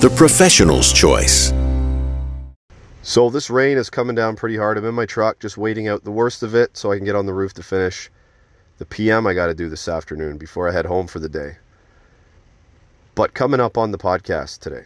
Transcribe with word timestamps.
the 0.00 0.10
professional's 0.10 0.92
choice. 0.92 1.54
So 3.00 3.30
this 3.30 3.48
rain 3.48 3.78
is 3.78 3.88
coming 3.88 4.14
down 4.14 4.36
pretty 4.36 4.58
hard. 4.58 4.76
I'm 4.76 4.84
in 4.84 4.94
my 4.94 5.06
truck 5.06 5.38
just 5.38 5.56
waiting 5.56 5.88
out 5.88 6.04
the 6.04 6.10
worst 6.10 6.42
of 6.42 6.54
it 6.54 6.76
so 6.76 6.92
I 6.92 6.96
can 6.96 7.06
get 7.06 7.16
on 7.16 7.24
the 7.24 7.32
roof 7.32 7.54
to 7.54 7.62
finish 7.62 8.10
the 8.76 8.84
PM 8.84 9.26
I 9.26 9.32
got 9.32 9.46
to 9.46 9.54
do 9.54 9.70
this 9.70 9.88
afternoon 9.88 10.36
before 10.36 10.68
I 10.68 10.72
head 10.72 10.84
home 10.84 11.06
for 11.06 11.18
the 11.18 11.30
day. 11.30 11.56
But 13.14 13.32
coming 13.32 13.58
up 13.58 13.78
on 13.78 13.90
the 13.90 13.96
podcast 13.96 14.58
today, 14.58 14.84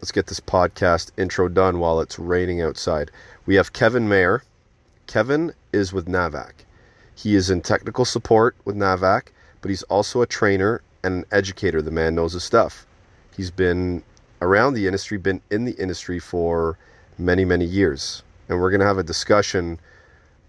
let's 0.00 0.10
get 0.10 0.26
this 0.26 0.40
podcast 0.40 1.12
intro 1.16 1.48
done 1.48 1.78
while 1.78 2.00
it's 2.00 2.18
raining 2.18 2.60
outside. 2.60 3.12
We 3.46 3.54
have 3.54 3.72
Kevin 3.72 4.08
Mayer. 4.08 4.42
Kevin 5.06 5.52
is 5.72 5.92
with 5.92 6.08
Navac. 6.08 6.64
He 7.14 7.36
is 7.36 7.48
in 7.48 7.60
technical 7.60 8.04
support 8.04 8.56
with 8.64 8.74
Navac, 8.74 9.28
but 9.60 9.68
he's 9.68 9.84
also 9.84 10.20
a 10.20 10.26
trainer 10.26 10.82
and 11.04 11.14
an 11.14 11.24
educator. 11.30 11.80
The 11.80 11.92
man 11.92 12.16
knows 12.16 12.32
his 12.32 12.42
stuff. 12.42 12.88
He's 13.36 13.52
been 13.52 14.02
around 14.42 14.74
the 14.74 14.86
industry, 14.86 15.16
been 15.16 15.40
in 15.50 15.64
the 15.64 15.72
industry 15.74 16.18
for 16.18 16.76
many, 17.16 17.44
many 17.44 17.64
years. 17.64 18.22
And 18.48 18.60
we're 18.60 18.70
going 18.70 18.80
to 18.80 18.86
have 18.86 18.98
a 18.98 19.04
discussion 19.04 19.78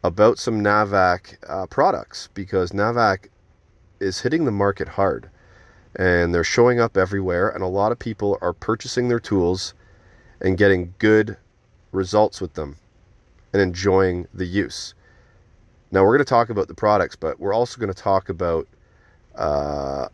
about 0.04 0.38
some 0.40 0.62
Navac 0.62 1.38
uh, 1.48 1.68
products 1.68 2.28
because 2.34 2.72
Navac 2.72 3.28
is 4.00 4.20
hitting 4.20 4.46
the 4.46 4.52
market 4.52 4.90
hard 4.90 5.30
and 5.96 6.34
they're 6.34 6.44
showing 6.44 6.80
up 6.80 6.98
everywhere. 6.98 7.50
And 7.50 7.64
a 7.64 7.68
lot 7.68 7.92
of 7.92 8.00
people 8.00 8.38
are 8.42 8.52
purchasing 8.52 9.08
their 9.08 9.20
tools 9.20 9.76
and 10.42 10.58
getting 10.58 10.96
good 10.98 11.38
results 11.92 12.42
with 12.42 12.56
them 12.56 12.76
and 13.54 13.62
enjoying 13.62 14.28
the 14.34 14.46
use. 14.46 14.96
Now, 15.92 16.02
we're 16.04 16.18
going 16.18 16.26
to 16.26 16.30
talk 16.30 16.50
about 16.50 16.68
the 16.68 16.74
products, 16.74 17.16
but 17.16 17.40
we're 17.40 17.54
also 17.54 17.80
going 17.80 17.94
to 17.94 18.02
talk 18.02 18.30
about 18.30 18.68
uh, 19.36 20.08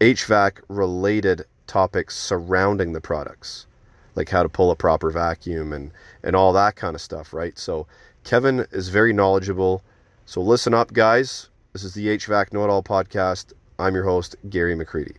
HVAC 0.00 0.60
related 0.68 1.44
topics 1.68 2.16
surrounding 2.16 2.92
the 2.92 3.00
products, 3.00 3.66
like 4.16 4.28
how 4.28 4.42
to 4.42 4.48
pull 4.48 4.70
a 4.72 4.76
proper 4.76 5.10
vacuum 5.10 5.72
and, 5.72 5.92
and 6.24 6.34
all 6.34 6.52
that 6.54 6.74
kind 6.74 6.96
of 6.96 7.00
stuff, 7.00 7.32
right? 7.32 7.56
So, 7.58 7.86
Kevin 8.24 8.66
is 8.72 8.88
very 8.88 9.12
knowledgeable. 9.12 9.82
So, 10.26 10.40
listen 10.40 10.74
up, 10.74 10.92
guys. 10.92 11.48
This 11.72 11.84
is 11.84 11.94
the 11.94 12.08
HVAC 12.08 12.52
Know 12.52 12.64
It 12.64 12.70
All 12.70 12.82
podcast. 12.82 13.52
I'm 13.78 13.94
your 13.94 14.04
host, 14.04 14.34
Gary 14.50 14.74
McCready. 14.74 15.14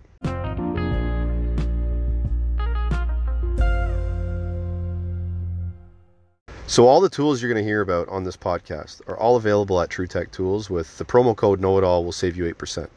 So 6.70 6.86
all 6.86 7.02
the 7.02 7.10
tools 7.10 7.42
you're 7.42 7.52
going 7.52 7.64
to 7.64 7.68
hear 7.68 7.82
about 7.82 8.08
on 8.10 8.26
this 8.26 8.38
podcast 8.38 9.02
are 9.08 9.18
all 9.18 9.38
available 9.38 9.82
at 9.82 9.90
TruTech 9.90 10.30
Tools. 10.30 10.70
With 10.70 11.00
the 11.00 11.04
promo 11.04 11.36
code 11.36 11.60
Know 11.60 11.80
It 11.80 11.84
All, 11.84 12.06
will 12.06 12.12
save 12.12 12.38
you 12.38 12.46
eight 12.46 12.60
percent. 12.60 12.92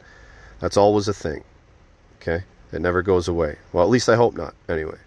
That's 0.59 0.77
always 0.77 1.07
a 1.07 1.13
thing. 1.13 1.43
Okay, 2.21 2.43
it 2.73 2.81
never 2.81 3.01
goes 3.01 3.27
away. 3.27 3.57
Well, 3.71 3.83
at 3.83 3.89
least 3.89 4.09
I 4.09 4.15
hope 4.15 4.35
not. 4.35 4.55
Anyway, 4.67 4.97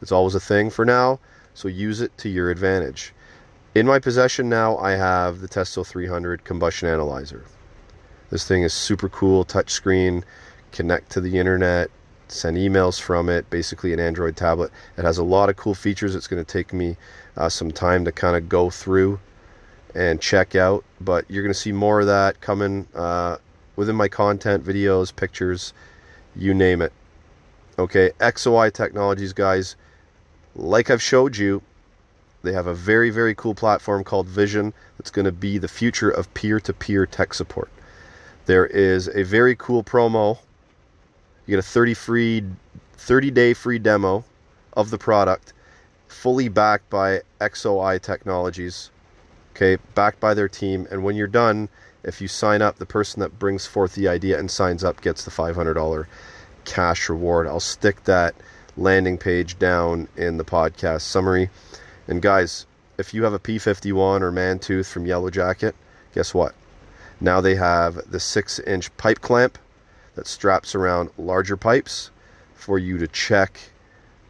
it's 0.00 0.10
always 0.10 0.34
a 0.34 0.40
thing 0.40 0.70
for 0.70 0.84
now. 0.84 1.20
So 1.52 1.68
use 1.68 2.00
it 2.00 2.16
to 2.18 2.28
your 2.28 2.50
advantage. 2.50 3.12
In 3.74 3.86
my 3.86 3.98
possession 3.98 4.48
now, 4.48 4.78
I 4.78 4.92
have 4.92 5.40
the 5.40 5.48
Testo 5.48 5.86
300 5.86 6.44
combustion 6.44 6.88
analyzer. 6.88 7.44
This 8.30 8.48
thing 8.48 8.62
is 8.62 8.72
super 8.72 9.08
cool, 9.08 9.44
touchscreen, 9.44 10.24
connect 10.72 11.10
to 11.12 11.20
the 11.20 11.38
internet, 11.38 11.90
send 12.28 12.56
emails 12.56 13.00
from 13.00 13.28
it, 13.28 13.48
basically 13.50 13.92
an 13.92 14.00
Android 14.00 14.36
tablet. 14.36 14.72
It 14.96 15.04
has 15.04 15.18
a 15.18 15.24
lot 15.24 15.48
of 15.48 15.56
cool 15.56 15.74
features. 15.74 16.14
It's 16.14 16.26
going 16.26 16.44
to 16.44 16.52
take 16.52 16.72
me 16.72 16.96
uh, 17.36 17.48
some 17.48 17.70
time 17.70 18.04
to 18.06 18.12
kind 18.12 18.36
of 18.36 18.48
go 18.48 18.70
through 18.70 19.20
and 19.94 20.20
check 20.20 20.56
out, 20.56 20.84
but 21.00 21.24
you're 21.28 21.42
going 21.42 21.52
to 21.52 21.58
see 21.58 21.70
more 21.70 22.00
of 22.00 22.06
that 22.06 22.40
coming 22.40 22.88
uh, 22.94 23.36
within 23.76 23.94
my 23.94 24.08
content, 24.08 24.64
videos, 24.64 25.14
pictures, 25.14 25.72
you 26.36 26.54
name 26.54 26.82
it. 26.82 26.92
Okay, 27.78 28.12
XOI 28.20 28.72
Technologies, 28.72 29.32
guys, 29.32 29.76
like 30.54 30.90
I've 30.90 31.02
showed 31.02 31.36
you, 31.36 31.62
they 32.42 32.52
have 32.52 32.66
a 32.66 32.74
very, 32.74 33.10
very 33.10 33.34
cool 33.34 33.54
platform 33.54 34.04
called 34.04 34.28
Vision 34.28 34.72
that's 34.98 35.10
going 35.10 35.24
to 35.24 35.32
be 35.32 35.58
the 35.58 35.68
future 35.68 36.10
of 36.10 36.32
peer 36.34 36.60
to 36.60 36.72
peer 36.72 37.06
tech 37.06 37.34
support. 37.34 37.70
There 38.46 38.66
is 38.66 39.08
a 39.08 39.22
very 39.22 39.56
cool 39.56 39.82
promo. 39.82 40.38
You 41.46 41.52
get 41.52 41.58
a 41.58 41.62
30 41.62 41.94
free 41.94 42.44
30 42.96 43.30
day 43.30 43.54
free 43.54 43.78
demo 43.78 44.24
of 44.74 44.90
the 44.90 44.98
product, 44.98 45.52
fully 46.08 46.48
backed 46.48 46.88
by 46.90 47.22
XOI 47.40 48.00
Technologies. 48.00 48.90
Okay, 49.52 49.78
backed 49.94 50.20
by 50.20 50.34
their 50.34 50.48
team. 50.48 50.86
And 50.90 51.02
when 51.02 51.16
you're 51.16 51.26
done, 51.26 51.68
if 52.04 52.20
you 52.20 52.28
sign 52.28 52.62
up, 52.62 52.76
the 52.76 52.86
person 52.86 53.20
that 53.20 53.38
brings 53.38 53.66
forth 53.66 53.94
the 53.94 54.08
idea 54.08 54.38
and 54.38 54.50
signs 54.50 54.84
up 54.84 55.00
gets 55.00 55.24
the 55.24 55.30
$500 55.30 56.06
cash 56.64 57.08
reward. 57.08 57.46
I'll 57.46 57.60
stick 57.60 58.04
that 58.04 58.34
landing 58.76 59.18
page 59.18 59.58
down 59.58 60.08
in 60.16 60.36
the 60.36 60.44
podcast 60.44 61.02
summary. 61.02 61.50
And 62.06 62.20
guys, 62.20 62.66
if 62.98 63.14
you 63.14 63.24
have 63.24 63.32
a 63.32 63.38
P51 63.38 64.20
or 64.20 64.30
Mantooth 64.30 64.90
from 64.90 65.06
Yellow 65.06 65.30
Jacket, 65.30 65.74
guess 66.14 66.34
what? 66.34 66.54
Now 67.20 67.40
they 67.40 67.54
have 67.54 68.10
the 68.10 68.20
six 68.20 68.58
inch 68.60 68.94
pipe 68.96 69.20
clamp 69.20 69.58
that 70.14 70.26
straps 70.26 70.74
around 70.74 71.10
larger 71.16 71.56
pipes 71.56 72.10
for 72.54 72.78
you 72.78 72.98
to 72.98 73.08
check 73.08 73.58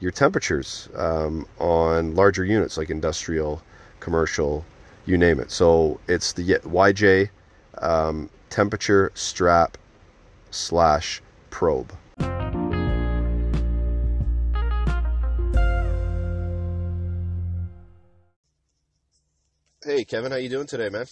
your 0.00 0.10
temperatures 0.10 0.88
um, 0.96 1.46
on 1.58 2.14
larger 2.14 2.44
units 2.44 2.76
like 2.76 2.90
industrial, 2.90 3.62
commercial, 4.00 4.64
you 5.06 5.16
name 5.16 5.40
it. 5.40 5.50
So 5.50 6.00
it's 6.08 6.32
the 6.32 6.42
YJ 6.42 7.30
um, 7.78 8.30
temperature 8.50 9.10
strap 9.14 9.78
slash 10.50 11.22
probe. 11.50 11.92
Hey 19.84 20.04
Kevin, 20.04 20.32
how 20.32 20.38
you 20.38 20.48
doing 20.48 20.66
today, 20.66 20.88
man? 20.88 21.06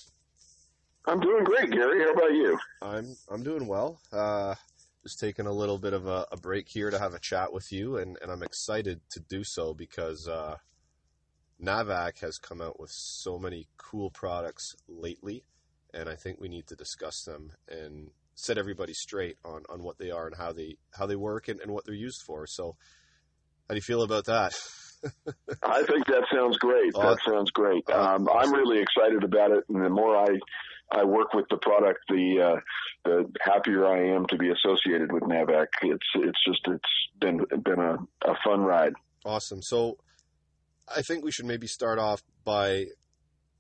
I'm 1.07 1.21
doing 1.21 1.45
great, 1.45 1.71
Gary. 1.71 2.05
How 2.05 2.13
about 2.13 2.33
you? 2.33 2.59
I'm 2.81 3.17
I'm 3.31 3.43
doing 3.43 3.67
well. 3.67 4.01
Uh, 4.13 4.55
just 5.03 5.19
taking 5.19 5.47
a 5.47 5.53
little 5.53 5.79
bit 5.79 5.93
of 5.93 6.07
a, 6.07 6.27
a, 6.31 6.37
break 6.37 6.69
here 6.69 6.91
to 6.91 6.99
have 6.99 7.13
a 7.13 7.19
chat 7.19 7.53
with 7.53 7.73
you, 7.73 7.97
and, 7.97 8.17
and 8.23 8.31
I'm 8.31 8.43
excited 8.43 9.01
to 9.11 9.21
do 9.21 9.43
so 9.43 9.75
because 9.75 10.29
uh, 10.29 10.57
Navac 11.61 12.21
has 12.21 12.39
come 12.39 12.61
out 12.61 12.79
with 12.79 12.91
so 12.91 13.39
many 13.39 13.67
cool 13.77 14.11
products 14.11 14.77
lately, 14.89 15.45
and 15.95 16.09
I 16.09 16.17
think 16.17 16.41
we 16.41 16.49
need 16.49 16.67
to 16.69 16.77
discuss 16.77 17.23
them 17.25 17.53
and 17.69 18.11
set 18.35 18.59
everybody 18.59 18.95
straight 18.95 19.37
on, 19.45 19.63
on 19.69 19.83
what 19.83 19.99
they 19.99 20.11
are 20.11 20.27
and 20.27 20.37
how 20.37 20.53
they 20.53 20.77
how 20.93 21.07
they 21.07 21.17
work 21.17 21.49
and, 21.49 21.61
and 21.61 21.71
what 21.71 21.85
they're 21.85 21.95
used 21.95 22.23
for. 22.27 22.47
So, 22.47 22.77
how 23.69 23.75
do 23.75 23.77
you 23.77 23.83
feel 23.83 24.03
about 24.03 24.27
that? 24.27 24.55
I 25.63 25.83
think 25.83 26.07
that 26.07 26.25
sounds 26.33 26.59
great. 26.59 26.93
That 26.95 27.19
sounds 27.27 27.51
great. 27.51 27.89
Um, 27.91 28.29
I'm 28.29 28.53
really 28.53 28.81
excited 28.81 29.25
about 29.25 29.51
it, 29.51 29.65
and 29.69 29.85
the 29.85 29.91
more 29.91 30.17
I 30.17 30.29
I 30.91 31.05
work 31.05 31.35
with 31.35 31.47
the 31.51 31.57
product, 31.57 32.01
the 32.09 32.55
uh, 32.55 32.61
the 33.05 33.31
happier 33.41 33.87
I 33.87 34.15
am 34.15 34.27
to 34.27 34.37
be 34.37 34.51
associated 34.51 35.13
with 35.13 35.25
Navac. 35.25 35.67
It's 35.83 36.07
it's 36.15 36.45
just 36.47 36.61
it's 36.67 37.21
been 37.21 37.45
been 37.65 37.81
a, 37.81 37.97
a 38.25 38.35
fun 38.45 38.61
ride. 38.61 38.93
Awesome. 39.25 39.63
So, 39.63 39.99
I 40.95 41.03
think 41.03 41.25
we 41.25 41.33
should 41.33 41.47
maybe 41.47 41.67
start 41.67 41.99
off 41.99 42.23
by 42.45 42.87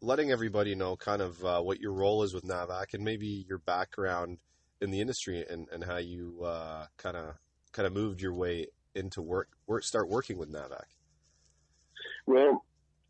letting 0.02 0.30
everybody 0.30 0.74
know 0.74 0.96
kind 0.96 1.22
of 1.22 1.42
uh, 1.44 1.60
what 1.60 1.80
your 1.80 1.92
role 1.92 2.22
is 2.22 2.34
with 2.34 2.44
Navac 2.44 2.92
and 2.92 3.02
maybe 3.04 3.46
your 3.48 3.58
background 3.58 4.38
in 4.80 4.90
the 4.90 5.00
industry 5.00 5.44
and, 5.48 5.68
and 5.72 5.84
how 5.84 5.96
you 5.96 6.38
kind 6.98 7.16
of 7.16 7.36
kind 7.72 7.86
of 7.86 7.92
moved 7.92 8.20
your 8.20 8.34
way 8.34 8.66
into 8.94 9.22
work, 9.22 9.48
work 9.66 9.84
start 9.84 10.08
working 10.08 10.36
with 10.36 10.52
Navac. 10.52 10.84
Well, 12.26 12.64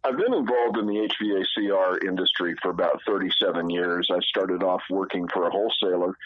I've 0.04 0.16
been 0.16 0.34
involved 0.34 0.78
in 0.78 0.86
the 0.86 1.08
HVACR 1.08 2.04
industry 2.06 2.54
for 2.60 2.70
about 2.70 3.00
37 3.06 3.70
years. 3.70 4.08
I 4.12 4.18
started 4.20 4.62
off 4.62 4.82
working 4.90 5.28
for 5.28 5.46
a 5.46 5.50
wholesaler 5.50 6.16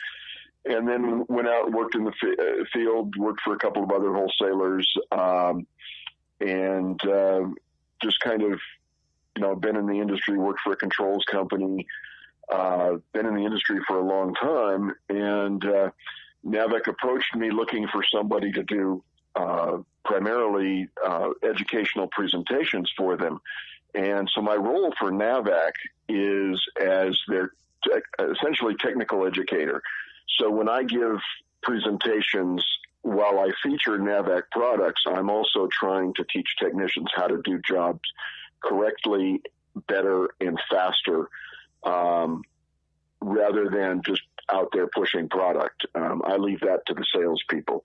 and 0.65 0.89
then 0.89 1.25
went 1.29 1.47
out 1.47 1.67
and 1.67 1.75
worked 1.75 1.95
in 1.95 2.05
the 2.05 2.13
f- 2.23 2.39
uh, 2.39 2.65
field, 2.73 3.15
worked 3.17 3.41
for 3.45 3.55
a 3.55 3.59
couple 3.59 3.85
of 3.85 3.91
other 3.91 4.13
wholesalers, 4.13 4.93
um, 5.13 5.67
and 6.41 7.01
uh, 7.07 7.43
just 8.03 8.19
kind 8.21 8.43
of, 8.43 8.59
you 9.37 9.43
know, 9.43 9.55
been 9.55 9.77
in 9.77 9.87
the 9.87 10.01
industry, 10.01 10.39
worked 10.39 10.61
for 10.65 10.73
a 10.73 10.77
controls 10.77 11.25
company, 11.31 11.87
uh, 12.53 12.93
been 13.13 13.27
in 13.27 13.35
the 13.35 13.45
industry 13.45 13.79
for 13.87 13.99
a 13.99 14.05
long 14.05 14.35
time. 14.35 14.93
And 15.09 15.65
uh, 15.65 15.91
Navac 16.45 16.87
approached 16.89 17.35
me 17.37 17.51
looking 17.51 17.87
for 17.89 18.03
somebody 18.13 18.51
to 18.53 18.63
do 18.63 19.03
uh, 19.35 19.79
primarily 20.05 20.89
uh, 21.05 21.31
educational 21.43 22.09
presentations 22.09 22.91
for 22.97 23.17
them. 23.17 23.41
And 23.95 24.31
so 24.35 24.41
my 24.41 24.55
role 24.55 24.93
for 24.99 25.11
NAVAC 25.11 25.73
is 26.09 26.61
as 26.81 27.19
their 27.29 27.51
te- 27.85 28.25
essentially 28.33 28.75
technical 28.81 29.27
educator. 29.27 29.83
So 30.39 30.51
when 30.51 30.69
I 30.69 30.83
give 30.83 31.19
presentations 31.63 32.65
while 33.03 33.39
I 33.39 33.51
feature 33.63 33.99
NAVAC 33.99 34.43
products, 34.51 35.03
I'm 35.07 35.31
also 35.31 35.69
trying 35.71 36.15
to 36.15 36.25
teach 36.33 36.49
technicians 36.59 37.09
how 37.15 37.27
to 37.27 37.41
do 37.43 37.61
jobs 37.67 38.01
correctly, 38.67 39.43
better, 39.87 40.29
and 40.41 40.59
faster, 40.71 41.29
um, 41.85 42.43
rather 43.21 43.69
than 43.71 44.03
just 44.05 44.23
out 44.53 44.69
there 44.73 44.89
pushing 44.89 45.29
product. 45.29 45.87
Um, 45.95 46.23
I 46.25 46.37
leave 46.37 46.61
that 46.61 46.87
to 46.87 46.95
the 46.95 47.05
salespeople. 47.15 47.83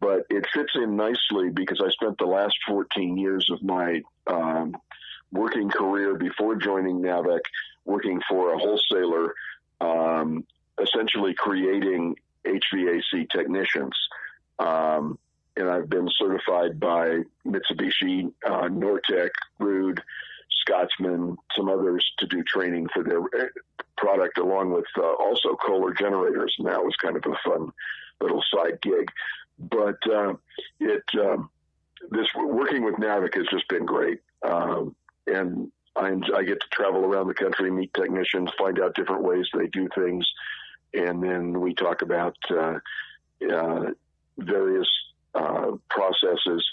But 0.00 0.26
it 0.30 0.44
fits 0.52 0.72
in 0.74 0.96
nicely 0.96 1.50
because 1.54 1.80
I 1.80 1.88
spent 1.90 2.18
the 2.18 2.26
last 2.26 2.56
14 2.66 3.16
years 3.16 3.48
of 3.52 3.62
my 3.62 4.02
um, 4.26 4.76
working 5.30 5.70
career 5.70 6.16
before 6.16 6.56
joining 6.56 7.00
NAVAC 7.00 7.40
working 7.84 8.20
for 8.28 8.52
a 8.52 8.58
wholesaler, 8.58 9.34
um, 9.80 10.44
essentially 10.80 11.34
creating 11.34 12.16
HVAC 12.44 13.30
technicians. 13.30 13.96
Um, 14.58 15.18
and 15.56 15.68
I've 15.68 15.88
been 15.88 16.08
certified 16.18 16.80
by 16.80 17.22
Mitsubishi, 17.46 18.32
uh, 18.44 18.68
Nortec, 18.68 19.30
Ruud, 19.60 19.98
Scotsman, 20.60 21.36
some 21.56 21.68
others 21.68 22.10
to 22.18 22.26
do 22.26 22.42
training 22.42 22.88
for 22.92 23.02
their 23.02 23.20
eh, 23.38 23.48
product, 23.96 24.38
along 24.38 24.72
with 24.72 24.86
uh, 24.96 25.02
also 25.02 25.56
Kohler 25.56 25.92
generators. 25.92 26.54
And 26.58 26.68
that 26.68 26.82
was 26.82 26.94
kind 27.02 27.16
of 27.16 27.24
a 27.26 27.48
fun 27.48 27.70
little 28.20 28.42
side 28.54 28.80
gig. 28.80 29.10
But 29.58 29.98
uh, 30.10 30.34
it 30.80 31.04
um, 31.20 31.50
this 32.10 32.26
working 32.34 32.84
with 32.84 32.96
NAVAC 32.96 33.34
has 33.36 33.46
just 33.50 33.68
been 33.68 33.84
great, 33.84 34.20
um, 34.42 34.96
and 35.26 35.70
I, 35.94 36.14
I 36.34 36.42
get 36.42 36.60
to 36.60 36.68
travel 36.72 37.04
around 37.04 37.28
the 37.28 37.34
country, 37.34 37.70
meet 37.70 37.92
technicians, 37.94 38.50
find 38.58 38.80
out 38.80 38.94
different 38.94 39.22
ways 39.22 39.46
they 39.52 39.66
do 39.68 39.88
things, 39.94 40.26
and 40.94 41.22
then 41.22 41.60
we 41.60 41.74
talk 41.74 42.02
about 42.02 42.36
uh, 42.50 42.78
uh, 43.52 43.90
various 44.38 44.88
uh, 45.34 45.72
processes. 45.90 46.64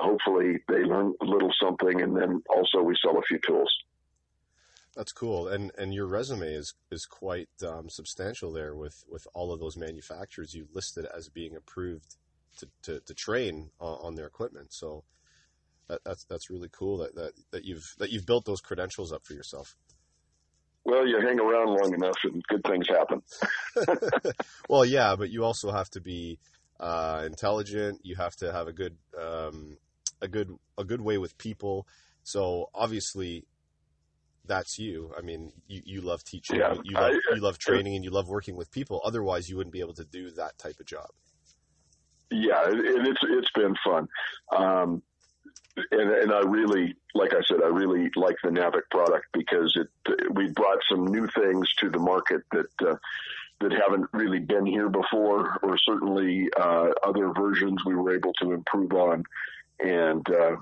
Hopefully, 0.00 0.58
they 0.68 0.84
learn 0.84 1.12
a 1.20 1.24
little 1.24 1.52
something, 1.60 2.00
and 2.00 2.16
then 2.16 2.42
also 2.48 2.82
we 2.82 2.94
sell 3.02 3.18
a 3.18 3.22
few 3.22 3.38
tools. 3.46 3.70
That's 4.94 5.12
cool, 5.12 5.48
and 5.48 5.70
and 5.78 5.94
your 5.94 6.06
resume 6.06 6.52
is 6.52 6.74
is 6.90 7.06
quite 7.06 7.48
um, 7.66 7.88
substantial 7.88 8.52
there 8.52 8.74
with 8.74 9.04
with 9.08 9.26
all 9.34 9.52
of 9.52 9.60
those 9.60 9.76
manufacturers 9.76 10.54
you 10.54 10.68
listed 10.72 11.06
as 11.16 11.28
being 11.28 11.56
approved 11.56 12.16
to 12.58 12.68
to, 12.82 13.00
to 13.00 13.14
train 13.14 13.70
on, 13.80 13.98
on 14.02 14.14
their 14.14 14.26
equipment. 14.26 14.72
So 14.72 15.04
that, 15.88 16.00
that's 16.04 16.24
that's 16.24 16.50
really 16.50 16.68
cool 16.70 16.98
that, 16.98 17.14
that 17.14 17.32
that 17.50 17.64
you've 17.64 17.94
that 17.98 18.10
you've 18.10 18.26
built 18.26 18.44
those 18.44 18.60
credentials 18.60 19.12
up 19.12 19.24
for 19.24 19.34
yourself. 19.34 19.76
Well, 20.84 21.06
you 21.06 21.20
hang 21.20 21.38
around 21.38 21.68
long 21.68 21.92
enough, 21.92 22.16
and 22.24 22.42
good 22.44 22.64
things 22.64 22.88
happen. 22.88 23.22
well, 24.68 24.86
yeah, 24.86 25.16
but 25.16 25.28
you 25.28 25.44
also 25.44 25.70
have 25.70 25.90
to 25.90 26.00
be 26.00 26.38
uh, 26.80 27.22
intelligent. 27.26 28.00
You 28.04 28.16
have 28.16 28.36
to 28.36 28.52
have 28.52 28.68
a 28.68 28.72
good 28.72 28.96
um, 29.20 29.78
a 30.20 30.28
good 30.28 30.56
a 30.76 30.84
good 30.84 31.00
way 31.00 31.18
with 31.18 31.36
people. 31.38 31.86
So 32.22 32.70
obviously, 32.74 33.46
that's 34.44 34.78
you. 34.78 35.12
I 35.16 35.22
mean, 35.22 35.52
you, 35.66 35.82
you 35.84 36.00
love 36.00 36.24
teaching, 36.24 36.58
Yeah, 36.58 36.74
you, 36.84 36.94
love, 36.94 37.12
I- 37.12 37.34
you 37.34 37.40
love 37.40 37.58
training, 37.58 37.94
and 37.96 38.04
you 38.04 38.10
love 38.10 38.28
working 38.28 38.56
with 38.56 38.70
people. 38.70 39.00
Otherwise, 39.04 39.48
you 39.48 39.56
wouldn't 39.56 39.72
be 39.72 39.80
able 39.80 39.94
to 39.94 40.04
do 40.04 40.30
that 40.32 40.58
type 40.58 40.78
of 40.80 40.86
job. 40.86 41.08
yeah, 42.30 42.64
and 42.66 43.06
it's 43.06 43.20
it's 43.22 43.50
been 43.52 43.74
fun. 43.84 44.08
Um, 44.54 45.02
and, 45.92 46.10
and 46.10 46.32
I 46.32 46.40
really, 46.40 46.96
like 47.14 47.32
I 47.32 47.40
said, 47.46 47.62
I 47.62 47.68
really 47.68 48.10
like 48.16 48.36
the 48.42 48.50
Navac 48.50 48.82
product 48.90 49.26
because 49.32 49.76
it 49.76 49.88
we 50.34 50.50
brought 50.50 50.78
some 50.90 51.06
new 51.06 51.26
things 51.28 51.72
to 51.74 51.88
the 51.88 51.98
market 52.00 52.42
that 52.52 52.88
uh, 52.88 52.96
that 53.60 53.72
haven't 53.72 54.08
really 54.12 54.38
been 54.38 54.66
here 54.66 54.88
before, 54.88 55.58
or 55.62 55.76
certainly 55.78 56.48
uh, 56.58 56.90
other 57.02 57.32
versions 57.32 57.84
we 57.84 57.94
were 57.94 58.14
able 58.14 58.32
to 58.40 58.52
improve 58.52 58.92
on, 58.92 59.24
and 59.80 60.26
uh, 60.30 60.56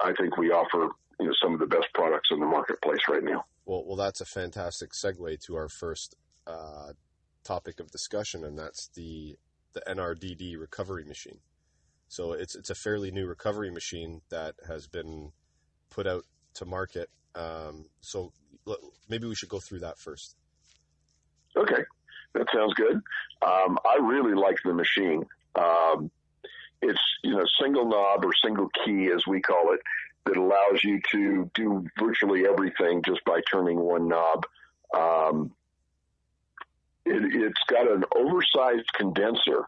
I 0.00 0.12
think 0.14 0.36
we 0.36 0.50
offer 0.50 0.88
you 1.20 1.26
know 1.26 1.32
some 1.42 1.54
of 1.54 1.60
the 1.60 1.66
best 1.66 1.88
products 1.94 2.28
in 2.30 2.40
the 2.40 2.46
marketplace 2.46 3.00
right 3.08 3.22
now. 3.22 3.44
Well, 3.66 3.84
well, 3.86 3.96
that's 3.96 4.20
a 4.20 4.26
fantastic 4.26 4.92
segue 4.92 5.40
to 5.46 5.56
our 5.56 5.68
first 5.68 6.16
uh, 6.46 6.92
topic 7.44 7.80
of 7.80 7.90
discussion, 7.90 8.44
and 8.44 8.58
that's 8.58 8.88
the 8.88 9.36
the 9.72 9.82
NRDD 9.86 10.58
recovery 10.58 11.04
machine. 11.04 11.40
So 12.08 12.32
it's 12.32 12.54
it's 12.54 12.70
a 12.70 12.74
fairly 12.74 13.10
new 13.10 13.26
recovery 13.26 13.70
machine 13.70 14.22
that 14.30 14.54
has 14.66 14.86
been 14.86 15.32
put 15.90 16.06
out 16.06 16.24
to 16.54 16.64
market. 16.64 17.10
Um, 17.34 17.86
so 18.00 18.32
maybe 19.08 19.26
we 19.26 19.34
should 19.34 19.48
go 19.48 19.60
through 19.60 19.80
that 19.80 19.98
first. 19.98 20.36
Okay, 21.56 21.84
that 22.34 22.46
sounds 22.54 22.74
good. 22.74 22.96
Um, 23.42 23.78
I 23.84 23.98
really 24.00 24.34
like 24.34 24.56
the 24.64 24.74
machine. 24.74 25.24
Um, 25.54 26.10
it's 26.82 27.00
you 27.22 27.32
know 27.32 27.44
single 27.60 27.88
knob 27.88 28.24
or 28.24 28.32
single 28.44 28.68
key 28.84 29.10
as 29.14 29.26
we 29.26 29.40
call 29.40 29.72
it 29.72 29.80
that 30.26 30.36
allows 30.36 30.82
you 30.82 31.00
to 31.12 31.50
do 31.54 31.86
virtually 31.98 32.46
everything 32.46 33.02
just 33.04 33.24
by 33.24 33.40
turning 33.50 33.78
one 33.78 34.08
knob. 34.08 34.46
Um, 34.94 35.52
it, 37.04 37.22
it's 37.34 37.60
got 37.68 37.90
an 37.90 38.04
oversized 38.14 38.90
condenser, 38.94 39.66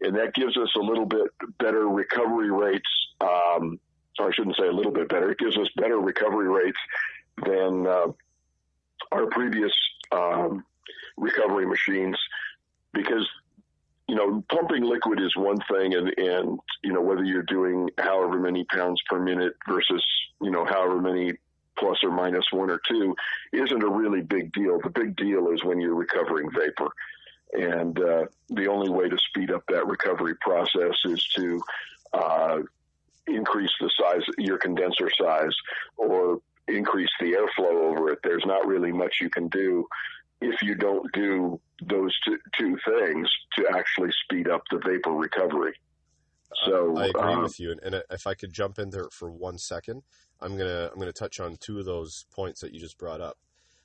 and 0.00 0.16
that 0.16 0.34
gives 0.34 0.56
us 0.56 0.68
a 0.76 0.80
little 0.80 1.06
bit 1.06 1.28
better 1.58 1.88
recovery 1.88 2.50
rates. 2.50 2.88
Um, 3.20 3.80
I 4.18 4.30
shouldn't 4.32 4.56
say 4.56 4.66
a 4.66 4.72
little 4.72 4.92
bit 4.92 5.08
better. 5.08 5.30
It 5.30 5.38
gives 5.38 5.56
us 5.56 5.68
better 5.76 5.98
recovery 5.98 6.48
rates 6.48 6.78
than 7.44 7.86
uh, 7.86 8.06
our 9.12 9.26
previous 9.26 9.72
um, 10.12 10.64
recovery 11.16 11.66
machines 11.66 12.18
because 12.92 13.28
you 14.08 14.14
know 14.14 14.42
pumping 14.50 14.84
liquid 14.84 15.20
is 15.20 15.34
one 15.36 15.58
thing 15.70 15.94
and 15.94 16.12
and 16.18 16.58
you 16.82 16.92
know 16.92 17.00
whether 17.00 17.24
you're 17.24 17.42
doing 17.42 17.88
however 17.98 18.38
many 18.38 18.64
pounds 18.64 19.00
per 19.08 19.18
minute 19.18 19.54
versus 19.68 20.04
you 20.40 20.50
know 20.50 20.64
however 20.64 21.00
many 21.00 21.32
plus 21.78 21.98
or 22.02 22.10
minus 22.10 22.44
one 22.52 22.70
or 22.70 22.80
two 22.88 23.14
isn't 23.52 23.82
a 23.82 23.88
really 23.88 24.22
big 24.22 24.52
deal. 24.52 24.80
The 24.80 24.90
big 24.90 25.16
deal 25.16 25.50
is 25.50 25.64
when 25.64 25.80
you're 25.80 25.94
recovering 25.94 26.50
vapor. 26.50 26.88
And 27.52 27.98
uh, 28.00 28.26
the 28.48 28.66
only 28.66 28.90
way 28.90 29.08
to 29.08 29.18
speed 29.28 29.50
up 29.50 29.62
that 29.68 29.86
recovery 29.86 30.34
process 30.40 30.94
is 31.04 31.24
to 31.36 31.62
uh, 32.12 32.58
increase 33.26 33.70
the 33.80 33.90
size 33.98 34.22
your 34.38 34.58
condenser 34.58 35.10
size 35.18 35.54
or 35.96 36.40
increase 36.68 37.10
the 37.20 37.32
airflow 37.32 37.90
over 37.90 38.10
it. 38.10 38.18
There's 38.22 38.44
not 38.46 38.66
really 38.66 38.92
much 38.92 39.16
you 39.20 39.30
can 39.30 39.48
do 39.48 39.86
if 40.40 40.62
you 40.62 40.74
don't 40.74 41.10
do 41.12 41.60
those 41.82 42.14
two, 42.24 42.38
two 42.58 42.76
things 42.84 43.28
to 43.56 43.66
actually 43.74 44.10
speed 44.24 44.48
up 44.48 44.62
the 44.70 44.78
vapor 44.84 45.12
recovery. 45.12 45.74
So 46.64 46.96
I 46.96 47.06
agree 47.06 47.34
um, 47.34 47.42
with 47.42 47.58
you, 47.58 47.72
and, 47.72 47.80
and 47.82 48.02
if 48.10 48.26
I 48.26 48.34
could 48.34 48.52
jump 48.52 48.78
in 48.78 48.90
there 48.90 49.08
for 49.10 49.30
one 49.30 49.58
second, 49.58 50.02
I'm 50.40 50.56
gonna 50.56 50.90
I'm 50.92 50.98
gonna 50.98 51.12
touch 51.12 51.40
on 51.40 51.56
two 51.56 51.78
of 51.78 51.84
those 51.84 52.24
points 52.30 52.60
that 52.60 52.72
you 52.72 52.80
just 52.80 52.98
brought 52.98 53.20
up. 53.20 53.36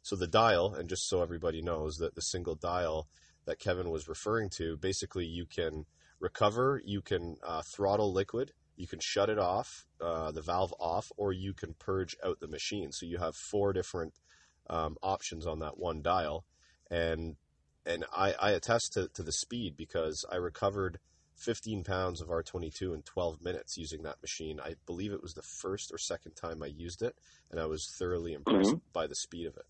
So 0.03 0.15
the 0.15 0.27
dial, 0.27 0.73
and 0.73 0.87
just 0.87 1.07
so 1.07 1.21
everybody 1.21 1.61
knows 1.61 1.97
that 1.97 2.15
the 2.15 2.21
single 2.21 2.55
dial 2.55 3.07
that 3.45 3.59
Kevin 3.59 3.89
was 3.89 4.07
referring 4.07 4.49
to, 4.51 4.77
basically 4.77 5.25
you 5.25 5.45
can 5.45 5.85
recover, 6.19 6.81
you 6.85 7.01
can 7.01 7.37
uh, 7.43 7.61
throttle 7.63 8.13
liquid, 8.13 8.53
you 8.75 8.87
can 8.87 8.99
shut 8.99 9.29
it 9.29 9.39
off, 9.39 9.85
uh, 9.99 10.31
the 10.31 10.41
valve 10.41 10.73
off, 10.79 11.11
or 11.17 11.33
you 11.33 11.53
can 11.53 11.73
purge 11.73 12.15
out 12.23 12.39
the 12.39 12.47
machine. 12.47 12.91
So 12.91 13.05
you 13.05 13.17
have 13.17 13.35
four 13.35 13.73
different 13.73 14.13
um, 14.71 14.97
options 15.03 15.45
on 15.45 15.59
that 15.59 15.77
one 15.77 16.01
dial, 16.01 16.45
and 16.89 17.35
and 17.85 18.05
I, 18.15 18.33
I 18.39 18.51
attest 18.51 18.93
to, 18.93 19.09
to 19.09 19.23
the 19.23 19.31
speed 19.31 19.75
because 19.75 20.25
I 20.31 20.35
recovered 20.35 20.99
15 21.35 21.83
pounds 21.83 22.21
of 22.21 22.27
R22 22.27 22.93
in 22.93 23.01
12 23.01 23.41
minutes 23.41 23.77
using 23.77 24.03
that 24.03 24.21
machine. 24.21 24.59
I 24.63 24.75
believe 24.85 25.11
it 25.11 25.23
was 25.23 25.33
the 25.33 25.41
first 25.41 25.91
or 25.91 25.97
second 25.97 26.33
time 26.33 26.61
I 26.61 26.67
used 26.67 27.01
it, 27.01 27.15
and 27.49 27.59
I 27.59 27.65
was 27.65 27.93
thoroughly 27.97 28.33
impressed 28.33 28.75
by 28.93 29.07
the 29.07 29.15
speed 29.15 29.47
of 29.47 29.57
it. 29.57 29.65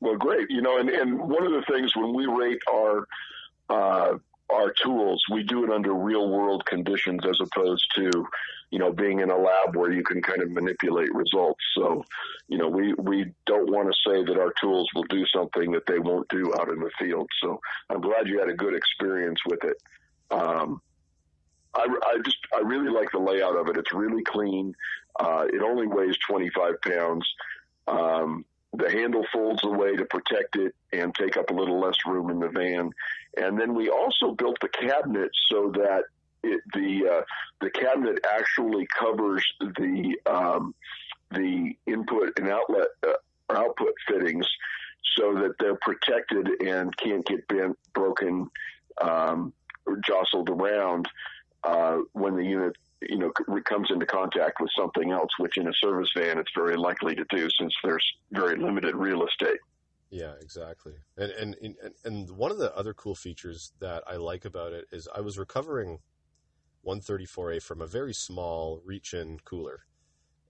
well, 0.00 0.16
great. 0.16 0.50
You 0.50 0.60
know, 0.60 0.78
and, 0.78 0.90
and 0.90 1.18
one 1.18 1.46
of 1.46 1.52
the 1.52 1.64
things 1.72 1.94
when 1.96 2.12
we 2.14 2.26
rate 2.26 2.60
our 2.70 3.06
uh, 3.68 4.18
our 4.50 4.72
tools, 4.72 5.22
we 5.30 5.42
do 5.42 5.64
it 5.64 5.70
under 5.70 5.92
real 5.92 6.28
world 6.28 6.64
conditions 6.66 7.20
as 7.28 7.38
opposed 7.40 7.84
to, 7.96 8.10
you 8.70 8.78
know, 8.78 8.92
being 8.92 9.20
in 9.20 9.30
a 9.30 9.36
lab 9.36 9.74
where 9.74 9.92
you 9.92 10.04
can 10.04 10.22
kind 10.22 10.42
of 10.42 10.50
manipulate 10.50 11.12
results. 11.14 11.62
So, 11.76 12.04
you 12.48 12.58
know, 12.58 12.68
we, 12.68 12.94
we 12.94 13.32
don't 13.46 13.70
want 13.70 13.88
to 13.88 14.10
say 14.10 14.24
that 14.24 14.40
our 14.40 14.52
tools 14.60 14.88
will 14.94 15.04
do 15.04 15.24
something 15.26 15.72
that 15.72 15.86
they 15.86 15.98
won't 15.98 16.28
do 16.28 16.52
out 16.58 16.68
in 16.68 16.78
the 16.78 16.90
field. 16.98 17.28
So 17.42 17.60
I'm 17.90 18.00
glad 18.00 18.28
you 18.28 18.38
had 18.38 18.48
a 18.48 18.54
good 18.54 18.74
experience 18.74 19.40
with 19.46 19.64
it. 19.64 19.76
Um, 20.30 20.80
I, 21.74 21.86
I 22.06 22.18
just, 22.24 22.38
I 22.54 22.60
really 22.60 22.90
like 22.90 23.10
the 23.12 23.18
layout 23.18 23.56
of 23.56 23.68
it. 23.68 23.76
It's 23.76 23.92
really 23.92 24.22
clean. 24.22 24.74
Uh, 25.18 25.46
it 25.52 25.62
only 25.62 25.86
weighs 25.86 26.16
25 26.28 26.80
pounds. 26.82 27.26
Um, 27.88 28.44
the 28.72 28.90
handle 28.90 29.24
folds 29.32 29.64
away 29.64 29.96
to 29.96 30.04
protect 30.04 30.56
it 30.56 30.74
and 30.92 31.14
take 31.14 31.36
up 31.36 31.50
a 31.50 31.54
little 31.54 31.80
less 31.80 31.96
room 32.06 32.30
in 32.30 32.38
the 32.38 32.48
van. 32.48 32.90
And 33.36 33.58
then 33.58 33.74
we 33.74 33.88
also 33.88 34.32
built 34.32 34.58
the 34.60 34.68
cabinet 34.68 35.30
so 35.50 35.70
that 35.74 36.04
it, 36.42 36.60
the 36.74 37.08
uh, 37.10 37.22
the 37.60 37.70
cabinet 37.70 38.18
actually 38.30 38.86
covers 38.98 39.44
the 39.60 40.16
um, 40.26 40.74
the 41.30 41.74
input 41.86 42.38
and 42.38 42.48
outlet 42.48 42.88
uh, 43.06 43.12
output 43.50 43.94
fittings 44.06 44.46
so 45.16 45.34
that 45.34 45.52
they're 45.58 45.78
protected 45.80 46.48
and 46.62 46.96
can't 46.96 47.26
get 47.26 47.46
bent, 47.48 47.78
broken, 47.94 48.48
um, 49.00 49.52
or 49.86 49.98
jostled 50.06 50.50
around 50.50 51.08
uh, 51.64 51.98
when 52.12 52.36
the 52.36 52.44
unit 52.44 52.76
you 53.02 53.18
know 53.18 53.30
comes 53.64 53.88
into 53.90 54.06
contact 54.06 54.60
with 54.60 54.70
something 54.78 55.10
else, 55.10 55.30
which 55.38 55.56
in 55.56 55.68
a 55.68 55.72
service 55.74 56.08
van 56.16 56.38
it's 56.38 56.50
very 56.56 56.76
likely 56.76 57.14
to 57.14 57.24
do 57.30 57.48
since 57.58 57.74
there's 57.82 58.04
very 58.32 58.56
limited 58.56 58.94
real 58.94 59.26
estate. 59.26 59.58
Yeah, 60.10 60.34
exactly. 60.40 60.94
And, 61.16 61.30
and 61.32 61.56
and 61.60 61.76
and 62.04 62.30
one 62.30 62.50
of 62.50 62.58
the 62.58 62.74
other 62.74 62.94
cool 62.94 63.14
features 63.14 63.72
that 63.80 64.04
I 64.06 64.16
like 64.16 64.44
about 64.44 64.72
it 64.72 64.86
is 64.92 65.08
I 65.14 65.20
was 65.20 65.38
recovering 65.38 65.98
134A 66.86 67.62
from 67.62 67.80
a 67.80 67.86
very 67.86 68.14
small 68.14 68.80
reach-in 68.84 69.40
cooler, 69.44 69.80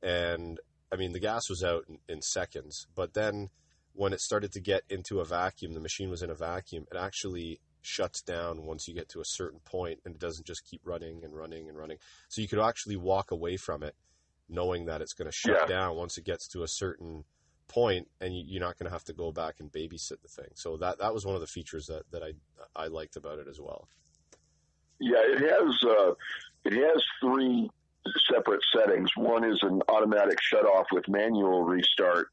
and 0.02 0.60
I 0.92 0.96
mean 0.96 1.12
the 1.12 1.20
gas 1.20 1.48
was 1.48 1.64
out 1.64 1.84
in, 1.88 1.98
in 2.08 2.22
seconds. 2.22 2.86
But 2.94 3.14
then 3.14 3.50
when 3.92 4.12
it 4.12 4.20
started 4.20 4.52
to 4.52 4.60
get 4.60 4.82
into 4.90 5.20
a 5.20 5.24
vacuum, 5.24 5.72
the 5.72 5.80
machine 5.80 6.10
was 6.10 6.22
in 6.22 6.30
a 6.30 6.34
vacuum. 6.34 6.86
It 6.92 6.98
actually 6.98 7.60
shuts 7.87 8.23
down 8.23 8.64
once 8.64 8.87
you 8.88 8.95
get 8.95 9.09
to 9.11 9.21
a 9.21 9.25
certain 9.25 9.61
point, 9.61 10.00
and 10.05 10.14
it 10.14 10.21
doesn't 10.21 10.47
just 10.47 10.64
keep 10.69 10.81
running 10.85 11.25
and 11.25 11.35
running 11.35 11.69
and 11.69 11.78
running. 11.78 11.99
So 12.28 12.40
you 12.43 12.49
could 12.49 12.59
actually 12.61 12.97
walk 12.97 13.31
away 13.31 13.57
from 13.57 13.83
it, 13.83 13.95
knowing 14.49 14.87
that 14.87 15.00
it's 15.00 15.12
going 15.14 15.31
to 15.31 15.37
shut 15.37 15.57
Yeah. 15.61 15.66
down 15.66 15.97
once 15.97 16.19
it 16.19 16.25
gets 16.25 16.49
to 16.49 16.62
a 16.62 16.69
certain 16.69 17.25
point, 17.69 18.09
and 18.21 18.35
you, 18.37 18.45
you're 18.47 18.61
not 18.61 18.78
going 18.78 18.87
to 18.87 18.93
have 18.93 19.05
to 19.05 19.12
go 19.12 19.33
back 19.33 19.57
and 19.61 19.73
babysit 19.73 20.21
the 20.23 20.28
thing. 20.28 20.50
So 20.55 20.76
that 20.78 20.99
that 20.99 21.12
was 21.14 21.25
one 21.26 21.35
of 21.35 21.40
the 21.40 21.47
features 21.47 21.87
that 21.87 22.02
that 22.12 22.23
I 22.23 22.33
I 22.75 22.87
liked 22.88 23.16
about 23.16 23.38
it 23.38 23.49
as 23.49 23.61
well. 23.61 23.88
Yeah, 25.00 25.19
it 25.19 25.40
has 25.40 25.75
uh, 25.85 26.12
it 26.64 26.73
has 26.73 27.02
three 27.21 27.71
separate 28.33 28.62
settings. 28.73 29.11
One 29.16 29.45
is 29.45 29.59
an 29.62 29.83
automatic 29.88 30.38
shut 30.40 30.64
off 30.64 30.87
with 30.93 31.09
manual 31.09 31.64
restart. 31.64 32.28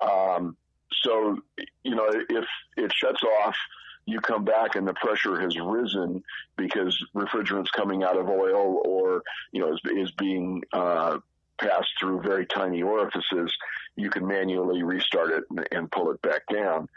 Um, 0.00 0.56
so 1.02 1.38
you 1.84 1.94
know 1.94 2.08
if 2.10 2.44
it 2.76 2.92
shuts 2.92 3.22
off, 3.44 3.56
you 4.06 4.20
come 4.20 4.44
back 4.44 4.76
and 4.76 4.86
the 4.86 4.94
pressure 4.94 5.40
has 5.40 5.58
risen 5.58 6.22
because 6.56 6.96
refrigerant's 7.14 7.70
coming 7.72 8.04
out 8.04 8.16
of 8.16 8.28
oil 8.28 8.80
or 8.84 9.22
you 9.52 9.60
know 9.60 9.72
is, 9.72 9.80
is 9.96 10.10
being 10.12 10.62
uh, 10.72 11.18
passed 11.58 11.90
through 12.00 12.22
very 12.22 12.46
tiny 12.46 12.82
orifices. 12.82 13.52
You 13.96 14.08
can 14.08 14.26
manually 14.26 14.82
restart 14.82 15.30
it 15.32 15.44
and, 15.50 15.68
and 15.72 15.90
pull 15.90 16.10
it 16.12 16.22
back 16.22 16.42
down. 16.52 16.88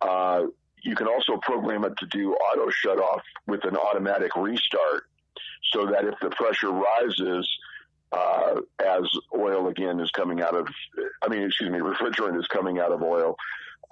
Uh, 0.00 0.44
you 0.82 0.94
can 0.94 1.06
also 1.06 1.36
program 1.38 1.84
it 1.84 1.96
to 1.98 2.06
do 2.06 2.34
auto 2.34 2.68
shut 2.70 2.98
off 2.98 3.22
with 3.46 3.64
an 3.64 3.76
automatic 3.76 4.34
restart 4.36 5.04
so 5.72 5.86
that 5.86 6.04
if 6.04 6.14
the 6.20 6.30
pressure 6.30 6.70
rises 6.70 7.48
uh, 8.10 8.60
as 8.84 9.08
oil 9.34 9.68
again 9.68 10.00
is 10.00 10.10
coming 10.10 10.42
out 10.42 10.54
of, 10.54 10.66
I 11.22 11.28
mean, 11.28 11.44
excuse 11.44 11.70
me, 11.70 11.78
refrigerant 11.78 12.38
is 12.38 12.46
coming 12.48 12.78
out 12.78 12.92
of 12.92 13.02
oil, 13.02 13.36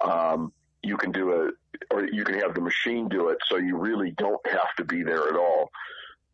um, 0.01 0.51
you 0.83 0.97
can 0.97 1.11
do 1.11 1.31
it, 1.43 1.53
or 1.91 2.05
you 2.05 2.23
can 2.23 2.39
have 2.39 2.53
the 2.53 2.61
machine 2.61 3.07
do 3.07 3.29
it 3.29 3.37
so 3.47 3.57
you 3.57 3.77
really 3.77 4.11
don't 4.11 4.45
have 4.47 4.75
to 4.77 4.83
be 4.83 5.03
there 5.03 5.27
at 5.29 5.35
all. 5.35 5.69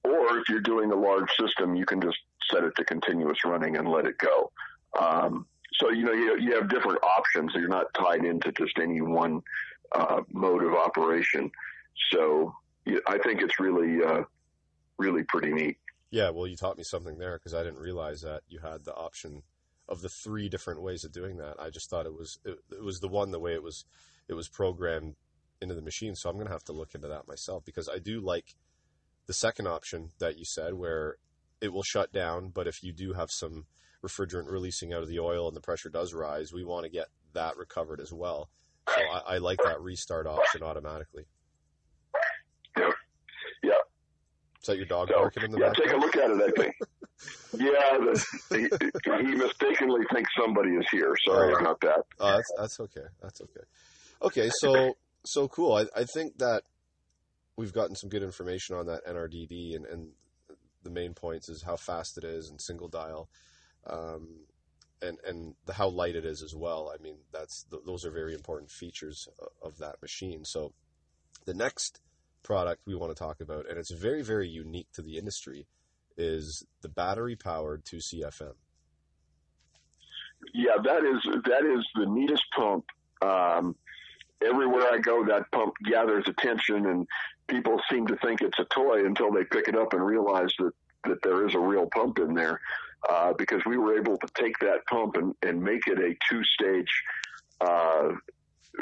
Or 0.03 0.37
if 0.37 0.49
you're 0.49 0.61
doing 0.61 0.91
a 0.91 0.95
large 0.95 1.29
system, 1.39 1.75
you 1.75 1.85
can 1.85 2.01
just 2.01 2.17
set 2.51 2.63
it 2.63 2.73
to 2.77 2.85
continuous 2.85 3.43
running 3.43 3.75
and 3.77 3.89
let 3.89 4.05
it 4.05 4.17
go. 4.17 4.51
Um, 4.97 5.47
so, 5.73 5.91
you 5.91 6.05
know, 6.05 6.13
you, 6.13 6.39
you 6.39 6.55
have 6.55 6.69
different 6.69 6.99
options. 7.03 7.53
So 7.53 7.59
You're 7.59 7.67
not 7.67 7.93
tied 7.93 8.23
into 8.23 8.51
just 8.53 8.79
any 8.79 9.01
one 9.01 9.41
uh, 9.91 10.21
mode 10.31 10.63
of 10.63 10.73
operation. 10.73 11.51
So 12.11 12.55
I 13.05 13.17
think 13.17 13.41
it's 13.41 13.59
really, 13.59 14.03
uh, 14.03 14.23
really 14.97 15.23
pretty 15.23 15.51
neat. 15.51 15.77
Yeah, 16.09 16.29
well, 16.29 16.47
you 16.47 16.55
taught 16.55 16.77
me 16.77 16.83
something 16.83 17.17
there 17.17 17.37
because 17.37 17.53
I 17.53 17.63
didn't 17.63 17.79
realize 17.79 18.21
that 18.21 18.41
you 18.47 18.59
had 18.59 18.85
the 18.85 18.95
option 18.95 19.43
of 19.89 20.01
the 20.01 20.09
three 20.09 20.49
different 20.49 20.81
ways 20.81 21.03
of 21.03 21.11
doing 21.11 21.37
that. 21.37 21.55
I 21.59 21.69
just 21.69 21.89
thought 21.89 22.05
it 22.05 22.13
was 22.13 22.39
it, 22.45 22.57
it 22.71 22.83
was 22.83 22.99
the 22.99 23.07
one 23.07 23.31
the 23.31 23.39
way 23.39 23.53
it 23.53 23.63
was 23.63 23.85
it 24.27 24.33
was 24.33 24.47
programmed 24.49 25.15
into 25.61 25.75
the 25.75 25.81
machine. 25.81 26.15
So 26.15 26.29
I'm 26.29 26.35
going 26.35 26.47
to 26.47 26.53
have 26.53 26.63
to 26.65 26.73
look 26.73 26.93
into 26.95 27.07
that 27.07 27.27
myself 27.27 27.63
because 27.65 27.89
I 27.89 27.99
do 27.99 28.19
like 28.21 28.55
the 29.25 29.33
second 29.33 29.67
option 29.67 30.09
that 30.19 30.37
you 30.37 30.45
said 30.45 30.73
where 30.73 31.15
it 31.61 31.73
will 31.73 31.83
shut 31.83 32.13
down, 32.13 32.49
but 32.53 32.67
if 32.67 32.83
you 32.83 32.93
do 32.93 33.13
have 33.13 33.29
some 33.31 33.65
refrigerant 34.05 34.49
releasing 34.49 34.93
out 34.93 35.01
of 35.01 35.09
the 35.09 35.19
oil 35.19 35.47
and 35.47 35.57
the 35.57 35.61
pressure 35.61 35.89
does 35.89 36.13
rise, 36.13 36.53
we 36.53 36.63
want 36.63 36.83
to 36.85 36.89
get 36.89 37.07
that 37.33 37.57
recovered 37.57 37.99
as 37.99 38.13
well. 38.13 38.49
So 38.89 39.01
I, 39.01 39.35
I 39.35 39.37
like 39.39 39.59
that 39.63 39.81
restart 39.81 40.27
option 40.27 40.61
automatically. 40.63 41.25
Yeah. 42.77 42.91
Yeah. 43.63 43.71
Is 44.61 44.67
that 44.67 44.77
your 44.77 44.85
dog 44.85 45.09
So, 45.09 45.15
barking 45.15 45.43
in 45.43 45.51
the 45.51 45.59
yeah, 45.59 45.67
back? 45.69 45.77
take 45.77 45.91
a 45.93 45.97
look 45.97 46.15
at 46.15 46.29
it, 46.29 46.41
I 46.41 46.61
think. 46.61 46.75
yeah, 47.57 47.97
the, 47.97 48.25
he, 48.51 49.27
he 49.27 49.35
mistakenly 49.35 50.01
thinks 50.13 50.29
somebody 50.39 50.71
is 50.71 50.85
here. 50.91 51.15
Sorry 51.25 51.53
Oh. 51.55 51.59
about 51.59 51.81
that. 51.81 52.03
Oh, 52.19 52.31
that's 52.35 52.51
that's 52.57 52.79
okay. 52.81 53.07
That's 53.21 53.41
okay. 53.41 53.65
Okay, 54.21 54.49
so 54.59 54.97
so 55.25 55.47
cool. 55.47 55.73
I, 55.73 55.85
I 55.95 56.05
think 56.05 56.37
that 56.39 56.63
we've 57.55 57.73
gotten 57.73 57.95
some 57.95 58.09
good 58.09 58.23
information 58.23 58.75
on 58.75 58.85
that 58.87 59.05
NRDD 59.05 59.75
and, 59.75 59.85
and 59.85 60.09
the 60.83 60.89
main 60.89 61.13
points 61.13 61.49
is 61.49 61.63
how 61.63 61.75
fast 61.75 62.17
it 62.17 62.23
is 62.23 62.49
and 62.49 62.61
single 62.61 62.87
dial, 62.87 63.29
um, 63.87 64.27
and 65.01 65.17
and 65.25 65.55
the 65.65 65.73
how 65.73 65.89
light 65.89 66.15
it 66.15 66.25
is 66.25 66.41
as 66.41 66.55
well. 66.55 66.91
I 66.93 67.01
mean, 67.01 67.17
that's 67.31 67.65
th- 67.69 67.83
those 67.85 68.05
are 68.05 68.11
very 68.11 68.33
important 68.33 68.71
features 68.71 69.27
of 69.61 69.77
that 69.79 70.01
machine. 70.01 70.45
So 70.45 70.73
the 71.45 71.53
next 71.53 71.99
product 72.43 72.81
we 72.85 72.95
want 72.95 73.15
to 73.15 73.21
talk 73.21 73.41
about, 73.41 73.69
and 73.69 73.77
it's 73.77 73.91
very 73.91 74.23
very 74.23 74.47
unique 74.47 74.87
to 74.93 75.01
the 75.01 75.17
industry, 75.17 75.67
is 76.17 76.65
the 76.81 76.89
battery 76.89 77.35
powered 77.35 77.83
2CFM. 77.85 78.53
Yeah, 80.53 80.77
that 80.83 81.03
is 81.03 81.41
that 81.45 81.65
is 81.65 81.85
the 81.95 82.05
neatest 82.05 82.43
pump. 82.55 82.85
Um, 83.21 83.75
everywhere 84.45 84.87
I 84.91 84.99
go, 84.99 85.25
that 85.25 85.51
pump 85.51 85.73
gathers 85.85 86.25
attention, 86.27 86.85
and 86.87 87.07
people 87.47 87.81
seem 87.89 88.07
to 88.07 88.15
think 88.17 88.41
it's 88.41 88.59
a 88.59 88.65
toy 88.65 89.05
until 89.05 89.31
they 89.31 89.43
pick 89.43 89.67
it 89.67 89.75
up 89.75 89.93
and 89.93 90.05
realize 90.05 90.51
that 90.59 90.71
that 91.05 91.21
there 91.23 91.47
is 91.47 91.55
a 91.55 91.59
real 91.59 91.87
pump 91.93 92.19
in 92.19 92.33
there. 92.33 92.59
Uh, 93.09 93.31
because 93.37 93.61
we 93.65 93.77
were 93.77 93.97
able 93.97 94.17
to 94.17 94.27
take 94.33 94.57
that 94.59 94.85
pump 94.87 95.15
and, 95.15 95.33
and 95.43 95.61
make 95.61 95.87
it 95.87 95.99
a 95.99 96.15
two-stage 96.27 96.89
uh, 97.61 98.09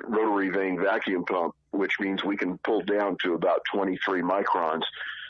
rotary 0.05 0.49
vane 0.49 0.79
vacuum 0.81 1.23
pump, 1.25 1.53
which 1.71 1.99
means 1.99 2.23
we 2.23 2.37
can 2.37 2.57
pull 2.59 2.81
down 2.81 3.17
to 3.21 3.33
about 3.33 3.59
23 3.73 4.21
microns, 4.21 4.83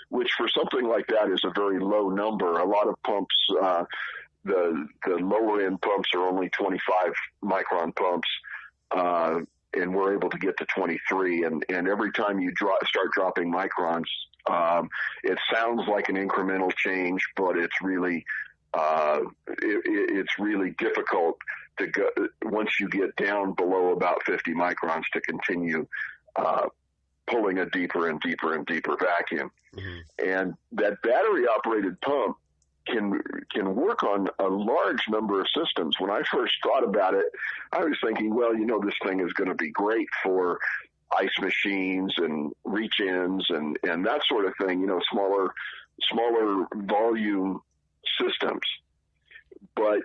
which 0.09 0.29
for 0.37 0.47
something 0.47 0.87
like 0.87 1.07
that 1.07 1.29
is 1.29 1.41
a 1.43 1.51
very 1.55 1.79
low 1.79 2.09
number. 2.09 2.59
A 2.59 2.65
lot 2.65 2.87
of 2.87 2.95
pumps, 3.03 3.35
uh, 3.61 3.83
the 4.43 4.87
the 5.05 5.15
lower 5.15 5.65
end 5.65 5.81
pumps 5.81 6.09
are 6.13 6.27
only 6.27 6.49
25 6.49 7.13
micron 7.43 7.95
pumps, 7.95 8.29
uh, 8.91 9.39
and 9.75 9.93
we're 9.93 10.13
able 10.13 10.29
to 10.29 10.37
get 10.37 10.57
to 10.57 10.65
23. 10.65 11.43
And 11.43 11.65
and 11.69 11.87
every 11.87 12.11
time 12.11 12.39
you 12.39 12.51
start 12.85 13.11
dropping 13.13 13.51
microns, 13.51 14.05
um, 14.49 14.89
it 15.23 15.37
sounds 15.53 15.87
like 15.87 16.09
an 16.09 16.15
incremental 16.15 16.73
change, 16.75 17.21
but 17.35 17.57
it's 17.57 17.75
really 17.81 18.25
uh, 18.73 19.19
it, 19.47 19.81
it- 19.85 20.17
it's 20.17 20.39
really 20.39 20.71
difficult 20.77 21.37
to 21.77 21.87
go 21.87 22.07
once 22.43 22.69
you 22.79 22.87
get 22.87 23.15
down 23.17 23.53
below 23.53 23.91
about 23.91 24.23
50 24.25 24.53
microns 24.53 25.03
to 25.13 25.21
continue 25.21 25.85
uh, 26.37 26.67
pulling 27.27 27.57
a 27.59 27.65
deeper 27.69 28.09
and 28.09 28.19
deeper 28.21 28.53
and 28.55 28.65
deeper 28.65 28.95
vacuum. 28.97 29.51
And 30.25 30.53
that 30.73 31.01
battery 31.01 31.47
operated 31.47 31.99
pump 32.01 32.37
can 32.85 33.21
can 33.51 33.75
work 33.75 34.03
on 34.03 34.27
a 34.39 34.47
large 34.47 35.01
number 35.09 35.39
of 35.39 35.47
systems. 35.55 35.99
When 35.99 36.11
I 36.11 36.21
first 36.31 36.53
thought 36.63 36.83
about 36.83 37.13
it, 37.13 37.25
I 37.71 37.83
was 37.83 37.97
thinking, 38.03 38.33
well, 38.33 38.55
you 38.55 38.65
know, 38.65 38.79
this 38.79 38.95
thing 39.03 39.19
is 39.19 39.33
going 39.33 39.49
to 39.49 39.55
be 39.55 39.71
great 39.71 40.07
for 40.23 40.59
ice 41.17 41.39
machines 41.39 42.13
and 42.17 42.51
reach 42.63 42.99
ins 42.99 43.45
and 43.49 43.77
and 43.83 44.05
that 44.05 44.21
sort 44.27 44.45
of 44.45 44.53
thing. 44.61 44.81
You 44.81 44.87
know, 44.87 44.99
smaller 45.11 45.53
smaller 46.11 46.67
volume 46.75 47.61
systems. 48.19 48.61
But 49.75 49.99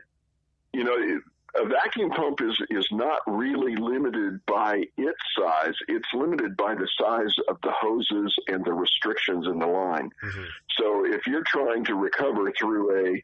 you 0.72 0.84
know, 0.84 1.20
a 1.56 1.66
vacuum 1.66 2.10
pump 2.10 2.40
is 2.40 2.56
is 2.70 2.86
not 2.92 3.20
really 3.26 3.76
limited 3.76 4.44
by 4.46 4.84
its 4.96 5.20
size. 5.36 5.74
It's 5.88 6.08
limited 6.14 6.56
by 6.56 6.74
the 6.74 6.88
size 6.98 7.34
of 7.48 7.58
the 7.62 7.72
hoses 7.72 8.34
and 8.48 8.64
the 8.64 8.72
restrictions 8.72 9.46
in 9.46 9.58
the 9.58 9.66
line. 9.66 10.10
Mhm. 10.22 10.46
So 10.78 11.04
if 11.04 11.26
you're 11.26 11.44
trying 11.46 11.84
to 11.84 11.94
recover 11.94 12.52
through 12.52 13.06
a 13.06 13.22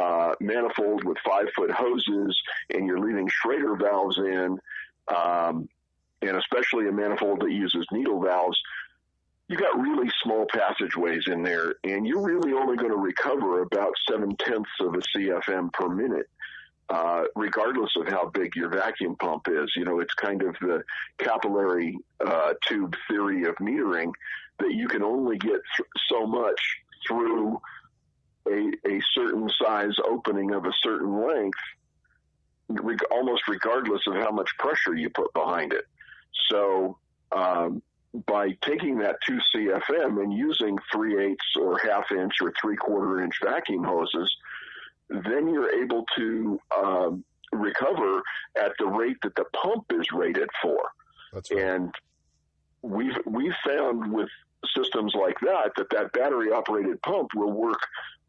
uh, 0.00 0.34
manifold 0.40 1.04
with 1.04 1.18
five 1.18 1.48
foot 1.54 1.70
hoses 1.70 2.40
and 2.72 2.86
you're 2.86 3.00
leaving 3.00 3.28
Schrader 3.28 3.74
valves 3.76 4.18
in, 4.18 4.58
um, 5.08 5.68
and 6.22 6.36
especially 6.36 6.88
a 6.88 6.92
manifold 6.92 7.40
that 7.40 7.50
uses 7.50 7.86
needle 7.90 8.20
valves, 8.20 8.60
you 9.48 9.56
got 9.56 9.78
really 9.80 10.08
small 10.22 10.46
passageways 10.46 11.26
in 11.26 11.42
there, 11.42 11.74
and 11.82 12.06
you're 12.06 12.22
really 12.22 12.52
only 12.52 12.76
going 12.76 12.92
to 12.92 12.96
recover 12.96 13.62
about 13.62 13.92
seven 14.08 14.36
tenths 14.36 14.70
of 14.80 14.94
a 14.94 15.02
CFM 15.12 15.72
per 15.72 15.88
minute. 15.88 16.28
Uh, 16.90 17.22
regardless 17.36 17.92
of 17.96 18.08
how 18.08 18.28
big 18.30 18.56
your 18.56 18.68
vacuum 18.68 19.14
pump 19.14 19.46
is, 19.48 19.70
you 19.76 19.84
know, 19.84 20.00
it's 20.00 20.12
kind 20.14 20.42
of 20.42 20.56
the 20.60 20.82
capillary 21.18 21.96
uh, 22.26 22.52
tube 22.66 22.96
theory 23.08 23.44
of 23.44 23.54
metering 23.56 24.10
that 24.58 24.72
you 24.72 24.88
can 24.88 25.00
only 25.00 25.38
get 25.38 25.60
th- 25.76 25.88
so 26.08 26.26
much 26.26 26.60
through 27.06 27.60
a, 28.48 28.72
a 28.88 29.00
certain 29.14 29.48
size 29.62 29.94
opening 30.04 30.52
of 30.52 30.64
a 30.64 30.72
certain 30.82 31.24
length, 31.24 31.58
almost 33.12 33.42
regardless 33.46 34.02
of 34.08 34.14
how 34.14 34.32
much 34.32 34.50
pressure 34.58 34.96
you 34.96 35.10
put 35.10 35.32
behind 35.32 35.72
it. 35.72 35.84
So, 36.50 36.98
um, 37.30 37.82
by 38.26 38.56
taking 38.62 38.98
that 38.98 39.16
2 39.24 39.38
CFM 39.54 40.20
and 40.20 40.32
using 40.32 40.76
3 40.92 41.24
eighths 41.24 41.56
or 41.60 41.78
half 41.78 42.10
inch 42.10 42.32
or 42.42 42.52
3 42.60 42.74
quarter 42.74 43.22
inch 43.22 43.34
vacuum 43.40 43.84
hoses, 43.84 44.28
then 45.10 45.48
you're 45.48 45.82
able 45.82 46.04
to 46.16 46.60
um, 46.76 47.24
recover 47.52 48.22
at 48.56 48.72
the 48.78 48.86
rate 48.86 49.16
that 49.22 49.34
the 49.34 49.44
pump 49.62 49.84
is 49.90 50.06
rated 50.12 50.48
for. 50.62 50.78
That's 51.32 51.50
right. 51.50 51.64
And 51.64 51.94
we've 52.82 53.18
we've 53.26 53.54
found 53.66 54.12
with 54.12 54.28
systems 54.76 55.14
like 55.14 55.38
that 55.40 55.72
that 55.76 55.90
that 55.90 56.12
battery 56.12 56.50
operated 56.52 57.00
pump 57.02 57.30
will 57.34 57.52
work 57.52 57.80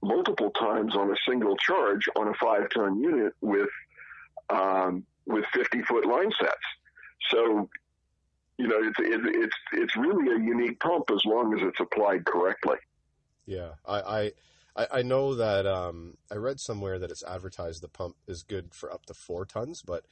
multiple 0.01 0.49
times 0.51 0.95
on 0.95 1.11
a 1.11 1.15
single 1.27 1.55
charge 1.57 2.07
on 2.15 2.27
a 2.27 2.33
five 2.41 2.69
ton 2.73 2.99
unit 2.99 3.33
with 3.41 3.69
um, 4.49 5.05
with 5.25 5.45
50 5.53 5.81
foot 5.83 6.05
line 6.05 6.31
sets. 6.39 6.55
So 7.29 7.69
you 8.57 8.67
know 8.67 8.77
it's 8.79 8.97
it's 8.99 9.55
it's 9.73 9.95
really 9.95 10.35
a 10.35 10.39
unique 10.39 10.79
pump 10.79 11.05
as 11.11 11.23
long 11.25 11.53
as 11.57 11.67
it's 11.67 11.79
applied 11.79 12.25
correctly. 12.25 12.77
Yeah, 13.45 13.71
I 13.85 13.99
I, 13.99 14.31
I 14.75 15.01
know 15.01 15.35
that 15.35 15.67
um, 15.67 16.15
I 16.31 16.35
read 16.35 16.59
somewhere 16.59 16.97
that 16.97 17.11
it's 17.11 17.23
advertised 17.23 17.83
the 17.83 17.89
pump 17.89 18.15
is 18.27 18.43
good 18.43 18.73
for 18.73 18.91
up 18.91 19.05
to 19.07 19.13
four 19.13 19.45
tons, 19.45 19.81
but 19.85 20.05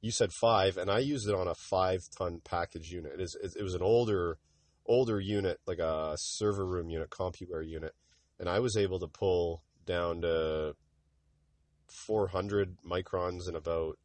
you 0.00 0.10
said 0.10 0.32
five, 0.32 0.78
and 0.78 0.90
I 0.90 1.00
used 1.00 1.28
it 1.28 1.34
on 1.34 1.48
a 1.48 1.54
five 1.54 2.00
ton 2.16 2.40
package 2.42 2.90
unit. 2.90 3.12
It 3.14 3.20
is 3.20 3.36
it 3.58 3.62
was 3.62 3.74
an 3.74 3.82
older 3.82 4.38
older 4.86 5.20
unit, 5.20 5.60
like 5.66 5.80
a 5.80 6.14
server 6.16 6.64
room 6.64 6.88
unit, 6.88 7.10
Compu-Aire 7.10 7.62
unit, 7.62 7.94
and 8.38 8.48
I 8.48 8.60
was 8.60 8.76
able 8.76 9.00
to 9.00 9.08
pull 9.08 9.62
down 9.84 10.22
to 10.22 10.74
400 11.88 12.78
microns 12.88 13.48
in 13.48 13.54
about 13.54 13.98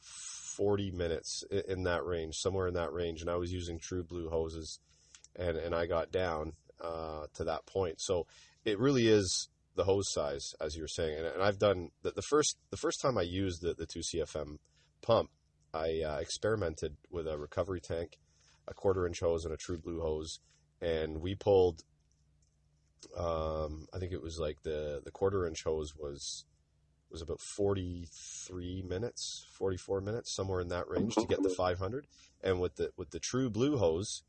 40 0.00 0.90
minutes 0.92 1.44
in 1.68 1.84
that 1.84 2.04
range, 2.04 2.36
somewhere 2.36 2.68
in 2.68 2.74
that 2.74 2.92
range. 2.92 3.20
And 3.20 3.30
I 3.30 3.36
was 3.36 3.52
using 3.52 3.78
TruBlu 3.78 4.30
hoses, 4.30 4.78
and 5.36 5.56
and 5.56 5.74
I 5.74 5.86
got 5.86 6.10
down 6.10 6.52
uh, 6.80 7.26
to 7.34 7.44
that 7.44 7.66
point. 7.66 8.00
So 8.00 8.26
it 8.64 8.78
really 8.78 9.08
is 9.08 9.48
the 9.76 9.84
hose 9.84 10.12
size, 10.12 10.54
as 10.60 10.76
you 10.76 10.82
were 10.82 10.88
saying. 10.88 11.16
And, 11.16 11.26
and 11.26 11.42
I've 11.42 11.58
done 11.58 11.90
the, 12.02 12.10
the, 12.10 12.22
first 12.22 12.56
the 12.70 12.76
first 12.76 13.00
time 13.00 13.16
I 13.16 13.22
used 13.22 13.62
the 13.62 13.74
the 13.74 13.86
two 13.86 14.00
CFM 14.00 14.58
pump, 15.02 15.30
I 15.72 16.02
uh, 16.02 16.18
experimented 16.18 16.96
with 17.10 17.26
a 17.26 17.38
recovery 17.38 17.80
tank, 17.80 18.18
a 18.68 18.74
quarter 18.74 19.06
inch 19.06 19.20
hose, 19.20 19.44
and 19.44 19.54
a 19.54 19.56
TruBlu 19.56 20.00
hose, 20.00 20.40
and 20.80 21.20
we 21.20 21.34
pulled. 21.34 21.82
Um, 23.16 23.86
I 23.94 23.98
think 23.98 24.12
it 24.12 24.22
was 24.22 24.38
like 24.38 24.62
the 24.62 25.00
the 25.04 25.10
quarter 25.10 25.46
inch 25.46 25.64
hose 25.64 25.94
was 25.96 26.44
was 27.10 27.22
about 27.22 27.40
43 27.40 28.84
minutes, 28.88 29.46
44 29.58 30.00
minutes, 30.00 30.34
somewhere 30.34 30.60
in 30.60 30.68
that 30.68 30.88
range 30.88 31.14
to 31.16 31.26
get 31.26 31.42
the 31.42 31.48
500. 31.56 32.06
And 32.42 32.60
with 32.60 32.76
the 32.76 32.90
with 32.96 33.10
the 33.10 33.20
TruBlu 33.20 33.78
hose, 33.78 34.22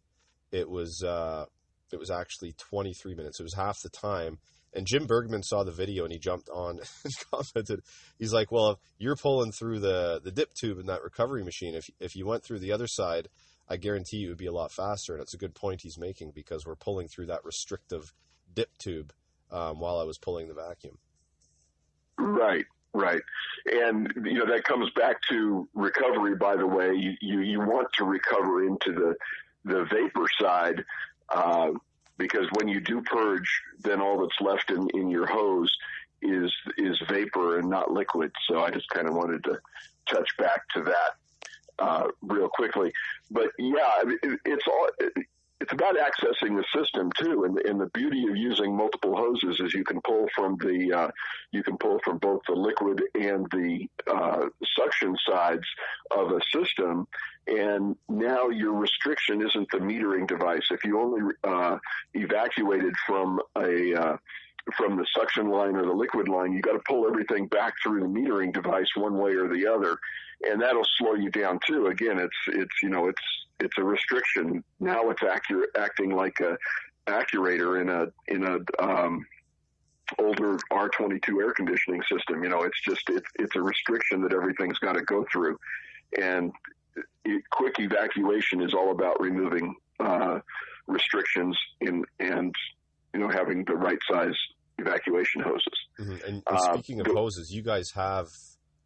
it 0.52 0.70
was 0.70 1.04
uh, 1.04 1.46
it 1.94 2.00
was 2.00 2.10
actually 2.10 2.54
23 2.54 3.16
minutes. 3.16 3.40
It 3.40 3.44
was 3.44 3.56
half 3.56 3.82
the 3.82 3.90
time. 3.90 4.40
And 4.74 4.88
Jim 4.88 5.06
Bergman 5.06 5.44
saw 5.44 5.64
the 5.64 5.72
video 5.72 6.04
and 6.04 6.14
he 6.14 6.20
jumped 6.20 6.50
on 6.50 6.80
and 7.04 7.14
commented. 7.32 7.82
He's 8.18 8.34
like, 8.34 8.52
"Well, 8.52 8.80
you're 8.98 9.16
pulling 9.18 9.52
through 9.52 9.80
the 9.80 10.22
the 10.24 10.32
dip 10.32 10.54
tube 10.54 10.80
in 10.80 10.86
that 10.86 11.04
recovery 11.04 11.44
machine. 11.44 11.76
If 11.76 11.90
if 12.00 12.16
you 12.16 12.26
went 12.26 12.44
through 12.44 12.60
the 12.60 12.72
other 12.72 12.88
side, 12.88 13.28
I 13.68 13.78
guarantee 13.78 14.18
you 14.18 14.28
it 14.28 14.32
would 14.32 14.38
be 14.38 14.46
a 14.46 14.54
lot 14.54 14.72
faster." 14.72 15.14
And 15.14 15.22
it's 15.22 15.34
a 15.34 15.38
good 15.38 15.56
point 15.56 15.82
he's 15.84 15.98
making 16.00 16.32
because 16.34 16.66
we're 16.66 16.76
pulling 16.76 17.10
through 17.10 17.28
that 17.28 17.44
restrictive 17.44 18.14
dip 18.54 18.78
tube 18.78 19.12
um, 19.52 19.80
while 19.80 20.00
I 20.00 20.04
was 20.04 20.18
pulling 20.18 20.48
the 20.48 20.54
vacuum. 20.54 20.98
Right, 22.18 22.66
right, 22.94 23.22
and 23.66 24.10
you 24.24 24.36
know 24.36 24.46
that 24.46 24.64
comes 24.64 24.90
back 24.96 25.18
to 25.30 25.68
recovery. 25.74 26.36
By 26.36 26.56
the 26.56 26.68
way, 26.68 26.94
you 26.94 27.14
you, 27.20 27.42
you 27.42 27.60
want 27.60 27.90
to 27.98 28.06
recover 28.06 28.66
into 28.66 28.94
the 28.94 29.16
the 29.66 29.86
vapor 29.92 30.26
side 30.40 30.84
uh, 31.34 31.72
because 32.18 32.48
when 32.54 32.68
you 32.68 32.80
do 32.80 33.02
purge, 33.02 33.62
then 33.80 34.02
all 34.02 34.20
that's 34.20 34.40
left 34.42 34.70
in, 34.70 34.90
in 34.94 35.10
your 35.10 35.26
hose 35.26 35.72
is 36.22 36.54
is 36.78 37.02
vapor 37.10 37.58
and 37.60 37.70
not 37.70 37.92
liquid. 37.92 38.32
So 38.48 38.62
I 38.62 38.70
just 38.70 38.90
kind 38.90 39.08
of 39.08 39.16
wanted 39.16 39.44
to 39.46 39.60
touch 40.08 40.30
back 40.38 40.62
to 40.76 40.84
that 40.84 41.12
uh, 41.80 42.08
real 42.22 42.50
quickly. 42.50 42.94
But 43.32 43.52
yeah, 43.58 43.92
it, 44.04 44.40
it's 44.46 44.68
all. 44.68 44.88
It, 45.72 45.82
it's 45.82 45.82
about 45.82 45.96
accessing 45.96 46.58
the 46.58 46.66
system 46.80 47.12
too, 47.18 47.44
and, 47.46 47.58
and 47.60 47.80
the 47.80 47.90
beauty 47.94 48.26
of 48.30 48.36
using 48.36 48.76
multiple 48.76 49.16
hoses 49.16 49.60
is 49.60 49.74
you 49.74 49.84
can 49.84 50.02
pull 50.02 50.28
from 50.36 50.58
the 50.58 50.94
uh, 50.94 51.12
you 51.52 51.64
can 51.64 51.78
pull 51.78 52.00
from 52.04 52.18
both 52.18 52.42
the 52.48 52.54
liquid 52.54 53.02
and 53.16 53.46
the 53.52 53.88
uh, 54.12 54.46
suction 54.78 55.16
sides 55.28 55.66
of 56.12 56.32
a 56.32 56.40
system, 56.54 57.08
and 57.48 57.96
now 58.10 58.50
your 58.50 58.74
restriction 58.74 59.42
isn't 59.42 59.70
the 59.72 59.80
metering 59.80 60.28
device. 60.28 60.68
If 60.72 60.84
you 60.84 61.00
only 61.00 61.34
uh, 61.44 61.78
evacuated 62.14 62.94
from 63.08 63.40
a 63.58 63.94
uh, 63.94 64.18
from 64.78 64.98
the 64.98 65.06
suction 65.18 65.50
line 65.50 65.76
or 65.76 65.86
the 65.86 65.92
liquid 65.92 66.28
line, 66.28 66.54
you 66.54 66.62
got 66.62 66.74
to 66.74 66.84
pull 66.88 67.08
everything 67.08 67.48
back 67.48 67.74
through 67.84 68.02
the 68.02 68.08
metering 68.08 68.54
device 68.54 68.90
one 68.96 69.18
way 69.18 69.32
or 69.32 69.48
the 69.48 69.68
other, 69.68 69.98
and 70.44 70.62
that'll 70.62 70.86
slow 70.98 71.16
you 71.16 71.32
down 71.32 71.60
too. 71.68 71.88
Again, 71.88 72.20
it's 72.20 72.38
it's 72.48 72.84
you 72.84 72.90
know 72.90 73.08
it's 73.08 73.41
it's 73.62 73.78
a 73.78 73.84
restriction. 73.84 74.64
Now 74.80 75.10
it's 75.10 75.22
acting 75.76 76.16
like 76.16 76.40
a 76.40 76.58
actuator 77.08 77.82
in 77.82 77.90
a 77.90 78.08
in 78.28 78.44
a 78.44 78.84
um, 78.84 79.26
older 80.20 80.58
R22 80.72 81.42
air 81.42 81.54
conditioning 81.54 82.02
system. 82.12 82.44
You 82.44 82.50
know, 82.50 82.64
it's 82.64 82.82
just 82.84 83.10
it's 83.10 83.28
it's 83.36 83.56
a 83.56 83.62
restriction 83.62 84.22
that 84.22 84.34
everything's 84.34 84.80
got 84.80 84.94
to 84.94 85.02
go 85.02 85.26
through, 85.32 85.58
and 86.20 86.52
it, 87.26 87.44
quick 87.52 87.76
evacuation 87.80 88.62
is 88.62 88.74
all 88.74 88.92
about 88.92 89.20
removing 89.22 89.76
uh, 90.00 90.40
restrictions 90.88 91.58
in 91.80 92.04
and 92.20 92.54
you 93.14 93.20
know 93.20 93.30
having 93.30 93.64
the 93.66 93.76
right 93.76 94.00
size 94.10 94.36
evacuation 94.78 95.42
hoses. 95.42 95.68
Mm-hmm. 96.00 96.12
And, 96.12 96.22
and, 96.24 96.44
uh, 96.48 96.74
speaking 96.74 97.00
of 97.02 97.08
hoses, 97.08 97.54
you 97.54 97.62
guys 97.62 97.92
have 97.92 98.28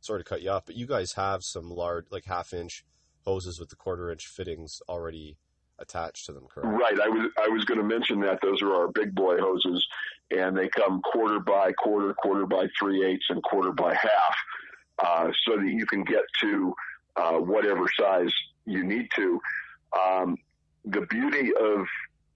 sorry 0.02 0.20
to 0.20 0.30
cut 0.30 0.42
you 0.42 0.52
off, 0.52 0.66
but 0.66 0.76
you 0.76 0.86
guys 0.86 1.14
have 1.14 1.44
some 1.44 1.70
large 1.70 2.06
like 2.12 2.26
half 2.26 2.54
inch 2.54 2.84
hoses 3.26 3.60
with 3.60 3.70
the 3.70 3.76
quarter 3.76 4.12
inch 4.12 4.28
fittings 4.28 4.82
already 4.88 5.38
attached 5.80 6.26
to 6.28 6.32
them, 6.32 6.46
correct? 6.50 6.80
Right. 6.80 7.00
I 7.00 7.10
was 7.10 7.30
I 7.38 7.48
was 7.48 7.66
going 7.66 7.80
to 7.80 7.86
mention 7.86 8.22
that 8.22 8.40
those 8.42 8.62
are 8.62 8.74
our 8.74 8.88
big 8.88 9.14
boy 9.14 9.38
hoses, 9.40 9.86
and 10.32 10.58
they 10.58 10.70
come 10.70 11.02
quarter 11.02 11.40
by 11.40 11.74
quarter, 11.74 12.14
quarter 12.14 12.46
by 12.46 12.68
three 12.80 13.06
eighths, 13.06 13.26
and 13.30 13.44
quarter 13.44 13.72
by 13.72 13.94
half, 13.94 14.36
uh, 15.04 15.32
so 15.46 15.58
that 15.58 15.68
you 15.68 15.86
can 15.86 16.04
get 16.04 16.24
to 16.42 16.74
uh, 17.18 17.34
whatever 17.34 17.86
size 18.00 18.32
you 18.66 18.84
need 18.84 19.08
to. 19.16 19.40
Um, 20.00 20.38
the 20.86 21.02
beauty 21.10 21.52
of 21.60 21.86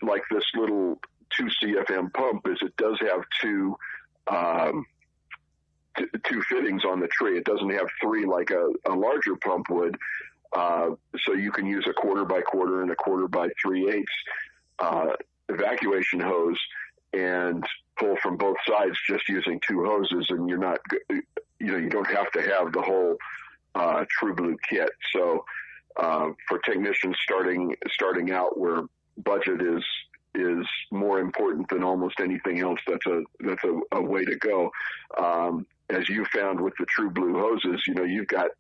like 0.02 0.24
this 0.32 0.44
little 0.56 1.00
two 1.36 1.48
CFM 1.62 2.14
pump 2.14 2.48
is 2.48 2.58
it 2.62 2.76
does 2.78 2.98
have 3.02 3.22
two. 3.42 3.76
Um, 4.28 4.86
t- 5.98 6.06
two 6.24 6.42
fittings 6.44 6.86
on 6.86 7.00
the 7.00 7.08
tree. 7.08 7.38
It 7.38 7.46
doesn't 7.46 7.70
have 7.72 7.88
three 8.02 8.26
like 8.26 8.52
a, 8.52 8.70
a 8.88 8.94
larger 8.94 9.36
pump 9.38 9.68
would. 9.70 9.98
Uh, 10.56 10.92
so 11.24 11.34
you 11.34 11.52
can 11.52 11.66
use 11.66 11.86
a 11.88 11.94
quarter 11.94 12.26
by 12.26 12.42
quarter 12.42 12.82
and 12.82 12.92
a 12.92 12.96
quarter 12.96 13.28
by 13.28 13.50
three 13.62 13.90
eighths 13.90 14.12
uh, 14.80 15.14
evacuation 15.50 16.20
hose 16.20 16.60
and 17.14 17.64
pull 17.98 18.16
from 18.22 18.38
both 18.38 18.58
sides 18.68 18.98
just 19.08 19.28
using 19.28 19.60
two 19.68 19.84
hoses, 19.84 20.28
and 20.30 20.48
you're 20.48 20.58
not, 20.58 20.80
you 21.10 21.72
know, 21.72 21.78
you 21.78 21.90
don't 21.90 22.10
have 22.10 22.32
to 22.32 22.42
have 22.42 22.72
the 22.72 22.82
whole 22.82 23.18
uh, 23.76 24.06
TruBlu 24.20 24.56
kit. 24.70 24.90
So 25.14 25.46
uh, 25.98 26.30
for 26.48 26.60
technicians 26.60 27.18
starting 27.22 27.76
starting 27.92 28.32
out, 28.32 28.60
where 28.60 28.84
budget 29.18 29.62
is 29.62 29.84
is 30.36 30.66
more 30.92 31.20
important 31.20 31.68
than 31.70 31.84
almost 31.84 32.20
anything 32.20 32.60
else, 32.60 32.80
that's 32.88 33.06
a 33.08 33.24
that's 33.40 33.64
a, 33.64 33.80
a 33.94 34.02
way 34.02 34.24
to 34.24 34.36
go. 34.38 34.72
Um, 35.18 35.66
as 35.90 36.08
you 36.08 36.24
found 36.26 36.62
with 36.62 36.74
the 36.78 36.86
TruBlu 36.86 37.40
hoses, 37.40 37.84
you 37.88 37.96
know, 37.96 38.04
you've 38.04 38.28
got 38.28 38.52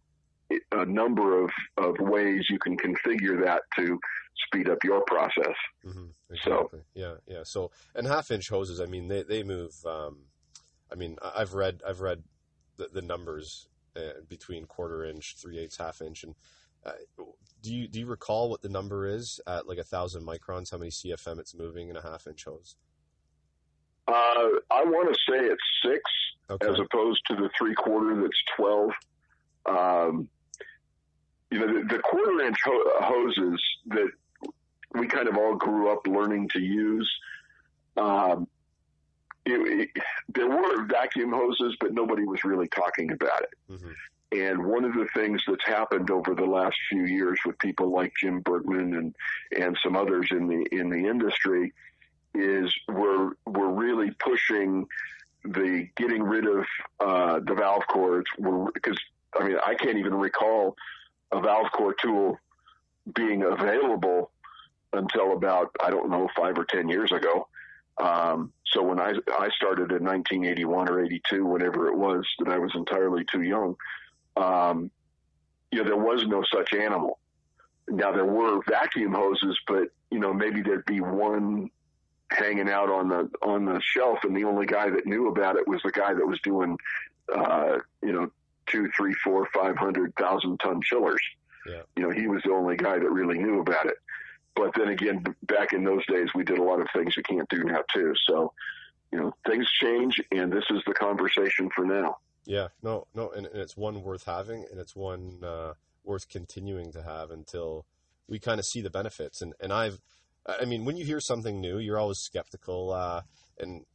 a 0.71 0.85
number 0.85 1.43
of, 1.43 1.51
of 1.77 1.95
ways 1.99 2.45
you 2.49 2.59
can 2.59 2.77
configure 2.77 3.43
that 3.43 3.61
to 3.77 3.99
speed 4.47 4.69
up 4.69 4.79
your 4.83 5.03
process. 5.05 5.55
Mm-hmm, 5.85 6.05
exactly. 6.31 6.79
So 6.79 6.85
yeah, 6.93 7.13
yeah. 7.27 7.43
So 7.43 7.71
and 7.95 8.07
half 8.07 8.31
inch 8.31 8.49
hoses, 8.49 8.79
I 8.79 8.85
mean, 8.85 9.07
they 9.07 9.23
they 9.23 9.43
move. 9.43 9.73
Um, 9.85 10.25
I 10.91 10.95
mean, 10.95 11.17
I've 11.21 11.53
read 11.53 11.81
I've 11.87 12.01
read 12.01 12.23
the, 12.77 12.87
the 12.91 13.01
numbers 13.01 13.67
uh, 13.95 14.21
between 14.27 14.65
quarter 14.65 15.05
inch, 15.05 15.35
three 15.41 15.59
eighths, 15.59 15.77
half 15.77 16.01
inch, 16.01 16.23
and 16.23 16.35
uh, 16.85 16.91
do 17.61 17.73
you 17.73 17.87
do 17.87 17.99
you 17.99 18.05
recall 18.05 18.49
what 18.49 18.61
the 18.61 18.69
number 18.69 19.05
is 19.05 19.39
at 19.47 19.67
like 19.67 19.77
a 19.77 19.83
thousand 19.83 20.25
microns? 20.25 20.71
How 20.71 20.77
many 20.77 20.91
CFM 20.91 21.39
it's 21.39 21.55
moving 21.55 21.89
in 21.89 21.97
a 21.97 22.01
half 22.01 22.27
inch 22.27 22.45
hose? 22.45 22.75
Uh, 24.07 24.11
I 24.71 24.83
want 24.85 25.13
to 25.13 25.19
say 25.31 25.45
it's 25.45 25.61
six, 25.83 26.01
okay. 26.49 26.67
as 26.67 26.79
opposed 26.79 27.21
to 27.27 27.35
the 27.35 27.49
three 27.57 27.75
quarter 27.75 28.19
that's 28.21 28.43
twelve. 28.55 28.91
Um, 29.65 30.29
you 31.51 31.59
know, 31.59 31.67
the, 31.67 31.83
the 31.95 31.99
quarter 31.99 32.41
inch 32.41 32.57
ho- 32.63 32.93
hoses 33.01 33.61
that 33.87 34.09
we 34.93 35.07
kind 35.07 35.27
of 35.27 35.37
all 35.37 35.55
grew 35.55 35.91
up 35.91 36.05
learning 36.07 36.49
to 36.49 36.59
use. 36.59 37.09
Um, 37.97 38.47
it, 39.45 39.89
it, 39.95 40.03
there 40.33 40.47
were 40.47 40.85
vacuum 40.85 41.31
hoses, 41.31 41.75
but 41.79 41.93
nobody 41.93 42.23
was 42.23 42.43
really 42.43 42.67
talking 42.67 43.11
about 43.11 43.41
it. 43.41 43.53
Mm-hmm. 43.71 43.91
And 44.31 44.63
one 44.63 44.85
of 44.85 44.93
the 44.93 45.07
things 45.15 45.41
that's 45.47 45.65
happened 45.65 46.11
over 46.11 46.35
the 46.35 46.45
last 46.45 46.77
few 46.89 47.05
years 47.05 47.39
with 47.45 47.57
people 47.57 47.91
like 47.91 48.13
Jim 48.19 48.41
Bergman 48.41 48.93
and 48.93 49.15
and 49.57 49.75
some 49.83 49.95
others 49.95 50.27
in 50.29 50.47
the 50.47 50.67
in 50.71 50.89
the 50.89 51.07
industry 51.09 51.73
is 52.35 52.71
we're 52.87 53.31
we're 53.47 53.71
really 53.71 54.11
pushing 54.19 54.85
the 55.43 55.87
getting 55.95 56.21
rid 56.21 56.45
of 56.45 56.65
uh, 56.99 57.39
the 57.39 57.55
valve 57.55 57.87
cores 57.87 58.25
because 58.73 58.99
I 59.39 59.47
mean 59.47 59.57
I 59.65 59.73
can't 59.73 59.97
even 59.97 60.13
recall 60.13 60.75
a 61.31 61.41
valve 61.41 61.71
core 61.71 61.95
tool 62.01 62.37
being 63.13 63.43
available 63.43 64.31
until 64.93 65.33
about 65.33 65.75
I 65.83 65.89
don't 65.89 66.09
know 66.09 66.29
five 66.35 66.57
or 66.57 66.65
ten 66.65 66.89
years 66.89 67.11
ago. 67.11 67.47
Um, 67.97 68.53
so 68.65 68.81
when 68.81 68.99
I 68.99 69.13
I 69.37 69.49
started 69.55 69.91
in 69.91 70.03
1981 70.03 70.89
or 70.89 71.03
82, 71.03 71.45
whatever 71.45 71.87
it 71.87 71.97
was, 71.97 72.25
that 72.39 72.49
I 72.49 72.57
was 72.57 72.71
entirely 72.75 73.25
too 73.31 73.41
young. 73.41 73.75
Um, 74.37 74.91
you 75.71 75.79
know, 75.79 75.83
there 75.83 75.97
was 75.97 76.25
no 76.25 76.43
such 76.43 76.73
animal. 76.73 77.19
Now 77.87 78.11
there 78.11 78.25
were 78.25 78.61
vacuum 78.67 79.13
hoses, 79.13 79.57
but 79.67 79.89
you 80.11 80.19
know 80.19 80.33
maybe 80.33 80.61
there'd 80.61 80.85
be 80.85 81.01
one 81.01 81.69
hanging 82.31 82.69
out 82.69 82.89
on 82.89 83.09
the 83.09 83.29
on 83.41 83.65
the 83.65 83.81
shelf, 83.83 84.19
and 84.23 84.35
the 84.35 84.45
only 84.45 84.65
guy 84.65 84.89
that 84.89 85.05
knew 85.05 85.27
about 85.27 85.55
it 85.57 85.67
was 85.67 85.81
the 85.83 85.91
guy 85.91 86.13
that 86.13 86.25
was 86.25 86.39
doing, 86.41 86.77
uh, 87.35 87.77
you 88.01 88.13
know, 88.13 88.31
two, 88.71 88.89
three, 88.95 89.13
four, 89.23 89.47
five 89.53 89.77
hundred 89.77 90.13
thousand 90.15 90.57
ton 90.59 90.81
chillers. 90.81 91.21
Yeah. 91.67 91.81
You 91.95 92.03
know, 92.03 92.09
he 92.11 92.27
was 92.27 92.41
the 92.43 92.51
only 92.51 92.77
guy 92.77 92.97
that 92.99 93.09
really 93.09 93.37
knew 93.37 93.59
about 93.59 93.85
it. 93.85 93.97
But 94.55 94.71
then 94.75 94.89
again, 94.89 95.23
back 95.43 95.73
in 95.73 95.83
those 95.83 96.05
days, 96.07 96.29
we 96.35 96.43
did 96.43 96.57
a 96.57 96.63
lot 96.63 96.81
of 96.81 96.87
things 96.93 97.15
you 97.15 97.23
can't 97.23 97.47
do 97.49 97.63
now 97.63 97.83
too. 97.93 98.13
So, 98.27 98.53
you 99.11 99.19
know, 99.19 99.33
things 99.47 99.67
change, 99.81 100.21
and 100.31 100.51
this 100.51 100.65
is 100.69 100.81
the 100.85 100.93
conversation 100.93 101.69
for 101.75 101.85
now. 101.85 102.17
Yeah, 102.45 102.67
no, 102.81 103.07
no, 103.13 103.29
and, 103.31 103.45
and 103.45 103.57
it's 103.57 103.77
one 103.77 104.01
worth 104.03 104.25
having, 104.25 104.65
and 104.69 104.79
it's 104.79 104.95
one 104.95 105.39
uh, 105.43 105.73
worth 106.03 106.29
continuing 106.29 106.91
to 106.93 107.03
have 107.03 107.31
until 107.31 107.85
we 108.27 108.39
kind 108.39 108.59
of 108.59 108.65
see 108.65 108.81
the 108.81 108.89
benefits. 108.89 109.41
And 109.41 109.53
and 109.59 109.71
I've, 109.71 109.99
I 110.45 110.65
mean, 110.65 110.85
when 110.85 110.97
you 110.97 111.05
hear 111.05 111.19
something 111.19 111.61
new, 111.61 111.77
you're 111.77 111.99
always 111.99 112.19
skeptical, 112.19 112.91
uh, 112.91 113.21
and 113.59 113.85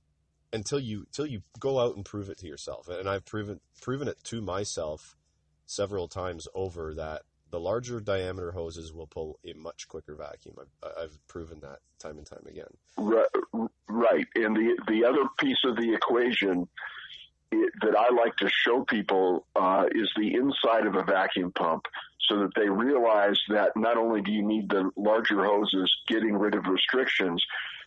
until 0.55 0.81
you 0.81 1.01
until 1.01 1.27
you 1.27 1.43
go 1.59 1.81
out 1.81 1.97
and 1.97 2.05
prove 2.05 2.31
it 2.31 2.39
to 2.39 2.47
yourself. 2.47 2.89
And 2.89 3.09
I've 3.09 3.25
proven 3.25 3.61
proven 3.83 4.09
it 4.09 4.23
to 4.25 4.41
myself 4.41 5.17
several 5.67 6.09
times 6.09 6.47
over 6.55 6.95
that 6.95 7.23
the 7.51 7.61
larger 7.61 8.01
diameter 8.01 8.53
hoses 8.53 8.93
will 8.93 9.07
pull 9.07 9.39
a 9.45 9.53
much 9.53 9.89
quicker 9.89 10.15
vacuum. 10.15 10.57
I've, 10.59 10.93
I've 11.05 11.27
proven 11.29 11.61
that 11.61 11.81
time 11.99 12.19
and 12.19 12.27
time 12.27 12.45
again. 12.49 12.67
Right. 13.89 14.27
And 14.35 14.57
the 14.57 14.77
the 14.89 15.05
other 15.05 15.29
piece 15.39 15.63
of 15.65 15.77
the 15.77 15.93
equation 15.93 16.69
it, 17.53 17.73
that 17.83 17.97
I 17.97 18.15
like 18.15 18.37
to 18.37 18.49
show 18.49 18.85
people 18.85 19.47
uh, 19.55 19.85
is 19.93 20.11
the 20.17 20.35
inside 20.35 20.87
of 20.87 20.95
a 20.95 21.05
vacuum 21.05 21.53
pump, 21.53 21.85
so 22.29 22.39
that 22.41 22.55
they 22.57 22.69
realize 22.69 23.39
that 23.49 23.77
not 23.77 23.97
only 23.97 24.23
do 24.23 24.33
you 24.33 24.43
need 24.43 24.69
the 24.69 24.91
larger 24.97 25.45
hoses, 25.45 25.93
getting 26.09 26.35
rid 26.37 26.55
of 26.55 26.67
restrictions, 26.67 27.45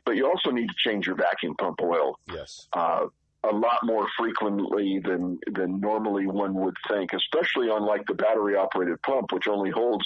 but 0.07 0.15
you 0.15 0.25
also 0.25 0.51
need 0.51 0.69
to 0.69 0.75
change 0.77 1.05
your 1.05 1.17
vacuum 1.17 1.53
pump 1.57 1.81
oil. 1.83 2.17
Yes. 2.33 2.69
Uh, 2.71 3.07
a 3.43 3.53
lot 3.53 3.79
more 3.83 4.07
frequently 4.17 4.99
than 5.03 5.37
than 5.51 5.81
normally 5.81 6.25
one 6.27 6.53
would 6.53 6.75
think, 6.87 7.11
especially 7.11 7.69
on 7.69 7.85
like 7.85 8.05
the 8.07 8.13
battery 8.13 8.55
operated 8.55 9.01
pump, 9.01 9.33
which 9.33 9.47
only 9.49 9.69
holds 9.69 10.05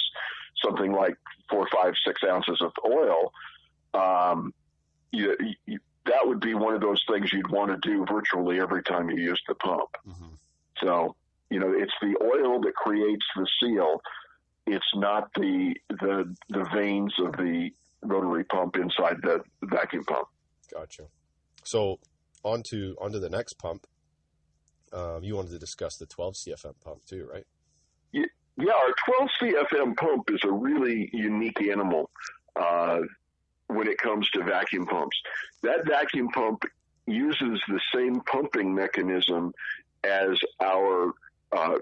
something 0.62 0.92
like 0.92 1.16
four, 1.48 1.68
five, 1.72 1.94
six 2.04 2.20
ounces 2.28 2.60
of 2.60 2.72
oil. 2.84 3.32
Um, 3.94 4.52
you, 5.12 5.36
you, 5.66 5.78
that 6.06 6.26
would 6.26 6.40
be 6.40 6.54
one 6.54 6.74
of 6.74 6.80
those 6.80 7.02
things 7.08 7.32
you'd 7.32 7.50
want 7.50 7.70
to 7.70 7.88
do 7.88 8.04
virtually 8.04 8.60
every 8.60 8.82
time 8.82 9.08
you 9.08 9.22
use 9.22 9.40
the 9.46 9.54
pump. 9.54 9.90
Mm-hmm. 10.06 10.34
So, 10.82 11.14
you 11.48 11.60
know, 11.60 11.72
it's 11.72 11.94
the 12.00 12.16
oil 12.22 12.60
that 12.62 12.74
creates 12.74 13.24
the 13.36 13.46
seal. 13.60 14.02
It's 14.66 14.92
not 14.96 15.30
the 15.34 15.74
the 15.88 16.34
the 16.48 16.64
vanes 16.74 17.14
of 17.20 17.32
the 17.32 17.70
rotary 18.02 18.44
pump 18.44 18.76
inside 18.76 19.16
the 19.22 19.42
vacuum 19.62 20.04
pump. 20.04 20.28
Gotcha. 20.72 21.04
So 21.64 21.98
on 22.44 22.62
to 22.64 22.96
onto 23.00 23.18
the 23.18 23.30
next 23.30 23.54
pump. 23.54 23.86
Um, 24.92 25.22
you 25.22 25.36
wanted 25.36 25.52
to 25.52 25.58
discuss 25.58 25.96
the 25.96 26.06
12 26.06 26.34
CFM 26.34 26.74
pump 26.84 27.04
too, 27.06 27.26
right? 27.32 27.46
Yeah, 28.12 28.26
yeah 28.58 28.72
our 28.72 29.26
12 29.40 29.54
CFM 29.72 29.96
pump 29.96 30.30
is 30.30 30.40
a 30.44 30.52
really 30.52 31.08
unique 31.12 31.62
animal 31.62 32.10
uh, 32.56 32.98
when 33.68 33.88
it 33.88 33.98
comes 33.98 34.28
to 34.30 34.44
vacuum 34.44 34.86
pumps. 34.86 35.16
That 35.62 35.86
vacuum 35.86 36.28
pump 36.28 36.64
uses 37.06 37.60
the 37.68 37.80
same 37.94 38.20
pumping 38.20 38.74
mechanism 38.74 39.52
as 40.04 40.38
our 40.60 41.14
uh, 41.52 41.78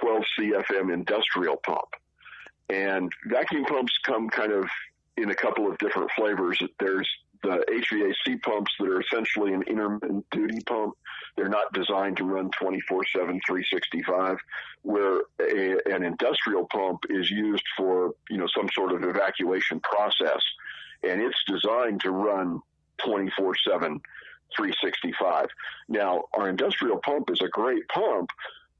12 0.00 0.24
CFM 0.38 0.92
industrial 0.92 1.56
pump. 1.56 1.88
And 2.70 3.10
vacuum 3.26 3.64
pumps 3.64 3.92
come 4.04 4.28
kind 4.28 4.52
of 4.52 4.68
in 5.22 5.30
a 5.30 5.34
couple 5.34 5.70
of 5.70 5.78
different 5.78 6.10
flavors. 6.16 6.60
There's 6.78 7.08
the 7.42 7.64
HVAC 7.68 8.42
pumps 8.42 8.72
that 8.78 8.88
are 8.88 9.00
essentially 9.00 9.52
an 9.52 9.62
intermittent 9.62 10.26
duty 10.30 10.60
pump. 10.66 10.94
They're 11.36 11.48
not 11.48 11.72
designed 11.72 12.16
to 12.18 12.24
run 12.24 12.50
24 12.58 13.04
7, 13.12 13.40
365, 13.46 14.38
where 14.82 15.22
a, 15.40 15.78
an 15.92 16.02
industrial 16.02 16.66
pump 16.66 17.00
is 17.10 17.30
used 17.30 17.64
for, 17.76 18.12
you 18.28 18.38
know, 18.38 18.48
some 18.56 18.68
sort 18.74 18.92
of 18.92 19.04
evacuation 19.04 19.80
process. 19.80 20.42
And 21.02 21.20
it's 21.20 21.38
designed 21.46 22.00
to 22.02 22.10
run 22.10 22.60
24 23.04 23.54
7, 23.70 24.00
365. 24.56 25.46
Now, 25.88 26.24
our 26.34 26.48
industrial 26.48 26.98
pump 27.04 27.30
is 27.30 27.40
a 27.40 27.48
great 27.48 27.86
pump, 27.88 28.30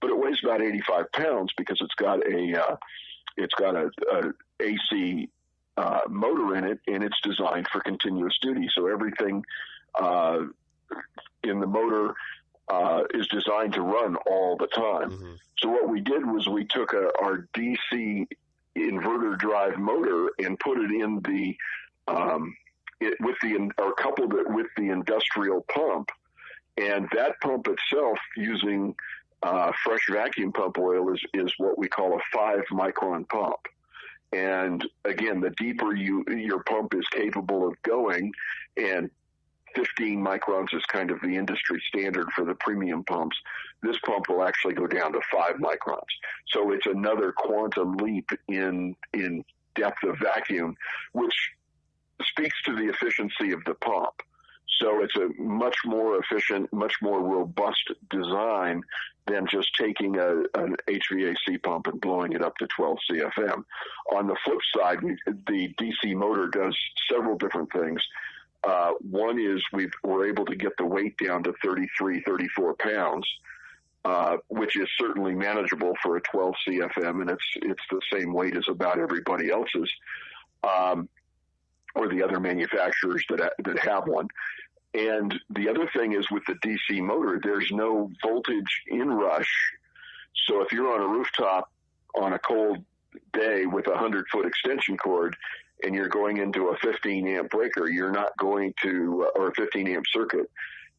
but 0.01 0.11
it 0.11 0.19
weighs 0.19 0.41
about 0.43 0.63
85 0.63 1.13
pounds 1.13 1.53
because 1.57 1.79
it's 1.81 1.95
got 1.95 2.27
a, 2.27 2.61
uh, 2.61 2.77
it's 3.37 3.55
got 3.55 3.77
a, 3.77 3.91
a 4.13 4.33
AC 4.61 5.29
uh, 5.79 6.01
motor 6.09 6.57
in 6.57 6.65
it, 6.65 6.81
and 6.89 7.05
it's 7.05 7.21
designed 7.23 7.69
for 7.69 7.81
continuous 7.81 8.37
duty. 8.43 8.69
So 8.75 8.89
everything 8.89 9.45
uh, 9.99 10.41
in 11.45 11.61
the 11.61 11.67
motor 11.67 12.15
uh, 12.69 13.05
is 13.15 13.29
designed 13.29 13.75
to 13.75 13.83
run 13.83 14.17
all 14.27 14.57
the 14.57 14.67
time. 14.67 15.11
Mm-hmm. 15.11 15.35
So 15.59 15.69
what 15.69 15.89
we 15.89 16.01
did 16.01 16.27
was 16.27 16.49
we 16.49 16.65
took 16.65 16.93
a, 16.93 17.11
our 17.23 17.49
DC 17.55 18.27
inverter 18.77 19.39
drive 19.39 19.79
motor 19.79 20.31
and 20.39 20.59
put 20.59 20.79
it 20.79 20.91
in 20.91 21.21
the 21.23 21.57
um, 22.09 22.57
it, 23.01 23.15
with 23.21 23.37
the 23.43 23.71
or 23.79 23.95
coupled 23.95 24.35
it 24.35 24.51
with 24.51 24.67
the 24.77 24.91
industrial 24.91 25.65
pump, 25.73 26.11
and 26.77 27.09
that 27.15 27.41
pump 27.41 27.69
itself 27.69 28.19
using 28.37 28.95
uh, 29.43 29.71
fresh 29.85 30.01
vacuum 30.11 30.53
pump 30.53 30.79
oil 30.79 31.13
is 31.13 31.21
is 31.35 31.53
what 31.59 31.79
we 31.79 31.87
call 31.87 32.17
a 32.17 32.21
five 32.33 32.63
micron 32.73 33.29
pump. 33.29 33.61
And 34.33 34.85
again, 35.05 35.41
the 35.41 35.51
deeper 35.51 35.95
you, 35.95 36.25
your 36.29 36.63
pump 36.65 36.95
is 36.95 37.07
capable 37.09 37.67
of 37.67 37.81
going 37.83 38.33
and 38.77 39.11
15 39.75 40.23
microns 40.23 40.75
is 40.75 40.83
kind 40.89 41.11
of 41.11 41.21
the 41.21 41.37
industry 41.37 41.83
standard 41.89 42.31
for 42.35 42.45
the 42.45 42.55
premium 42.55 43.05
pumps. 43.05 43.37
This 43.83 43.99
pump 44.05 44.29
will 44.29 44.43
actually 44.43 44.75
go 44.75 44.87
down 44.87 45.13
to 45.13 45.21
five 45.33 45.57
microns. 45.57 46.01
So 46.49 46.73
it's 46.73 46.87
another 46.87 47.33
quantum 47.33 47.97
leap 47.97 48.29
in, 48.49 48.95
in 49.13 49.45
depth 49.75 50.03
of 50.05 50.19
vacuum, 50.19 50.77
which 51.13 51.35
speaks 52.23 52.61
to 52.63 52.75
the 52.75 52.89
efficiency 52.89 53.53
of 53.53 53.65
the 53.65 53.75
pump. 53.75 54.15
So 54.81 55.03
it's 55.03 55.17
a 55.17 55.29
much 55.41 55.77
more 55.85 56.21
efficient, 56.21 56.73
much 56.73 56.95
more 57.03 57.21
robust 57.21 57.91
design 58.11 58.83
than 59.27 59.47
just 59.47 59.69
taking 59.79 60.17
a, 60.17 60.43
an 60.55 60.77
HVAC 60.89 61.63
pump 61.63 61.87
and 61.87 62.01
blowing 62.01 62.33
it 62.33 62.43
up 62.43 62.57
to 62.59 62.67
12 62.77 62.99
CFM. 63.11 63.65
On 64.13 64.27
the 64.27 64.37
flip 64.45 64.59
side, 64.77 64.99
the 65.27 65.75
DC 65.75 66.15
motor 66.15 66.49
does 66.49 66.77
several 67.11 67.37
different 67.37 67.73
things. 67.73 68.03
Uh, 68.65 68.93
one 69.01 69.39
is 69.39 69.63
we 69.73 69.89
are 70.05 70.27
able 70.27 70.45
to 70.45 70.57
get 70.57 70.73
the 70.79 70.85
weight 70.85 71.17
down 71.19 71.43
to 71.45 71.53
33, 71.63 72.23
34 72.27 72.75
pounds, 72.75 73.27
uh, 74.05 74.37
which 74.49 74.77
is 74.77 74.89
certainly 74.99 75.35
manageable 75.35 75.93
for 76.03 76.17
a 76.17 76.21
12 76.23 76.55
CFM, 76.67 77.21
and 77.21 77.31
it's 77.31 77.45
it's 77.57 77.83
the 77.91 78.01
same 78.13 78.33
weight 78.33 78.57
as 78.57 78.65
about 78.69 78.99
everybody 78.99 79.51
else's, 79.51 79.91
um, 80.65 81.09
or 81.95 82.09
the 82.09 82.23
other 82.23 82.41
manufacturers 82.41 83.25
that 83.29 83.53
that 83.65 83.79
have 83.79 84.09
one. 84.09 84.29
And 84.95 85.35
the 85.51 85.69
other 85.69 85.89
thing 85.95 86.15
is 86.15 86.31
with 86.31 86.45
the 86.47 86.55
DC 86.55 87.03
motor, 87.03 87.39
there's 87.43 87.71
no 87.71 88.11
voltage 88.23 88.83
inrush. 88.91 89.51
So 90.47 90.63
if 90.63 90.73
you're 90.73 90.93
on 90.93 91.03
a 91.03 91.07
rooftop 91.07 91.71
on 92.19 92.33
a 92.33 92.39
cold 92.39 92.79
day 93.33 93.67
with 93.67 93.87
a 93.87 93.91
100 93.91 94.27
foot 94.33 94.47
extension 94.47 94.97
cord 94.97 95.37
and 95.85 95.95
you're 95.95 96.09
going 96.09 96.39
into 96.39 96.69
a 96.69 96.77
15 96.79 97.29
amp 97.29 97.51
breaker, 97.51 97.89
you're 97.89 98.11
not 98.11 98.37
going 98.39 98.73
to, 98.83 99.31
or 99.35 99.49
a 99.49 99.55
15 99.55 99.89
amp 99.89 100.05
circuit, 100.11 100.51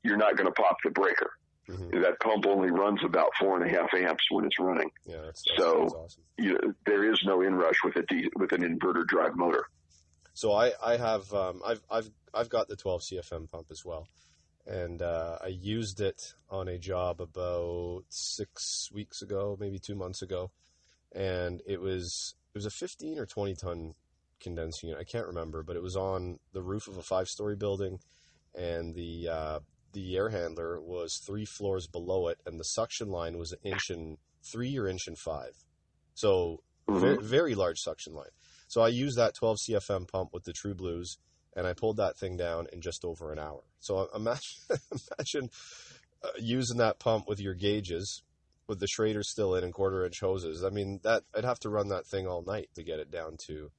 you're 0.03 0.17
not 0.17 0.37
going 0.37 0.47
to 0.47 0.53
pop 0.53 0.77
the 0.83 0.91
breaker. 0.91 1.31
Mm-hmm. 1.67 2.01
That 2.01 2.19
pump 2.19 2.45
only 2.47 2.71
runs 2.71 3.03
about 3.03 3.29
four 3.39 3.61
and 3.61 3.69
a 3.69 3.69
half 3.69 3.93
amps 3.93 4.23
when 4.31 4.45
it's 4.45 4.59
running. 4.59 4.89
Yeah, 5.05 5.21
that's, 5.25 5.43
so 5.55 5.85
awesome. 5.85 6.23
you, 6.37 6.75
there 6.85 7.11
is 7.11 7.21
no 7.23 7.39
inrush 7.39 7.75
with 7.83 7.95
a 7.95 8.03
D, 8.03 8.29
with 8.35 8.53
an 8.53 8.61
inverter 8.61 9.05
drive 9.05 9.35
motor. 9.35 9.65
So 10.33 10.53
I, 10.53 10.71
I 10.83 10.97
have 10.97 11.31
um, 11.33 11.61
I've 11.65 11.81
I've 11.91 12.09
I've 12.33 12.49
got 12.49 12.67
the 12.67 12.75
12 12.75 13.01
CFM 13.01 13.49
pump 13.49 13.67
as 13.71 13.83
well, 13.85 14.07
and 14.65 15.01
uh, 15.01 15.37
I 15.41 15.47
used 15.47 15.99
it 16.01 16.33
on 16.49 16.67
a 16.67 16.77
job 16.77 17.21
about 17.21 18.03
six 18.09 18.89
weeks 18.91 19.21
ago, 19.21 19.57
maybe 19.59 19.79
two 19.79 19.95
months 19.95 20.21
ago, 20.21 20.51
and 21.11 21.61
it 21.65 21.81
was 21.81 22.35
it 22.53 22.57
was 22.57 22.65
a 22.65 22.71
15 22.71 23.19
or 23.19 23.25
20 23.25 23.55
ton 23.55 23.93
condensing 24.39 24.89
unit. 24.89 25.01
I 25.01 25.09
can't 25.09 25.27
remember, 25.27 25.63
but 25.63 25.75
it 25.75 25.83
was 25.83 25.95
on 25.95 26.39
the 26.53 26.61
roof 26.61 26.87
of 26.87 26.97
a 26.97 27.03
five 27.03 27.27
story 27.27 27.55
building, 27.55 27.99
and 28.55 28.95
the 28.95 29.27
uh, 29.29 29.59
the 29.93 30.15
air 30.17 30.29
handler 30.29 30.79
was 30.79 31.17
three 31.17 31.45
floors 31.45 31.87
below 31.87 32.27
it, 32.27 32.39
and 32.45 32.59
the 32.59 32.63
suction 32.63 33.09
line 33.09 33.37
was 33.37 33.51
an 33.51 33.59
inch 33.63 33.89
and 33.89 34.17
three 34.43 34.77
or 34.77 34.87
inch 34.87 35.07
and 35.07 35.17
five, 35.17 35.53
so 36.13 36.61
Mhm. 36.87 36.99
very, 36.99 37.17
very 37.21 37.55
large 37.55 37.79
suction 37.79 38.13
line. 38.15 38.31
So 38.67 38.81
I 38.81 38.87
used 38.87 39.15
that 39.17 39.35
12 39.35 39.59
CFM 39.59 40.07
pump 40.07 40.33
with 40.33 40.43
the 40.43 40.53
TruBlus, 40.53 41.17
and 41.55 41.65
I 41.67 41.73
pulled 41.73 41.97
that 41.97 42.17
thing 42.17 42.37
down 42.37 42.67
in 42.71 42.81
just 42.81 43.03
over 43.05 43.31
an 43.31 43.39
hour. 43.39 43.61
So 43.79 44.07
imagine, 44.15 44.41
imagine 45.17 45.49
uh, 46.23 46.29
using 46.39 46.77
that 46.77 46.99
pump 46.99 47.27
with 47.27 47.39
your 47.39 47.53
gauges, 47.55 48.23
with 48.67 48.79
the 48.79 48.87
Schrader 48.87 49.23
still 49.23 49.55
in 49.55 49.63
and 49.63 49.73
quarter 49.73 50.05
inch 50.05 50.19
hoses. 50.19 50.63
I 50.63 50.69
mean, 50.69 50.99
that 51.03 51.23
I'd 51.35 51.45
have 51.45 51.59
to 51.61 51.69
run 51.69 51.89
that 51.89 52.05
thing 52.05 52.27
all 52.27 52.43
night 52.43 52.69
to 52.75 52.83
get 52.83 52.99
it 52.99 53.09
down 53.11 53.37
to 53.47 53.71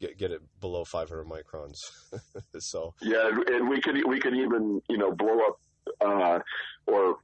get 0.00 0.16
get 0.16 0.30
it 0.30 0.40
below 0.60 0.84
500 0.84 1.26
microns. 1.26 1.76
so 2.58 2.94
Yeah, 3.02 3.28
and- 3.48 3.68
we 3.68 3.80
could 3.80 3.96
we 4.06 4.20
could 4.20 4.34
even 4.34 4.80
you 4.88 4.96
know 4.98 5.12
blow 5.12 5.38
up 5.40 5.60
uh, 6.00 6.38
or 6.86 7.16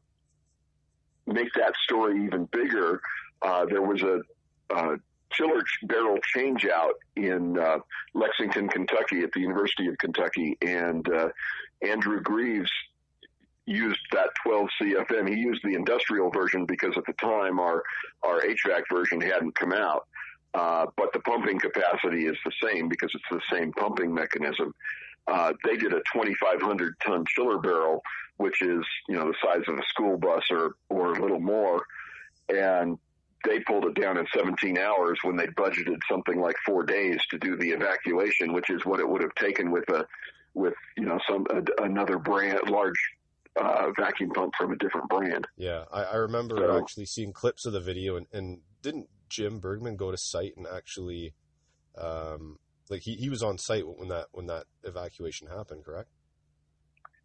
make 1.26 1.52
that 1.54 1.74
story 1.84 2.24
even 2.24 2.46
bigger. 2.46 3.00
Uh, 3.42 3.64
there 3.66 3.82
was 3.82 4.02
a, 4.02 4.20
uh 4.74 4.96
chiller 5.36 5.62
barrel 5.84 6.18
changeout 6.34 6.92
in 7.16 7.58
uh, 7.58 7.78
Lexington, 8.14 8.68
Kentucky, 8.68 9.22
at 9.22 9.32
the 9.32 9.40
University 9.40 9.88
of 9.88 9.98
Kentucky, 9.98 10.56
and 10.62 11.08
uh, 11.12 11.28
Andrew 11.82 12.20
Greaves 12.20 12.70
used 13.66 14.00
that 14.12 14.28
12 14.44 14.68
CFM. 14.80 15.28
He 15.28 15.36
used 15.36 15.62
the 15.64 15.74
industrial 15.74 16.30
version 16.30 16.66
because 16.66 16.94
at 16.96 17.04
the 17.06 17.14
time 17.14 17.58
our 17.58 17.82
our 18.22 18.40
HVAC 18.40 18.82
version 18.92 19.20
hadn't 19.20 19.54
come 19.54 19.72
out. 19.72 20.06
Uh, 20.54 20.86
but 20.96 21.12
the 21.12 21.18
pumping 21.20 21.58
capacity 21.58 22.26
is 22.26 22.36
the 22.44 22.52
same 22.62 22.88
because 22.88 23.10
it's 23.12 23.24
the 23.30 23.56
same 23.56 23.72
pumping 23.72 24.14
mechanism. 24.14 24.72
Uh, 25.26 25.52
they 25.64 25.76
did 25.76 25.92
a 25.92 26.02
2,500 26.12 26.94
ton 27.04 27.24
chiller 27.26 27.58
barrel, 27.58 28.02
which 28.36 28.62
is, 28.62 28.84
you 29.08 29.16
know, 29.16 29.26
the 29.26 29.34
size 29.42 29.62
of 29.66 29.78
a 29.78 29.82
school 29.88 30.16
bus 30.16 30.44
or, 30.50 30.76
or 30.90 31.14
a 31.14 31.20
little 31.20 31.40
more. 31.40 31.82
And 32.48 32.98
they 33.44 33.60
pulled 33.60 33.84
it 33.84 33.94
down 34.00 34.16
in 34.18 34.26
17 34.34 34.78
hours 34.78 35.18
when 35.22 35.36
they 35.36 35.46
budgeted 35.48 35.98
something 36.10 36.40
like 36.40 36.56
four 36.66 36.82
days 36.84 37.18
to 37.30 37.38
do 37.38 37.56
the 37.56 37.70
evacuation, 37.70 38.52
which 38.52 38.70
is 38.70 38.84
what 38.84 39.00
it 39.00 39.08
would 39.08 39.22
have 39.22 39.34
taken 39.34 39.70
with 39.70 39.88
a, 39.90 40.04
with, 40.54 40.74
you 40.96 41.04
know, 41.04 41.18
some, 41.28 41.46
a, 41.50 41.82
another 41.84 42.18
brand, 42.18 42.58
large, 42.68 42.98
uh, 43.60 43.90
vacuum 43.98 44.30
pump 44.30 44.52
from 44.58 44.72
a 44.72 44.76
different 44.76 45.08
brand. 45.08 45.46
yeah, 45.56 45.84
I, 45.92 46.02
I 46.04 46.16
remember 46.16 46.56
So- 46.56 46.78
actually 46.78 47.06
seeing 47.06 47.32
clips 47.32 47.66
of 47.66 47.72
the 47.72 47.80
video, 47.80 48.16
and, 48.16 48.26
and 48.32 48.60
didn't 48.82 49.08
Jim 49.28 49.58
Bergman 49.60 49.96
go 49.96 50.10
to 50.10 50.16
site 50.16 50.54
and 50.56 50.66
actually, 50.66 51.34
um, 51.96 52.58
like 52.90 53.02
he, 53.02 53.14
he 53.14 53.28
was 53.28 53.42
on 53.42 53.58
site 53.58 53.84
when 53.86 54.08
that 54.08 54.26
when 54.32 54.46
that 54.46 54.64
evacuation 54.82 55.48
happened, 55.48 55.84
correct? 55.84 56.08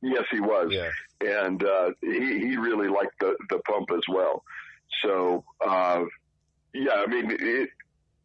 Yes, 0.01 0.23
he 0.31 0.39
was. 0.39 0.71
Yeah, 0.71 0.89
and 1.21 1.61
uh, 1.63 1.89
he 2.01 2.39
he 2.39 2.57
really 2.57 2.87
liked 2.87 3.19
the 3.19 3.35
the 3.49 3.59
pump 3.67 3.89
as 3.91 4.03
well. 4.07 4.43
So 5.03 5.43
uh, 5.65 6.03
yeah, 6.73 7.03
I 7.05 7.07
mean 7.07 7.31
it, 7.31 7.69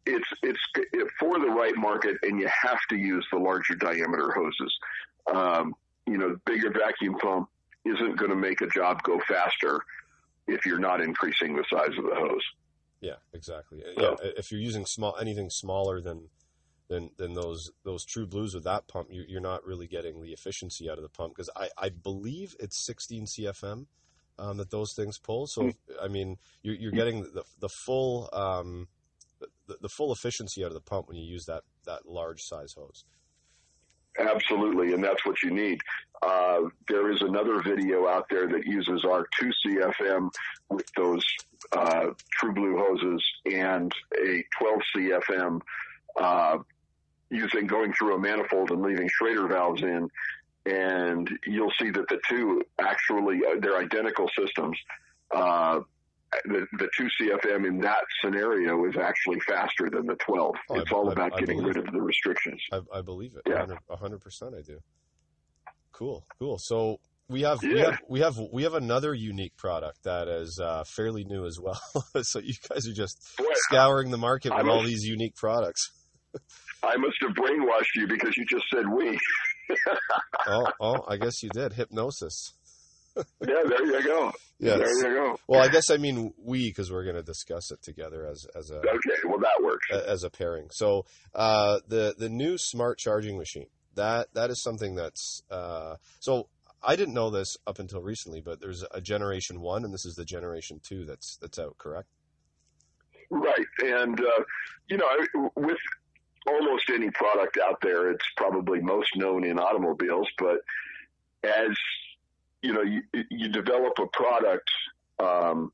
it's 0.05 0.27
it's 0.43 0.59
it, 0.75 1.07
for 1.19 1.39
the 1.39 1.47
right 1.47 1.75
market, 1.75 2.17
and 2.23 2.39
you 2.39 2.47
have 2.63 2.79
to 2.89 2.95
use 2.97 3.25
the 3.31 3.39
larger 3.39 3.75
diameter 3.75 4.31
hoses. 4.31 4.73
Um, 5.33 5.73
you 6.07 6.17
know, 6.17 6.37
bigger 6.45 6.71
vacuum 6.71 7.15
pump 7.17 7.49
isn't 7.85 8.17
going 8.17 8.29
to 8.29 8.35
make 8.37 8.61
a 8.61 8.67
job 8.67 9.01
go 9.03 9.19
faster 9.27 9.79
if 10.47 10.65
you're 10.65 10.79
not 10.79 11.01
increasing 11.01 11.55
the 11.55 11.63
size 11.71 11.97
of 11.97 12.03
the 12.03 12.15
hose. 12.15 12.43
yeah, 13.01 13.15
exactly. 13.33 13.81
So- 13.97 14.17
Yeah, 14.23 14.29
if 14.37 14.51
you're 14.51 14.61
using 14.61 14.85
small 14.85 15.15
anything 15.19 15.49
smaller 15.49 16.01
than 16.01 16.29
than 16.87 17.09
than 17.17 17.33
those 17.33 17.71
those 17.83 18.05
TruBlus 18.05 18.53
with 18.53 18.63
that 18.65 18.87
pump, 18.87 19.07
you, 19.09 19.23
you're 19.27 19.41
not 19.41 19.65
really 19.65 19.87
getting 19.87 20.21
the 20.21 20.33
efficiency 20.33 20.87
out 20.87 20.97
of 20.97 21.03
the 21.03 21.09
pump 21.09 21.33
because 21.35 21.49
I 21.55 21.69
I 21.77 21.89
believe 21.89 22.55
it's 22.59 22.77
16 22.85 23.25
CFM. 23.25 23.87
Um, 24.37 24.57
that 24.57 24.69
those 24.69 24.93
things 24.93 25.17
pull. 25.17 25.47
So 25.47 25.71
I 26.01 26.09
mean, 26.09 26.35
you're, 26.61 26.75
you're 26.75 26.91
getting 26.91 27.23
the 27.23 27.43
the 27.59 27.69
full 27.85 28.29
um, 28.33 28.89
the, 29.67 29.77
the 29.81 29.89
full 29.89 30.11
efficiency 30.11 30.63
out 30.63 30.67
of 30.67 30.73
the 30.73 30.81
pump 30.81 31.07
when 31.07 31.17
you 31.17 31.23
use 31.23 31.45
that 31.45 31.63
that 31.85 32.05
large 32.05 32.41
size 32.41 32.73
hose. 32.77 33.05
Absolutely, 34.17 34.93
and 34.93 35.03
that's 35.03 35.25
what 35.25 35.41
you 35.43 35.51
need. 35.51 35.79
Uh, 36.21 36.61
there 36.87 37.11
is 37.11 37.21
another 37.21 37.61
video 37.61 38.07
out 38.07 38.25
there 38.29 38.47
that 38.47 38.65
uses 38.65 39.03
our 39.03 39.27
2CFM 39.41 40.29
with 40.69 40.89
those 40.95 41.25
uh, 41.73 42.07
TruBlu 42.41 42.79
hoses 42.79 43.23
and 43.45 43.91
a 44.17 44.43
12 44.57 44.81
CFM 44.95 45.59
uh, 46.19 46.57
using 47.29 47.67
going 47.67 47.91
through 47.93 48.15
a 48.15 48.19
manifold 48.19 48.71
and 48.71 48.81
leaving 48.81 49.09
Schrader 49.09 49.47
valves 49.47 49.81
in, 49.81 50.07
and 50.65 51.29
you'll 51.45 51.71
see 51.79 51.91
that 51.91 52.07
the 52.09 52.19
two 52.29 52.61
actually 52.79 53.39
uh, 53.45 53.59
they're 53.59 53.77
identical 53.77 54.29
systems. 54.37 54.77
Uh, 55.33 55.79
the, 56.45 56.65
the 56.79 56.89
2 56.97 57.07
CFM 57.21 57.65
in 57.65 57.79
that 57.79 58.03
scenario 58.21 58.83
is 58.85 58.95
actually 59.01 59.39
faster 59.47 59.89
than 59.89 60.05
the 60.05 60.15
12. 60.15 60.53
Oh, 60.69 60.75
I- 60.75 60.79
it's 60.79 60.91
all 60.91 61.09
I- 61.09 61.13
about 61.13 61.33
I 61.35 61.39
getting 61.39 61.63
rid 61.63 61.77
of 61.77 61.85
the 61.91 62.01
restrictions. 62.01 62.61
I, 62.73 62.81
I 62.93 63.01
believe 63.01 63.33
it. 63.35 63.43
Yeah. 63.49 63.65
A 63.89 63.95
hundred 63.95 64.19
percent, 64.21 64.53
I 64.57 64.61
do. 64.61 64.79
Cool, 65.93 66.25
cool. 66.39 66.57
So 66.59 66.99
we 67.29 67.41
have 67.41 67.61
we 67.63 67.79
have 67.79 67.99
we 68.09 68.19
have 68.19 68.37
we 68.51 68.63
have 68.63 68.73
another 68.73 69.13
unique 69.13 69.55
product 69.55 70.03
that 70.03 70.27
is 70.27 70.59
uh, 70.61 70.83
fairly 70.85 71.23
new 71.23 71.45
as 71.45 71.57
well. 71.61 71.79
so 72.23 72.39
you 72.39 72.53
guys 72.69 72.87
are 72.87 72.93
just 72.93 73.17
Boy, 73.37 73.45
scouring 73.69 74.11
the 74.11 74.17
market 74.17 74.51
I 74.51 74.57
with 74.57 74.67
all 74.67 74.83
these 74.83 75.03
unique 75.05 75.35
products. 75.35 75.89
I 76.83 76.97
must 76.97 77.15
have 77.21 77.31
brainwashed 77.31 77.95
you 77.95 78.07
because 78.07 78.35
you 78.35 78.45
just 78.45 78.65
said 78.73 78.83
we. 78.89 79.17
Oh, 80.47 80.67
oh, 80.79 81.05
I 81.07 81.17
guess 81.17 81.41
you 81.41 81.49
did 81.49 81.73
hypnosis. 81.73 82.53
Yeah, 83.15 83.23
there 83.67 83.85
you 83.85 84.03
go. 84.03 84.31
Yes. 84.59 84.77
There 84.77 85.11
you 85.11 85.17
go. 85.19 85.37
Well, 85.47 85.61
I 85.61 85.69
guess 85.69 85.89
I 85.89 85.97
mean 85.97 86.33
we 86.37 86.69
because 86.69 86.91
we're 86.91 87.03
going 87.03 87.15
to 87.15 87.23
discuss 87.23 87.71
it 87.71 87.81
together 87.81 88.27
as 88.27 88.45
as 88.55 88.69
a 88.69 88.77
Okay, 88.77 89.19
well 89.25 89.39
that 89.39 89.63
works. 89.63 89.87
as 89.91 90.23
a 90.23 90.29
pairing. 90.29 90.67
So 90.71 91.05
uh, 91.33 91.79
the 91.87 92.13
the 92.17 92.29
new 92.29 92.57
smart 92.57 92.99
charging 92.99 93.37
machine 93.37 93.67
that 93.95 94.27
that 94.33 94.49
is 94.51 94.61
something 94.61 94.95
that's 94.95 95.41
uh, 95.49 95.95
so 96.19 96.47
I 96.83 96.95
didn't 96.95 97.15
know 97.15 97.31
this 97.31 97.55
up 97.65 97.79
until 97.79 98.01
recently, 98.01 98.41
but 98.41 98.59
there's 98.59 98.83
a 98.91 99.01
generation 99.01 99.61
one 99.61 99.83
and 99.83 99.93
this 99.93 100.05
is 100.05 100.13
the 100.15 100.25
generation 100.25 100.79
two 100.87 101.05
that's 101.05 101.37
that's 101.41 101.57
out, 101.57 101.77
correct? 101.79 102.09
Right, 103.31 103.65
and 103.83 104.19
uh, 104.19 104.43
you 104.89 104.97
know, 104.97 105.07
with 105.55 105.77
almost 106.47 106.89
any 106.89 107.09
product 107.11 107.57
out 107.63 107.79
there, 107.81 108.11
it's 108.11 108.25
probably 108.37 108.79
most 108.79 109.15
known 109.15 109.43
in 109.43 109.59
automobiles. 109.59 110.27
But 110.37 110.59
as 111.43 111.75
you 112.61 112.73
know, 112.73 112.81
you, 112.81 113.01
you 113.29 113.49
develop 113.49 113.93
a 113.99 114.07
product, 114.07 114.69
um, 115.19 115.71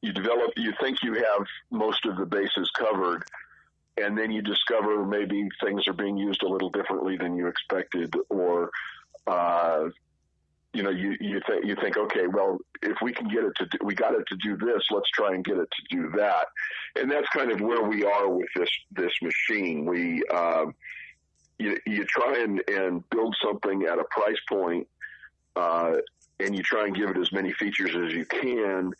you 0.00 0.12
develop, 0.12 0.52
you 0.56 0.72
think 0.80 1.02
you 1.02 1.14
have 1.14 1.46
most 1.70 2.04
of 2.06 2.16
the 2.16 2.26
bases 2.26 2.70
covered, 2.78 3.24
and 3.96 4.16
then 4.16 4.30
you 4.30 4.42
discover 4.42 5.04
maybe 5.04 5.48
things 5.62 5.86
are 5.86 5.92
being 5.92 6.16
used 6.16 6.42
a 6.42 6.48
little 6.48 6.70
differently 6.70 7.16
than 7.16 7.36
you 7.36 7.46
expected, 7.46 8.14
or 8.28 8.70
uh, 9.26 9.88
you 10.74 10.82
know, 10.82 10.90
you 10.90 11.16
you 11.20 11.40
think 11.46 11.64
you 11.64 11.76
think, 11.76 11.96
okay, 11.96 12.26
well, 12.26 12.58
if 12.82 12.96
we 13.00 13.12
can 13.12 13.28
get 13.28 13.44
it 13.44 13.52
to, 13.56 13.66
do, 13.66 13.78
we 13.84 13.94
got 13.94 14.14
it 14.14 14.24
to 14.26 14.36
do 14.42 14.56
this, 14.56 14.82
let's 14.90 15.08
try 15.10 15.32
and 15.32 15.44
get 15.44 15.56
it 15.56 15.68
to 15.70 15.96
do 15.96 16.10
that, 16.16 16.46
and 16.96 17.10
that's 17.10 17.28
kind 17.28 17.52
of 17.52 17.60
where 17.60 17.84
we 17.84 18.04
are 18.04 18.28
with 18.28 18.48
this 18.56 18.68
this 18.90 19.12
machine. 19.22 19.86
We 19.86 20.24
um, 20.34 20.74
you 21.58 21.78
you 21.86 22.04
try 22.04 22.38
and 22.42 22.60
and 22.68 23.08
build 23.10 23.36
something 23.42 23.84
at 23.84 24.00
a 24.00 24.04
price 24.10 24.40
point, 24.48 24.88
uh, 25.54 25.94
and 26.40 26.56
you 26.56 26.62
try 26.64 26.86
and 26.86 26.96
give 26.96 27.08
it 27.08 27.18
as 27.18 27.30
many 27.32 27.52
features 27.52 27.94
as 27.94 28.12
you 28.12 28.26
can, 28.26 28.92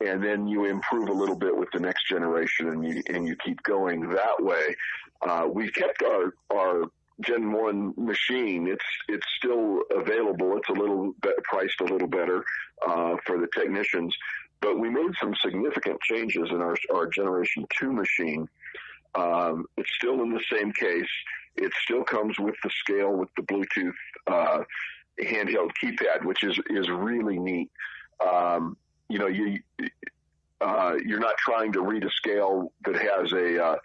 and 0.00 0.22
then 0.22 0.46
you 0.46 0.66
improve 0.66 1.08
a 1.08 1.12
little 1.12 1.36
bit 1.36 1.56
with 1.56 1.68
the 1.72 1.80
next 1.80 2.08
generation, 2.08 2.68
and 2.68 2.86
you 2.86 3.02
and 3.08 3.26
you 3.26 3.34
keep 3.44 3.60
going 3.64 4.08
that 4.10 4.40
way. 4.40 4.76
Uh, 5.20 5.48
we've 5.52 5.74
kept 5.74 6.00
our 6.04 6.32
our 6.54 6.84
Gen 7.20 7.52
One 7.52 7.94
machine. 7.96 8.68
It's 8.68 8.84
it's 9.08 9.26
still 9.36 9.80
available. 9.94 10.56
It's 10.56 10.68
a 10.68 10.80
little 10.80 11.12
bit 11.20 11.36
priced 11.44 11.80
a 11.80 11.84
little 11.84 12.08
better 12.08 12.44
uh, 12.86 13.16
for 13.26 13.38
the 13.38 13.48
technicians, 13.54 14.16
but 14.60 14.78
we 14.78 14.88
made 14.88 15.10
some 15.20 15.34
significant 15.42 16.00
changes 16.02 16.48
in 16.50 16.60
our 16.60 16.76
our 16.94 17.06
Generation 17.08 17.66
Two 17.78 17.92
machine. 17.92 18.48
Um, 19.14 19.66
it's 19.76 19.90
still 19.96 20.22
in 20.22 20.32
the 20.32 20.42
same 20.52 20.72
case. 20.72 21.08
It 21.56 21.72
still 21.82 22.04
comes 22.04 22.38
with 22.38 22.54
the 22.62 22.70
scale 22.70 23.12
with 23.12 23.30
the 23.36 23.42
Bluetooth 23.42 23.92
uh, 24.28 24.62
handheld 25.20 25.70
keypad, 25.82 26.24
which 26.24 26.44
is 26.44 26.58
is 26.70 26.88
really 26.88 27.38
neat. 27.38 27.70
Um, 28.24 28.76
you 29.08 29.18
know, 29.18 29.26
you 29.26 29.58
uh, 30.60 30.94
you're 31.04 31.20
not 31.20 31.36
trying 31.38 31.72
to 31.72 31.82
read 31.82 32.04
a 32.04 32.10
scale 32.10 32.72
that 32.84 32.96
has 32.96 33.32
a 33.32 33.64
uh, 33.64 33.76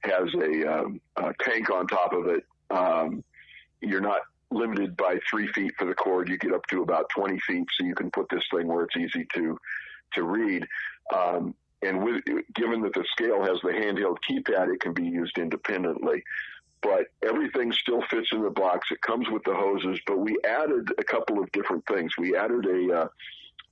has 0.00 0.34
a, 0.34 0.78
um, 0.78 1.00
a 1.16 1.32
tank 1.40 1.70
on 1.70 1.86
top 1.86 2.12
of 2.12 2.26
it. 2.26 2.44
Um, 2.72 3.22
you're 3.80 4.00
not 4.00 4.22
limited 4.50 4.96
by 4.96 5.18
three 5.30 5.48
feet 5.48 5.72
for 5.78 5.86
the 5.86 5.94
cord. 5.94 6.28
You 6.28 6.38
get 6.38 6.52
up 6.52 6.66
to 6.68 6.82
about 6.82 7.08
20 7.14 7.38
feet, 7.40 7.66
so 7.76 7.84
you 7.84 7.94
can 7.94 8.10
put 8.10 8.28
this 8.28 8.44
thing 8.54 8.66
where 8.66 8.84
it's 8.84 8.96
easy 8.96 9.26
to 9.34 9.58
to 10.14 10.22
read. 10.24 10.66
Um, 11.14 11.54
and 11.80 12.02
with, 12.04 12.22
given 12.54 12.82
that 12.82 12.94
the 12.94 13.04
scale 13.12 13.42
has 13.42 13.58
the 13.62 13.70
handheld 13.70 14.18
keypad, 14.28 14.72
it 14.72 14.80
can 14.80 14.92
be 14.92 15.04
used 15.04 15.38
independently. 15.38 16.22
But 16.82 17.06
everything 17.26 17.72
still 17.72 18.02
fits 18.10 18.28
in 18.32 18.42
the 18.42 18.50
box. 18.50 18.88
It 18.90 19.00
comes 19.00 19.28
with 19.30 19.42
the 19.44 19.54
hoses, 19.54 20.00
but 20.06 20.18
we 20.18 20.36
added 20.44 20.92
a 20.98 21.04
couple 21.04 21.40
of 21.40 21.50
different 21.52 21.86
things. 21.86 22.12
We 22.18 22.36
added 22.36 22.66
a 22.66 23.02
uh, 23.02 23.08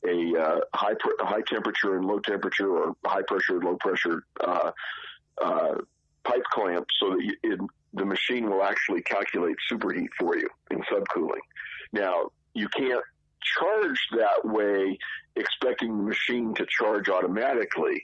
a 0.06 0.40
uh, 0.40 0.60
high 0.74 0.94
high 1.20 1.42
temperature 1.42 1.96
and 1.96 2.04
low 2.06 2.20
temperature, 2.20 2.68
or 2.68 2.96
high 3.04 3.22
pressure 3.22 3.56
and 3.56 3.64
low 3.64 3.76
pressure 3.76 4.24
uh, 4.40 4.70
uh, 5.42 5.74
pipe 6.24 6.44
clamp, 6.52 6.86
so 6.98 7.10
that 7.10 7.22
you, 7.22 7.34
it, 7.42 7.60
the 7.94 8.04
machine 8.04 8.48
will 8.48 8.62
actually 8.62 9.02
calculate 9.02 9.56
superheat 9.70 10.08
for 10.18 10.36
you 10.36 10.48
in 10.70 10.80
subcooling. 10.82 11.40
Now 11.92 12.30
you 12.54 12.68
can't 12.68 13.02
charge 13.42 14.00
that 14.12 14.44
way 14.44 14.98
expecting 15.36 15.96
the 15.96 16.02
machine 16.02 16.54
to 16.54 16.66
charge 16.68 17.08
automatically. 17.08 18.02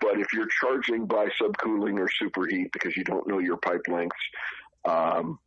But 0.00 0.20
if 0.20 0.32
you're 0.32 0.48
charging 0.60 1.06
by 1.06 1.28
subcooling 1.40 1.98
or 1.98 2.08
superheat 2.22 2.72
because 2.72 2.96
you 2.96 3.04
don't 3.04 3.26
know 3.26 3.38
your 3.38 3.56
pipe 3.56 3.82
lengths, 3.88 4.16
um, 4.84 5.38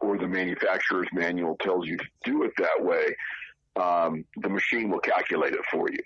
or 0.00 0.18
the 0.18 0.28
manufacturer's 0.28 1.08
manual 1.12 1.56
tells 1.60 1.86
you 1.86 1.96
to 1.96 2.04
do 2.24 2.42
it 2.44 2.52
that 2.58 2.84
way, 2.84 3.16
um, 3.76 4.24
the 4.36 4.48
machine 4.48 4.90
will 4.90 5.00
calculate 5.00 5.54
it 5.54 5.64
for 5.70 5.90
you. 5.90 6.00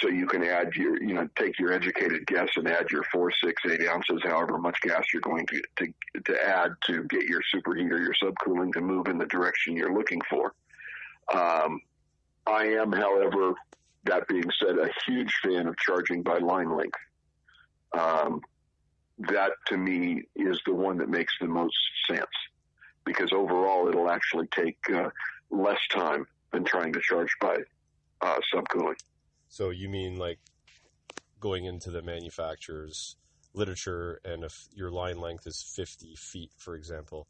So 0.00 0.08
you 0.08 0.26
can 0.26 0.42
add 0.42 0.74
your, 0.74 1.02
you 1.02 1.14
know, 1.14 1.28
take 1.36 1.58
your 1.58 1.72
educated 1.72 2.26
guess 2.26 2.48
and 2.56 2.66
add 2.66 2.90
your 2.90 3.04
four, 3.12 3.30
six, 3.44 3.62
eight 3.70 3.86
ounces, 3.86 4.22
however 4.24 4.58
much 4.58 4.80
gas 4.80 5.04
you're 5.12 5.20
going 5.20 5.46
to, 5.46 5.62
to, 5.76 5.92
to 6.24 6.44
add 6.44 6.70
to 6.86 7.04
get 7.04 7.24
your 7.24 7.42
superheat 7.54 7.90
or 7.90 7.98
your 7.98 8.14
subcooling 8.22 8.72
to 8.72 8.80
move 8.80 9.06
in 9.08 9.18
the 9.18 9.26
direction 9.26 9.76
you're 9.76 9.94
looking 9.94 10.20
for. 10.30 10.54
Um, 11.32 11.80
I 12.46 12.64
am, 12.68 12.90
however, 12.90 13.54
that 14.04 14.26
being 14.28 14.50
said, 14.58 14.78
a 14.78 14.90
huge 15.06 15.32
fan 15.44 15.68
of 15.68 15.76
charging 15.76 16.22
by 16.22 16.38
line 16.38 16.74
length. 16.74 16.98
Um, 17.96 18.40
that 19.18 19.52
to 19.66 19.76
me 19.76 20.22
is 20.34 20.60
the 20.66 20.74
one 20.74 20.96
that 20.98 21.08
makes 21.08 21.34
the 21.40 21.46
most 21.46 21.76
sense 22.08 22.26
because 23.04 23.32
overall 23.32 23.88
it'll 23.88 24.10
actually 24.10 24.46
take 24.48 24.78
uh, 24.92 25.10
less 25.50 25.78
time 25.90 26.26
than 26.52 26.64
trying 26.64 26.92
to 26.92 27.00
charge 27.00 27.30
by 27.40 27.56
uh, 28.20 28.38
subcooling. 28.52 28.96
So 29.52 29.68
you 29.68 29.90
mean 29.90 30.16
like 30.16 30.38
going 31.38 31.66
into 31.66 31.90
the 31.90 32.00
manufacturer's 32.00 33.16
literature 33.52 34.18
and 34.24 34.44
if 34.44 34.66
your 34.74 34.90
line 34.90 35.20
length 35.20 35.46
is 35.46 35.62
50 35.76 36.14
feet, 36.16 36.52
for 36.56 36.74
example, 36.74 37.28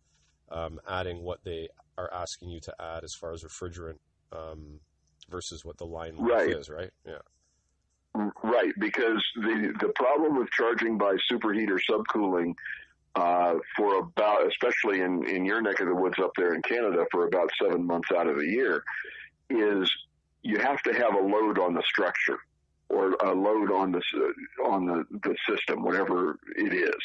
um, 0.48 0.78
adding 0.88 1.24
what 1.24 1.42
they 1.42 1.68
are 1.98 2.08
asking 2.14 2.50
you 2.50 2.60
to 2.60 2.72
add 2.80 3.02
as 3.02 3.12
far 3.12 3.32
as 3.32 3.42
refrigerant 3.42 3.98
um, 4.30 4.78
versus 5.28 5.64
what 5.64 5.78
the 5.78 5.84
line 5.84 6.14
right. 6.16 6.48
is, 6.48 6.70
right? 6.70 6.90
Yeah. 7.04 7.18
Right, 8.44 8.72
because 8.78 9.24
the 9.34 9.74
the 9.80 9.92
problem 9.96 10.38
with 10.38 10.48
charging 10.50 10.98
by 10.98 11.16
superheat 11.28 11.70
or 11.70 11.80
subcooling 11.80 12.54
uh, 13.16 13.54
for 13.76 13.98
about, 13.98 14.46
especially 14.46 15.00
in 15.00 15.26
in 15.26 15.44
your 15.44 15.60
neck 15.60 15.80
of 15.80 15.88
the 15.88 15.94
woods 15.94 16.18
up 16.20 16.32
there 16.36 16.54
in 16.54 16.62
Canada, 16.62 17.04
for 17.10 17.26
about 17.26 17.50
seven 17.60 17.84
months 17.86 18.10
out 18.12 18.28
of 18.28 18.36
the 18.36 18.46
year, 18.46 18.84
is 19.48 19.90
you 20.42 20.58
have 20.58 20.82
to 20.82 20.92
have 20.92 21.14
a 21.14 21.20
load 21.20 21.58
on 21.58 21.74
the 21.74 21.82
structure 21.82 22.38
or 22.88 23.12
a 23.12 23.32
load 23.32 23.70
on 23.70 23.92
the 23.92 24.02
on 24.64 24.86
the 24.86 25.04
the 25.22 25.36
system, 25.48 25.82
whatever 25.82 26.38
it 26.56 26.72
is. 26.72 27.02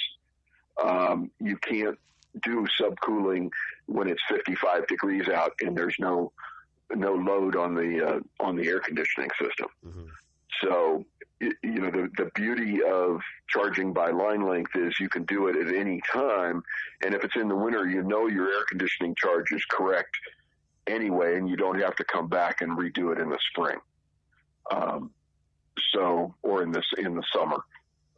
Um, 0.84 1.32
you 1.40 1.58
can't 1.58 1.98
do 2.44 2.68
subcooling 2.80 3.50
when 3.88 4.08
it's 4.08 4.22
55 4.30 4.86
degrees 4.88 5.28
out 5.28 5.54
and 5.62 5.76
there's 5.76 5.96
no 5.98 6.32
no 6.94 7.14
load 7.14 7.56
on 7.56 7.74
the 7.74 8.06
uh, 8.06 8.20
on 8.46 8.56
the 8.56 8.68
air 8.68 8.80
conditioning 8.80 9.30
system. 9.40 9.68
Mm-hmm. 9.86 10.06
So 10.62 11.06
you 11.40 11.80
know 11.80 11.92
the 11.92 12.10
the 12.18 12.32
beauty 12.36 12.82
of 12.84 13.22
charging 13.48 13.94
by 13.94 14.10
line 14.10 14.48
length 14.48 14.76
is 14.76 15.00
you 15.00 15.10
can 15.10 15.24
do 15.24 15.48
it 15.48 15.56
at 15.56 15.74
any 15.74 16.02
time, 16.12 16.64
and 17.04 17.14
if 17.14 17.24
it's 17.24 17.36
in 17.36 17.48
the 17.48 17.56
winter, 17.56 17.88
you 17.88 18.04
know 18.04 18.28
your 18.28 18.50
air 18.50 18.66
conditioning 18.68 19.16
charge 19.16 19.52
is 19.52 19.64
correct 19.66 20.18
anyway, 20.88 21.38
and 21.38 21.50
you 21.50 21.56
don't 21.56 21.80
have 21.80 21.96
to 21.98 22.04
come 22.04 22.28
back 22.28 22.62
and 22.62 22.78
redo 22.78 23.12
it 23.12 23.20
in 23.20 23.30
the 23.30 23.40
spring. 23.52 23.78
Um, 24.72 25.12
so 25.94 26.36
or 26.44 26.64
in 26.64 26.72
this 26.72 26.86
in 26.98 27.16
the 27.16 27.24
summer, 27.34 27.64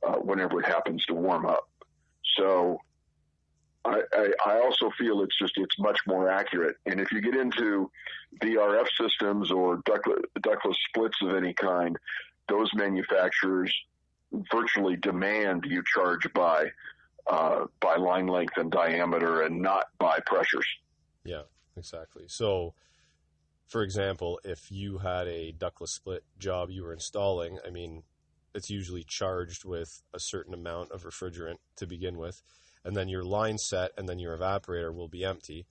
uh, 0.07 0.15
whenever 0.15 0.59
it 0.61 0.65
happens 0.65 1.03
to 1.05 1.13
warm 1.13 1.45
up. 1.45 1.69
So 2.37 2.79
I, 3.85 4.01
I, 4.13 4.31
I 4.45 4.59
also 4.59 4.91
feel 4.97 5.21
it's 5.21 5.37
just 5.37 5.53
it's 5.57 5.77
much 5.79 5.99
more 6.07 6.29
accurate. 6.29 6.75
And 6.85 6.99
if 6.99 7.11
you 7.11 7.21
get 7.21 7.35
into 7.35 7.89
VRF 8.41 8.87
systems 8.99 9.51
or 9.51 9.81
ductless, 9.85 10.21
ductless 10.41 10.77
splits 10.89 11.17
of 11.21 11.35
any 11.35 11.53
kind, 11.53 11.97
those 12.47 12.69
manufacturers 12.73 13.73
virtually 14.51 14.95
demand 14.95 15.65
you 15.67 15.83
charge 15.93 16.31
by 16.33 16.67
uh, 17.27 17.65
by 17.79 17.95
line 17.95 18.27
length 18.27 18.57
and 18.57 18.71
diameter 18.71 19.41
and 19.41 19.61
not 19.61 19.85
by 19.99 20.19
pressures. 20.25 20.67
Yeah, 21.23 21.43
exactly. 21.79 22.25
So, 22.27 22.73
for 23.67 23.81
example, 23.81 24.39
if 24.43 24.71
you 24.71 24.99
had 24.99 25.27
a 25.27 25.51
ductless 25.51 25.93
split 25.93 26.23
job 26.37 26.69
you 26.69 26.83
were 26.83 26.93
installing, 26.93 27.59
I 27.65 27.71
mean, 27.71 28.03
it's 28.53 28.69
usually 28.69 29.03
charged 29.03 29.65
with 29.65 30.01
a 30.13 30.19
certain 30.19 30.53
amount 30.53 30.91
of 30.91 31.03
refrigerant 31.03 31.57
to 31.77 31.87
begin 31.87 32.17
with 32.17 32.41
and 32.83 32.95
then 32.95 33.09
your 33.09 33.23
line 33.23 33.57
set 33.57 33.91
and 33.97 34.07
then 34.07 34.19
your 34.19 34.37
evaporator 34.37 34.93
will 34.93 35.07
be 35.07 35.23
empty. 35.23 35.65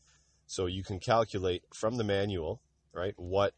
So 0.47 0.67
you 0.67 0.83
can 0.83 0.99
calculate 0.99 1.63
from 1.75 1.97
the 1.97 2.05
manual, 2.05 2.61
right, 2.93 3.15
what 3.17 3.55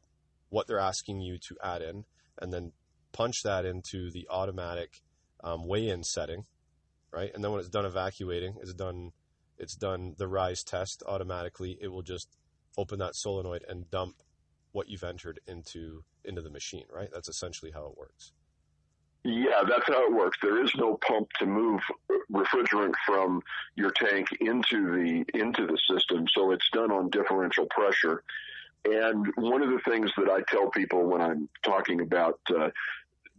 what 0.49 0.67
they're 0.67 0.81
asking 0.81 1.21
you 1.21 1.39
to 1.39 1.57
add 1.63 1.81
in, 1.81 2.05
and 2.41 2.53
then 2.53 2.73
punch 3.13 3.43
that 3.45 3.65
into 3.65 4.11
the 4.11 4.27
automatic 4.29 5.01
um, 5.45 5.67
weigh-in 5.69 6.03
setting, 6.03 6.45
right? 7.13 7.31
And 7.33 7.45
then 7.45 7.53
when 7.53 7.61
it's 7.61 7.69
done 7.69 7.85
evacuating, 7.85 8.57
it's 8.61 8.75
done 8.75 9.13
it's 9.61 9.77
done 9.77 10.15
the 10.19 10.27
rise 10.27 10.65
test 10.65 11.03
automatically. 11.07 11.79
It 11.81 11.89
will 11.89 12.03
just 12.03 12.29
open 12.77 12.99
that 13.01 13.15
solenoid 13.15 13.65
and 13.69 13.91
dump 13.91 14.17
what 14.73 14.89
you've 14.89 15.05
entered 15.05 15.41
into 15.47 16.05
into 16.25 16.43
the 16.43 16.51
machine, 16.51 16.85
right? 16.93 17.09
That's 17.13 17.29
essentially 17.29 17.71
how 17.71 17.87
it 17.87 17.97
works. 17.97 18.33
Yeah, 19.23 19.63
that's 19.69 19.87
how 19.87 20.07
it 20.07 20.13
works. 20.13 20.39
There 20.41 20.63
is 20.65 20.75
no 20.77 20.99
pump 21.07 21.29
to 21.41 21.47
move 21.47 21.81
refrigerant 22.33 22.95
from 23.05 23.43
your 23.75 23.91
tank 23.91 24.29
into 24.41 24.95
the 24.95 25.39
into 25.39 25.67
the 25.67 25.79
system, 25.91 26.27
so 26.35 26.53
it's 26.53 26.69
done 26.73 26.91
on 26.91 27.11
differential 27.11 27.67
pressure. 27.67 28.23
And 28.87 29.27
one 29.37 29.63
of 29.63 29.69
the 29.69 29.81
things 29.91 30.11
that 30.17 30.31
I 30.31 30.41
tell 30.49 30.71
people 30.71 31.05
when 31.05 31.21
I'm 31.21 31.51
talking 31.63 32.01
about 32.01 32.41
uh, 32.49 32.71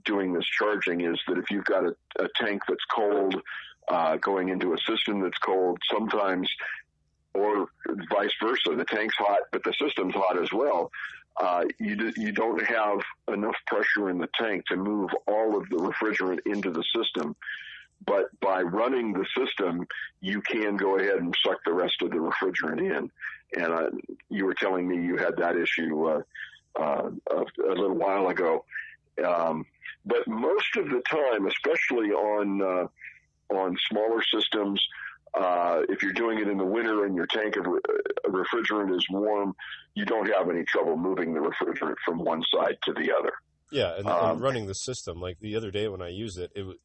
doing 0.06 0.34
this 0.34 0.46
charging 0.46 1.02
is 1.02 1.20
that 1.28 1.40
if 1.40 1.50
you've 1.50 1.66
got 1.66 1.86
a, 1.86 1.96
a 2.20 2.28
tank 2.36 2.62
that's 2.68 2.86
cold 2.94 3.42
uh, 3.88 4.18
going 4.18 4.50
into 4.50 4.74
a 4.74 4.78
system 4.80 5.22
that's 5.22 5.38
cold, 5.40 5.80
sometimes 5.92 6.50
or 7.34 7.68
vice 8.10 8.34
versa. 8.42 8.76
The 8.76 8.86
tank's 8.86 9.16
hot, 9.18 9.40
but 9.52 9.64
the 9.64 9.74
system's 9.74 10.14
hot 10.14 10.42
as 10.42 10.52
well 10.52 10.92
uh, 11.40 11.64
you, 11.80 12.12
you 12.18 12.32
don't 12.32 12.64
have 12.66 13.00
enough 13.34 13.56
pressure 13.68 14.10
in 14.10 14.18
the 14.18 14.30
tank 14.40 14.66
to 14.68 14.76
move 14.76 15.10
all 15.28 15.58
of 15.58 15.70
the 15.70 15.78
refrigerant 15.78 16.40
into 16.46 16.72
the 16.72 16.84
system. 16.96 17.36
But 18.06 18.28
by 18.40 18.62
running 18.62 19.14
the 19.14 19.26
system, 19.38 19.88
you 20.22 20.42
can 20.42 20.76
go 20.76 20.98
ahead 20.98 21.18
and 21.18 21.36
suck 21.46 21.58
the 21.66 21.74
rest 21.74 22.02
of 22.02 22.10
the 22.10 22.18
refrigerant 22.18 22.80
in. 22.80 23.12
And 23.56 23.74
uh, 23.74 23.90
you 24.30 24.46
were 24.46 24.56
telling 24.56 24.88
me 24.88 25.06
you 25.06 25.18
had 25.18 25.38
that 25.38 25.56
issue 25.56 26.06
uh, 26.06 26.22
uh, 26.80 27.10
a, 27.30 27.42
a, 27.70 27.74
little 27.74 27.96
while 27.96 28.28
ago. 28.30 28.66
Um, 29.24 29.66
but 30.06 30.28
most 30.28 30.78
of 30.78 30.90
the 30.90 31.02
time, 31.10 31.46
especially 31.46 32.12
on 32.12 32.62
uh, 32.62 32.88
on 33.56 33.78
smaller 33.90 34.22
systems, 34.34 34.82
uh, 35.34 35.82
if 35.90 36.04
you're 36.04 36.14
doing 36.14 36.40
it 36.40 36.48
in 36.48 36.58
the 36.58 36.66
winter 36.66 37.06
and 37.06 37.16
your 37.16 37.28
tank 37.28 37.56
of 37.56 37.66
re- 37.66 37.80
refrigerant 38.28 38.96
is 38.96 39.06
warm, 39.10 39.56
you 39.94 40.06
don't 40.06 40.28
have 40.28 40.50
any 40.50 40.64
trouble 40.64 40.98
moving 40.98 41.34
the 41.34 41.40
refrigerant 41.40 41.96
from 42.06 42.20
one 42.20 42.44
side 42.54 42.78
to 42.84 42.94
the 42.94 43.14
other. 43.18 43.32
Yeah, 43.72 43.98
and, 43.98 44.08
um, 44.08 44.32
and 44.32 44.42
running 44.42 44.68
the 44.68 44.76
system 44.76 45.22
like 45.22 45.40
the 45.40 45.56
other 45.56 45.72
day 45.72 45.88
when 45.88 46.02
I 46.02 46.10
used 46.10 46.38
it, 46.38 46.52
it 46.54 46.64
was 46.64 46.76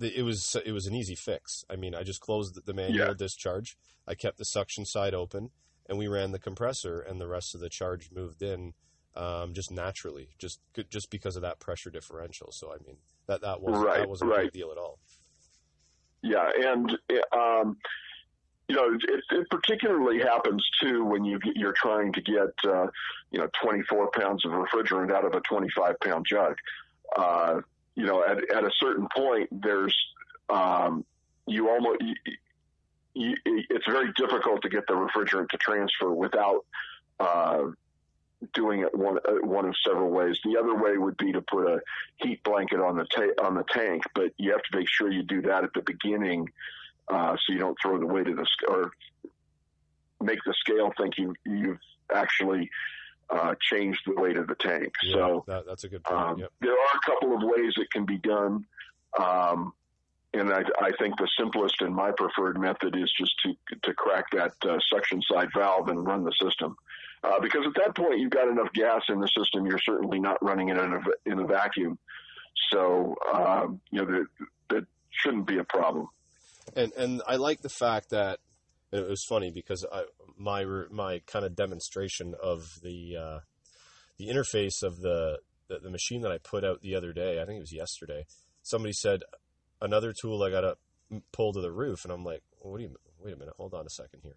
it 0.00 0.22
was 0.22 0.56
it 0.66 0.72
was 0.72 0.86
an 0.86 0.94
easy 0.94 1.14
fix. 1.14 1.64
I 1.70 1.76
mean, 1.76 1.94
I 1.94 2.02
just 2.02 2.20
closed 2.20 2.58
the 2.64 2.74
manual 2.74 3.08
yeah. 3.08 3.14
discharge. 3.16 3.78
I 4.06 4.14
kept 4.14 4.36
the 4.38 4.44
suction 4.44 4.84
side 4.84 5.14
open, 5.14 5.50
and 5.88 5.96
we 5.96 6.08
ran 6.08 6.32
the 6.32 6.38
compressor, 6.38 7.00
and 7.00 7.20
the 7.20 7.28
rest 7.28 7.54
of 7.54 7.60
the 7.60 7.70
charge 7.70 8.10
moved 8.12 8.42
in 8.42 8.74
um, 9.16 9.54
just 9.54 9.70
naturally, 9.70 10.28
just 10.38 10.60
just 10.90 11.10
because 11.10 11.36
of 11.36 11.42
that 11.42 11.58
pressure 11.58 11.90
differential. 11.90 12.52
So 12.52 12.72
I 12.72 12.76
mean, 12.86 12.96
that 13.26 13.40
that 13.42 13.60
wasn't 13.62 13.86
right, 13.86 13.98
that 14.00 14.08
wasn't 14.08 14.30
right. 14.30 14.40
a 14.40 14.44
big 14.44 14.52
deal 14.52 14.70
at 14.70 14.78
all. 14.78 14.98
Yeah, 16.22 16.50
and 16.54 16.98
um, 17.32 17.76
you 18.68 18.76
know, 18.76 18.94
it, 18.94 19.24
it, 19.30 19.50
particularly 19.50 20.20
happens 20.20 20.64
too 20.80 21.04
when 21.04 21.24
you 21.24 21.40
you're 21.56 21.74
trying 21.76 22.12
to 22.12 22.20
get 22.20 22.54
uh, 22.64 22.86
you 23.30 23.40
know 23.40 23.48
24 23.62 24.10
pounds 24.12 24.44
of 24.44 24.52
refrigerant 24.52 25.12
out 25.12 25.24
of 25.24 25.34
a 25.34 25.40
25 25.40 25.98
pound 26.00 26.26
jug. 26.28 26.56
Uh, 27.16 27.60
you 27.96 28.04
know, 28.06 28.22
at 28.22 28.38
at 28.54 28.64
a 28.64 28.70
certain 28.78 29.08
point, 29.14 29.48
there's 29.50 29.96
um, 30.48 31.04
you 31.46 31.68
almost 31.68 32.00
you, 33.14 33.34
it's 33.44 33.86
very 33.86 34.12
difficult 34.12 34.62
to 34.62 34.68
get 34.68 34.86
the 34.86 34.94
refrigerant 34.94 35.48
to 35.48 35.58
transfer 35.58 36.12
without 36.12 36.64
uh, 37.18 37.64
doing 38.54 38.80
it 38.80 38.96
one 38.96 39.18
uh, 39.18 39.46
one 39.46 39.66
of 39.66 39.74
several 39.86 40.10
ways. 40.10 40.38
The 40.44 40.58
other 40.58 40.74
way 40.74 40.96
would 40.96 41.16
be 41.16 41.32
to 41.32 41.42
put 41.42 41.66
a 41.66 41.80
heat 42.16 42.42
blanket 42.42 42.80
on 42.80 42.96
the 42.96 43.04
ta- 43.04 43.44
on 43.44 43.54
the 43.54 43.64
tank, 43.64 44.02
but 44.14 44.32
you 44.38 44.52
have 44.52 44.62
to 44.62 44.78
make 44.78 44.88
sure 44.88 45.10
you 45.10 45.22
do 45.22 45.42
that 45.42 45.64
at 45.64 45.70
the 45.74 45.82
beginning, 45.82 46.48
uh, 47.08 47.36
so 47.36 47.52
you 47.52 47.58
don't 47.58 47.76
throw 47.80 47.98
the 47.98 48.06
weight 48.06 48.28
of 48.28 48.36
the 48.36 48.46
sc- 48.46 48.70
or 48.70 48.90
make 50.20 50.38
the 50.44 50.54
scale 50.60 50.90
think 50.98 51.18
you 51.18 51.34
you've 51.44 51.78
actually 52.14 52.70
uh, 53.30 53.54
changed 53.60 54.00
the 54.06 54.20
weight 54.20 54.36
of 54.36 54.46
the 54.46 54.54
tank. 54.54 54.92
Yeah, 55.02 55.14
so 55.14 55.44
that, 55.46 55.66
that's 55.66 55.84
a 55.84 55.88
good 55.88 56.04
point. 56.04 56.20
um, 56.20 56.38
yep. 56.38 56.50
there 56.60 56.72
are 56.72 56.96
a 56.96 57.10
couple 57.10 57.34
of 57.34 57.42
ways 57.42 57.74
it 57.76 57.90
can 57.90 58.04
be 58.04 58.18
done. 58.18 58.64
Um, 59.18 59.72
and 60.32 60.52
I, 60.52 60.62
I 60.80 60.90
think 60.98 61.16
the 61.16 61.28
simplest 61.38 61.80
and 61.80 61.94
my 61.94 62.12
preferred 62.12 62.60
method 62.60 62.96
is 62.96 63.12
just 63.18 63.32
to 63.44 63.54
to 63.82 63.94
crack 63.94 64.26
that 64.32 64.52
uh, 64.68 64.78
suction 64.92 65.20
side 65.22 65.48
valve 65.56 65.88
and 65.88 66.06
run 66.06 66.24
the 66.24 66.32
system, 66.42 66.76
uh, 67.24 67.40
because 67.40 67.66
at 67.66 67.74
that 67.84 67.96
point 67.96 68.20
you've 68.20 68.30
got 68.30 68.48
enough 68.48 68.72
gas 68.72 69.02
in 69.08 69.20
the 69.20 69.28
system. 69.28 69.66
You're 69.66 69.78
certainly 69.78 70.20
not 70.20 70.42
running 70.42 70.68
it 70.68 70.78
in 70.78 70.92
a 70.92 71.00
in 71.26 71.38
a 71.40 71.46
vacuum, 71.46 71.98
so 72.70 73.16
um, 73.32 73.80
you 73.90 74.04
know 74.04 74.06
that 74.06 74.26
that 74.70 74.84
shouldn't 75.10 75.46
be 75.46 75.58
a 75.58 75.64
problem. 75.64 76.08
and 76.76 76.92
and 76.96 77.22
I 77.26 77.36
like 77.36 77.62
the 77.62 77.68
fact 77.68 78.10
that 78.10 78.38
it 78.92 79.08
was 79.08 79.24
funny 79.24 79.50
because 79.50 79.84
I 79.90 80.04
my 80.38 80.64
my 80.90 81.20
kind 81.26 81.44
of 81.44 81.54
demonstration 81.54 82.34
of 82.42 82.78
the 82.82 83.16
uh, 83.16 83.38
the 84.18 84.28
interface 84.28 84.82
of 84.82 85.00
the, 85.00 85.38
the 85.68 85.78
the 85.80 85.90
machine 85.90 86.22
that 86.22 86.32
I 86.32 86.38
put 86.38 86.64
out 86.64 86.82
the 86.82 86.94
other 86.94 87.12
day. 87.12 87.40
I 87.40 87.46
think 87.46 87.56
it 87.56 87.60
was 87.60 87.72
yesterday. 87.72 88.26
Somebody 88.62 88.92
said 88.92 89.22
another 89.80 90.12
tool 90.18 90.42
I 90.42 90.50
got 90.50 90.60
to 90.62 90.76
pull 91.32 91.52
to 91.52 91.60
the 91.60 91.72
roof, 91.72 92.04
and 92.04 92.12
I'm 92.12 92.24
like, 92.24 92.42
what 92.60 92.78
do 92.78 92.84
you? 92.84 92.96
Wait 93.22 93.34
a 93.34 93.36
minute, 93.36 93.54
hold 93.56 93.74
on 93.74 93.84
a 93.86 93.90
second 93.90 94.20
here. 94.22 94.36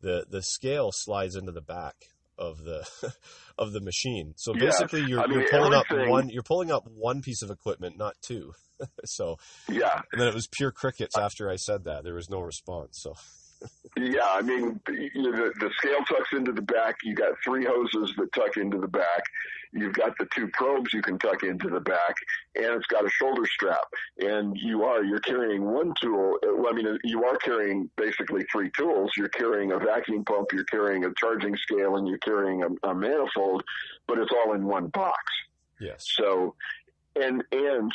The 0.00 0.26
the 0.28 0.42
scale 0.42 0.90
slides 0.92 1.36
into 1.36 1.52
the 1.52 1.60
back 1.60 1.94
of 2.38 2.58
the 2.64 2.86
of 3.58 3.72
the 3.72 3.80
machine. 3.80 4.34
So 4.36 4.52
Yeah. 4.54 4.60
basically, 4.60 5.02
you're, 5.02 5.20
I 5.20 5.26
mean, 5.26 5.40
you're 5.40 5.48
pulling 5.50 5.74
up 5.74 5.86
one. 5.90 6.28
You're 6.30 6.42
pulling 6.42 6.70
up 6.70 6.84
one 6.86 7.20
piece 7.22 7.42
of 7.42 7.50
equipment, 7.50 7.96
not 7.98 8.14
two. 8.26 8.52
so 9.04 9.36
Yeah, 9.68 10.00
and 10.12 10.20
then 10.20 10.28
it 10.28 10.34
was 10.34 10.48
pure 10.50 10.72
crickets 10.72 11.16
after 11.16 11.48
I 11.50 11.56
said 11.56 11.84
that. 11.84 12.02
There 12.04 12.14
was 12.14 12.28
no 12.30 12.40
response. 12.40 12.98
So 13.02 13.14
Yeah, 13.96 14.26
I 14.28 14.42
mean, 14.42 14.80
you 14.88 15.22
know, 15.22 15.30
the, 15.32 15.52
the 15.60 15.70
scale 15.78 16.00
tucks 16.08 16.30
into 16.32 16.52
the 16.52 16.62
back. 16.62 16.96
You 17.04 17.14
got 17.14 17.34
three 17.44 17.64
hoses 17.64 18.12
that 18.16 18.32
tuck 18.32 18.56
into 18.56 18.78
the 18.78 18.88
back. 18.88 19.22
You've 19.72 19.92
got 19.94 20.16
the 20.18 20.26
two 20.34 20.48
probes 20.52 20.92
you 20.92 21.00
can 21.02 21.18
tuck 21.18 21.42
into 21.42 21.68
the 21.68 21.80
back, 21.80 22.14
and 22.56 22.66
it's 22.66 22.86
got 22.86 23.04
a 23.04 23.10
shoulder 23.10 23.44
strap. 23.46 23.84
And 24.18 24.56
you 24.56 24.84
are 24.84 25.02
you're 25.04 25.20
carrying 25.20 25.64
one 25.64 25.94
tool. 26.00 26.38
uh, 26.44 26.54
Well, 26.56 26.72
I 26.72 26.76
mean, 26.76 26.98
you 27.04 27.24
are 27.24 27.36
carrying 27.38 27.88
basically 27.96 28.44
three 28.52 28.70
tools. 28.76 29.10
You're 29.16 29.28
carrying 29.28 29.72
a 29.72 29.78
vacuum 29.78 30.24
pump, 30.24 30.52
you're 30.52 30.64
carrying 30.64 31.04
a 31.04 31.10
charging 31.16 31.56
scale, 31.56 31.96
and 31.96 32.06
you're 32.08 32.18
carrying 32.18 32.62
a, 32.62 32.88
a 32.88 32.94
manifold, 32.94 33.62
but 34.06 34.18
it's 34.18 34.30
all 34.32 34.54
in 34.54 34.64
one 34.64 34.88
box. 34.88 35.18
yes, 35.80 36.06
So, 36.16 36.54
and 37.20 37.42
and 37.52 37.92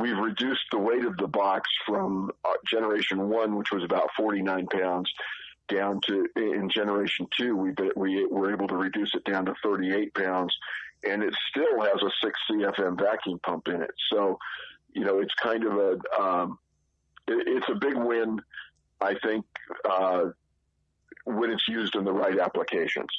we've 0.00 0.18
reduced 0.18 0.64
the 0.70 0.78
weight 0.78 1.04
of 1.04 1.16
the 1.16 1.26
box 1.26 1.68
from 1.86 2.30
uh, 2.44 2.52
generation 2.66 3.28
one, 3.28 3.56
which 3.56 3.70
was 3.72 3.84
about 3.84 4.08
49 4.16 4.66
pounds, 4.66 5.12
down 5.68 6.00
to 6.06 6.26
in 6.36 6.70
generation 6.70 7.26
two, 7.38 7.56
we 7.56 7.74
we 7.94 8.26
were 8.26 8.52
able 8.52 8.68
to 8.68 8.76
reduce 8.76 9.14
it 9.14 9.24
down 9.24 9.46
to 9.46 9.54
38 9.62 10.14
pounds, 10.14 10.56
and 11.04 11.22
it 11.22 11.34
still 11.50 11.80
has 11.80 12.02
a 12.02 12.10
six 12.22 12.38
CFM 12.50 12.98
vacuum 12.98 13.38
pump 13.42 13.68
in 13.68 13.82
it. 13.82 13.90
So, 14.10 14.38
you 14.94 15.04
know, 15.04 15.20
it's 15.20 15.34
kind 15.34 15.64
of 15.64 15.74
a 15.74 16.20
um, 16.20 16.58
it, 17.26 17.46
it's 17.46 17.68
a 17.68 17.74
big 17.74 17.96
win, 17.96 18.40
I 19.00 19.14
think, 19.22 19.44
uh, 19.88 20.26
when 21.24 21.50
it's 21.50 21.68
used 21.68 21.94
in 21.94 22.04
the 22.04 22.12
right 22.12 22.38
applications. 22.38 23.10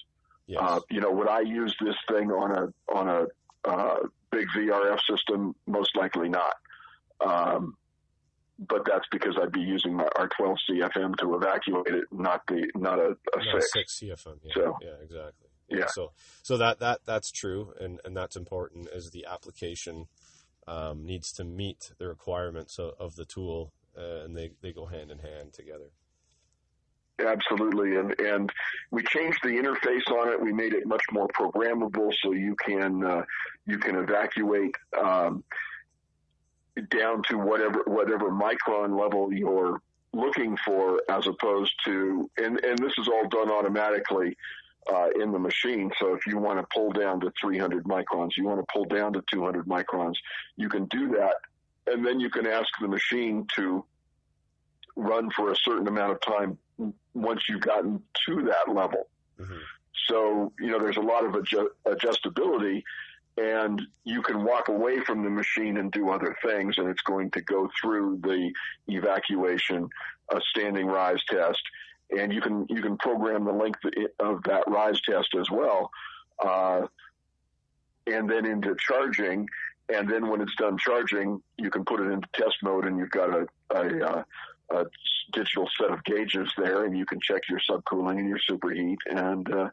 yes. 0.47 0.61
Uh, 0.61 0.80
you 0.89 1.01
know, 1.01 1.11
would 1.11 1.30
I 1.30 1.41
use 1.41 1.75
this 1.80 1.95
thing 2.07 2.32
on 2.32 2.51
a 2.51 2.93
on 2.93 3.07
a 3.07 3.69
uh, 3.69 3.97
big 4.32 4.47
VRF 4.55 4.99
system? 5.07 5.55
Most 5.67 5.95
likely 5.95 6.30
not. 6.30 6.55
Um, 7.26 7.76
but 8.59 8.84
that's 8.86 9.05
because 9.11 9.38
I'd 9.41 9.51
be 9.53 9.61
using 9.61 9.95
my 9.95 10.07
R12 10.17 10.55
CFM 10.70 11.15
to 11.20 11.36
evacuate 11.36 11.88
it, 11.88 12.05
not 12.11 12.41
the 12.47 12.70
not 12.76 12.99
a, 12.99 13.11
a 13.34 13.38
No, 13.45 13.59
six. 13.59 13.74
six 13.74 13.99
CFM. 14.01 14.39
Yeah, 14.43 14.53
So- 14.53 14.78
yeah, 14.82 14.95
exactly. 15.01 15.47
Yeah. 15.72 15.86
So, 15.89 16.13
so 16.41 16.57
that 16.57 16.80
that 16.80 17.01
that's 17.05 17.30
true, 17.32 17.74
and 17.80 18.01
and 18.03 18.17
that's 18.17 18.36
important. 18.36 18.88
Is 18.91 19.11
the 19.11 19.28
application 19.28 20.07
um, 20.67 21.05
needs 21.05 21.32
to 21.34 21.43
meet 21.43 21.91
the 21.99 22.07
requirements 22.07 22.80
of, 22.80 22.93
of 22.99 23.15
the 23.15 23.24
tool, 23.26 23.72
uh, 23.95 24.24
and 24.26 24.36
they 24.36 24.49
they 24.63 24.74
go 24.74 24.88
hand 24.88 25.11
in 25.11 25.20
hand 25.20 25.53
together. 25.53 25.91
Absolutely, 27.24 27.97
and 27.97 28.20
and 28.20 28.51
we 28.91 29.03
changed 29.03 29.39
the 29.43 29.49
interface 29.49 30.09
on 30.11 30.30
it. 30.34 30.41
We 30.41 30.53
made 30.53 30.74
it 30.74 30.88
much 30.88 31.03
more 31.11 31.28
programmable, 31.28 32.11
so 32.24 32.32
you 32.32 32.55
can 32.65 33.03
uh, 33.05 33.24
you 33.67 33.78
can 33.78 33.95
evacuate 33.95 34.74
um, 34.99 35.43
down 36.82 37.23
to 37.30 37.38
whatever 37.38 37.84
whatever 37.86 38.30
micron 38.30 38.99
level 38.99 39.34
you're 39.34 39.82
looking 40.13 40.57
for, 40.57 41.01
as 41.09 41.27
opposed 41.27 41.73
to 41.86 42.30
and 42.38 42.63
and 42.63 42.77
this 42.80 42.93
is 42.97 43.07
all 43.07 43.27
done 43.27 43.49
automatically 43.49 44.36
uh, 44.91 45.09
in 45.19 45.32
the 45.32 45.39
machine. 45.39 45.91
So 45.99 46.13
if 46.13 46.25
you 46.25 46.38
want 46.38 46.59
to 46.59 46.67
pull 46.73 46.91
down 46.91 47.19
to 47.21 47.32
300 47.39 47.84
microns, 47.84 48.32
you 48.38 48.45
want 48.45 48.59
to 48.59 48.65
pull 48.71 48.86
down 48.86 49.13
to 49.13 49.23
200 49.32 49.65
microns, 49.65 50.15
you 50.55 50.69
can 50.69 50.86
do 50.86 51.09
that, 51.09 51.36
and 51.88 52.05
then 52.05 52.19
you 52.19 52.30
can 52.30 52.47
ask 52.47 52.67
the 52.82 52.88
machine 52.88 53.45
to 53.55 53.86
run 54.95 55.30
for 55.32 55.51
a 55.51 55.55
certain 55.55 55.88
amount 55.88 56.11
of 56.11 56.21
time 56.21 56.57
once 57.13 57.43
you've 57.47 57.61
gotten 57.61 58.01
to 58.25 58.43
that 58.43 58.73
level. 58.73 59.07
Mhm. 59.39 59.59
So, 60.07 60.51
you 60.59 60.67
know, 60.67 60.80
there's 60.80 60.97
a 60.97 61.01
lot 61.01 61.25
of 61.25 61.34
adju- 61.34 61.69
adjustability 61.86 62.84
and 63.40 63.82
you 64.04 64.22
can 64.22 64.44
walk 64.44 64.68
away 64.68 65.00
from 65.00 65.24
the 65.24 65.30
machine 65.30 65.78
and 65.78 65.92
do 65.92 66.10
other 66.10 66.36
things 66.44 66.78
and 66.78 66.90
it's 66.90 67.02
going 67.02 67.32
to 67.32 67.42
go 67.42 67.70
through 67.80 68.20
the 68.22 68.52
evacuation, 68.88 69.90
a 70.32 70.42
standing 70.50 70.88
rise 70.88 71.24
test, 71.30 71.62
and 72.12 72.34
you 72.34 72.42
can, 72.42 72.66
you 72.70 72.82
can 72.82 72.98
program 72.98 73.46
the 73.46 73.52
length 73.52 73.80
of 74.20 74.44
that 74.44 74.64
rise 74.68 75.00
test 75.02 75.30
as 75.40 75.50
well. 75.50 75.90
Uh, 76.44 76.88
and 78.08 78.30
then 78.30 78.46
into 78.46 78.76
charging. 78.80 79.48
And 79.94 80.10
then 80.10 80.30
when 80.30 80.42
it's 80.42 80.56
done 80.56 80.78
charging, 80.78 81.42
you 81.58 81.70
can 81.70 81.86
put 81.86 82.00
it 82.00 82.12
into 82.12 82.28
test 82.34 82.58
mode 82.62 82.86
and 82.86 82.98
you've 82.98 83.12
got 83.12 83.30
a, 83.30 83.48
a, 83.72 84.06
uh, 84.06 84.24
a 84.72 84.86
digital 85.34 85.70
set 85.80 85.92
of 85.92 86.04
gauges 86.04 86.52
there 86.58 86.86
and 86.86 86.98
you 86.98 87.06
can 87.06 87.20
check 87.22 87.42
your 87.50 87.60
subcooling 87.70 88.20
and 88.20 88.30
your 88.30 88.40
superheat 88.50 88.98
and 89.10 89.52
uh, 89.54 89.70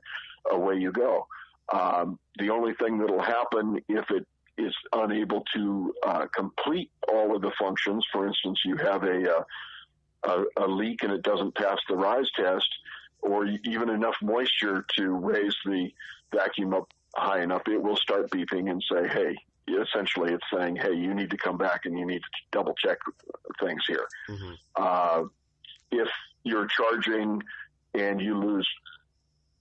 away 0.50 0.76
you 0.76 0.92
go. 0.92 1.26
Um, 1.72 2.18
the 2.38 2.50
only 2.50 2.74
thing 2.74 2.98
that'll 2.98 3.22
happen 3.22 3.80
if 3.88 4.10
it 4.10 4.26
is 4.58 4.74
unable 4.92 5.44
to 5.54 5.94
uh, 6.04 6.26
complete 6.34 6.90
all 7.12 7.34
of 7.34 7.42
the 7.42 7.52
functions, 7.58 8.06
for 8.12 8.26
instance, 8.26 8.60
you 8.64 8.76
have 8.76 9.02
a, 9.02 9.38
uh, 9.38 9.44
a, 10.24 10.64
a 10.64 10.66
leak 10.66 11.02
and 11.02 11.12
it 11.12 11.22
doesn't 11.22 11.54
pass 11.54 11.78
the 11.88 11.96
rise 11.96 12.30
test, 12.36 12.68
or 13.20 13.46
even 13.64 13.90
enough 13.90 14.16
moisture 14.22 14.84
to 14.96 15.10
raise 15.10 15.56
the 15.64 15.90
vacuum 16.32 16.74
up 16.74 16.88
high 17.16 17.42
enough, 17.42 17.62
it 17.66 17.82
will 17.82 17.96
start 17.96 18.30
beeping 18.30 18.70
and 18.70 18.82
say, 18.90 19.08
hey, 19.08 19.36
essentially 19.68 20.32
it's 20.32 20.44
saying, 20.52 20.76
hey, 20.76 20.92
you 20.94 21.14
need 21.14 21.30
to 21.30 21.36
come 21.36 21.56
back 21.56 21.86
and 21.86 21.98
you 21.98 22.06
need 22.06 22.20
to 22.20 22.28
double 22.52 22.74
check 22.74 22.98
things 23.60 23.82
here. 23.88 24.06
Mhm. 24.28 24.56
Uh, 24.76 25.24
if 25.90 26.08
you're 26.44 26.66
charging 26.66 27.42
and 27.94 28.20
you 28.20 28.38
lose 28.38 28.68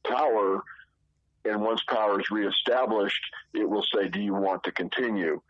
power, 0.04 0.64
and 1.46 1.62
once 1.62 1.82
power 1.88 2.20
is 2.20 2.30
reestablished, 2.32 3.24
it 3.54 3.70
will 3.70 3.86
say, 3.94 4.08
do 4.08 4.20
you 4.20 4.34
want 4.34 4.64
to 4.64 4.72
continue? 4.72 5.42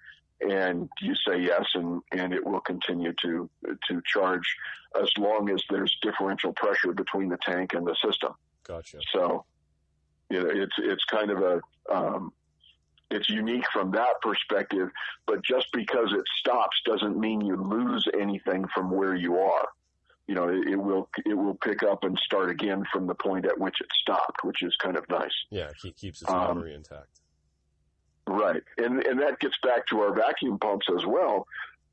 And 0.41 0.89
you 1.01 1.15
say 1.27 1.39
yes, 1.39 1.65
and, 1.75 2.01
and 2.11 2.33
it 2.33 2.45
will 2.45 2.59
continue 2.59 3.13
to, 3.21 3.49
to 3.87 4.01
charge 4.05 4.55
as 5.01 5.09
long 5.17 5.49
as 5.49 5.63
there's 5.69 5.95
differential 6.01 6.53
pressure 6.53 6.93
between 6.93 7.29
the 7.29 7.37
tank 7.45 7.73
and 7.73 7.87
the 7.87 7.95
system. 8.05 8.33
Gotcha. 8.67 8.99
So, 9.13 9.45
you 10.29 10.41
know, 10.41 10.49
it's 10.49 10.73
it's 10.79 11.03
kind 11.05 11.31
of 11.31 11.41
a 11.41 11.61
um, 11.93 12.33
it's 13.11 13.29
unique 13.29 13.65
from 13.71 13.91
that 13.91 14.19
perspective. 14.21 14.89
But 15.27 15.43
just 15.43 15.67
because 15.71 16.11
it 16.11 16.23
stops 16.39 16.75
doesn't 16.85 17.17
mean 17.17 17.41
you 17.41 17.55
lose 17.55 18.07
anything 18.19 18.65
from 18.73 18.91
where 18.91 19.15
you 19.15 19.37
are. 19.37 19.67
You 20.27 20.35
know, 20.35 20.49
it, 20.49 20.67
it 20.69 20.75
will 20.75 21.09
it 21.25 21.35
will 21.35 21.55
pick 21.55 21.83
up 21.83 22.03
and 22.03 22.17
start 22.17 22.49
again 22.49 22.83
from 22.91 23.05
the 23.05 23.15
point 23.15 23.45
at 23.45 23.59
which 23.59 23.75
it 23.79 23.87
stopped, 24.01 24.43
which 24.43 24.63
is 24.63 24.75
kind 24.81 24.97
of 24.97 25.07
nice. 25.09 25.29
Yeah, 25.51 25.69
it 25.83 25.95
keeps 25.97 26.21
its 26.21 26.31
Um, 26.31 26.55
memory 26.55 26.73
intact. 26.73 27.19
Right, 28.27 28.63
and 28.77 29.05
and 29.05 29.21
that 29.21 29.39
gets 29.39 29.55
back 29.61 29.85
to 29.87 29.99
our 29.99 30.13
vacuum 30.15 30.57
pumps 30.57 30.87
as 30.97 31.05
well. 31.05 31.45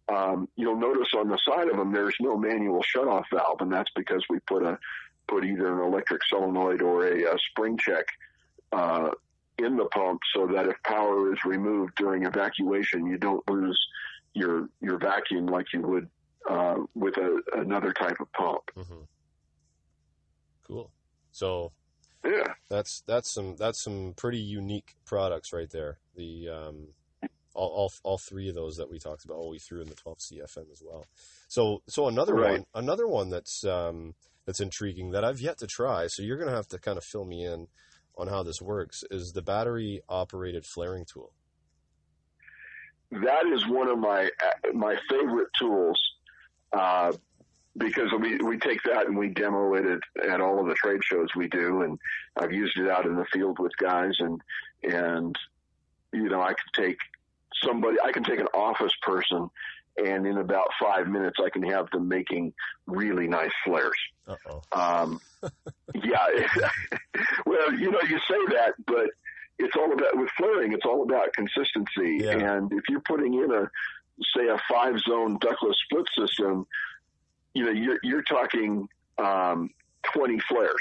Um, 0.09 0.49
you'll 0.57 0.81
notice 0.81 1.09
on 1.15 1.29
the 1.29 1.39
side 1.47 1.69
of 1.69 1.77
them 1.77 1.93
there's 1.93 2.17
no 2.21 2.37
manual 2.37 2.83
shutoff 2.83 3.25
valve, 3.33 3.61
and 3.61 3.71
that's 3.71 3.91
because 3.95 4.25
we 4.31 4.39
put 4.41 4.63
a 4.63 4.79
put 5.29 5.45
either 5.45 5.73
an 5.73 5.87
electric 5.87 6.23
solenoid 6.25 6.81
or 6.81 7.07
a, 7.07 7.25
a 7.25 7.37
spring 7.51 7.77
check 7.79 8.07
uh, 8.73 9.11
in 9.59 9.77
the 9.77 9.85
pump, 9.87 10.21
so 10.35 10.47
that 10.47 10.67
if 10.67 10.77
power 10.85 11.33
is 11.33 11.39
removed 11.45 11.93
during 11.97 12.25
evacuation, 12.25 13.07
you 13.07 13.19
don't 13.19 13.49
lose 13.51 13.79
your 14.33 14.71
your 14.81 14.99
vacuum 14.99 15.47
like 15.47 15.67
you 15.75 15.83
would 15.83 16.09
uh, 16.51 16.77
with 16.95 17.17
a, 17.17 17.41
another 17.55 17.93
type 17.93 18.17
of 18.21 18.31
pump. 18.33 18.63
hmm 18.77 19.03
Cool. 20.67 20.93
So 21.33 21.73
Yeah. 22.25 22.55
that's 22.71 23.03
that's 23.07 23.33
some 23.33 23.57
that's 23.57 23.83
some 23.83 24.15
pretty 24.17 24.39
unique 24.39 24.95
products 25.05 25.53
right 25.53 25.71
there. 25.71 25.99
The 26.15 26.49
um, 26.49 26.89
all, 27.55 27.69
all 27.69 27.93
all 28.05 28.19
three 28.19 28.49
of 28.49 28.55
those 28.55 28.77
that 28.77 28.91
we 28.91 28.99
talked 28.99 29.25
about. 29.25 29.39
Oh, 29.39 29.49
we 29.51 29.59
threw 29.59 29.81
in 29.83 29.89
the 29.89 29.95
12 29.95 30.19
CFM 30.19 30.71
as 30.73 30.83
well. 30.85 31.05
So 31.49 31.83
so 31.89 32.07
another 32.09 32.35
Right. 32.35 32.53
one 32.53 32.65
another 32.75 33.07
one 33.07 33.31
that's 33.31 33.65
um, 33.65 34.15
that's 34.47 34.61
intriguing 34.61 35.11
that 35.11 35.25
I've 35.25 35.41
yet 35.41 35.59
to 35.59 35.67
try. 35.67 36.07
So 36.07 36.23
you're 36.23 36.39
gonna 36.39 36.57
have 36.57 36.69
to 36.69 36.79
kind 36.79 36.97
of 36.97 37.05
fill 37.05 37.25
me 37.25 37.45
in 37.45 37.67
on 38.17 38.29
how 38.29 38.43
this 38.43 38.61
works. 38.63 39.03
Is 39.11 39.33
the 39.33 39.43
battery 39.43 40.01
operated 40.09 40.65
flaring 40.65 41.05
tool? 41.05 41.33
that 43.11 43.45
is 43.47 43.67
one 43.69 43.89
of 43.89 43.99
my 43.99 44.31
my 44.73 44.97
favorite 45.11 45.49
tools 45.59 46.01
uh, 46.73 47.13
because 47.77 48.11
we 48.21 48.39
we 48.39 48.59
take 48.59 48.83
that 48.85 49.07
and 49.07 49.17
we 49.17 49.29
demo 49.29 49.75
it 49.75 49.87
at, 49.87 50.31
at 50.31 50.41
all 50.41 50.61
of 50.61 50.67
the 50.67 50.75
trade 50.75 51.01
shows 51.05 51.29
we 51.35 51.49
do, 51.49 51.83
and 51.83 51.99
I've 52.37 52.53
used 52.53 52.79
it 52.79 52.91
out 52.91 53.07
in 53.07 53.17
the 53.17 53.25
field 53.33 53.59
with 53.59 53.73
guys, 53.77 54.15
and 54.19 54.41
and 54.83 55.37
you 56.13 56.29
know 56.29 56.41
I 56.41 56.55
can 56.55 56.85
take 56.85 56.99
somebody, 57.65 57.97
I 58.05 58.13
can 58.13 58.25
take 58.25 58.41
an 58.41 58.49
office 58.55 58.93
person, 59.03 59.49
and 59.97 60.27
in 60.27 60.39
about 60.39 60.69
five 60.81 61.07
minutes 61.09 61.39
I 61.45 61.51
can 61.51 61.63
have 61.63 61.91
them 61.91 62.09
making 62.09 62.53
really 62.87 63.27
nice 63.27 63.53
flares. 63.65 63.99
Uh 64.27 64.37
oh. 64.51 64.63
Um, 64.73 65.21
yeah. 65.95 66.27
well, 67.47 67.73
you 67.75 67.91
know, 67.91 68.01
you 68.03 68.19
say 68.19 68.55
that, 68.55 68.75
but 68.87 69.07
it's 69.59 69.77
all 69.77 69.93
about 69.93 70.17
with 70.17 70.31
flaring. 70.37 70.73
It's 70.73 70.85
all 70.85 71.03
about 71.03 71.33
consistency. 71.35 72.25
Yeah. 72.25 72.57
And 72.57 72.73
if 72.73 72.83
you're 72.89 73.03
putting 73.07 73.35
in 73.35 73.51
a, 73.51 73.71
say, 74.37 74.47
a 74.49 74.59
five 74.71 74.99
zone 75.01 75.39
ductless 75.41 75.77
split 75.85 76.07
system, 76.17 76.67
you 77.55 77.65
know, 77.65 77.71
you're 77.71 77.99
you're 78.03 78.23
talking 78.23 78.89
um, 79.19 79.71
20 80.15 80.39
flares. 80.49 80.81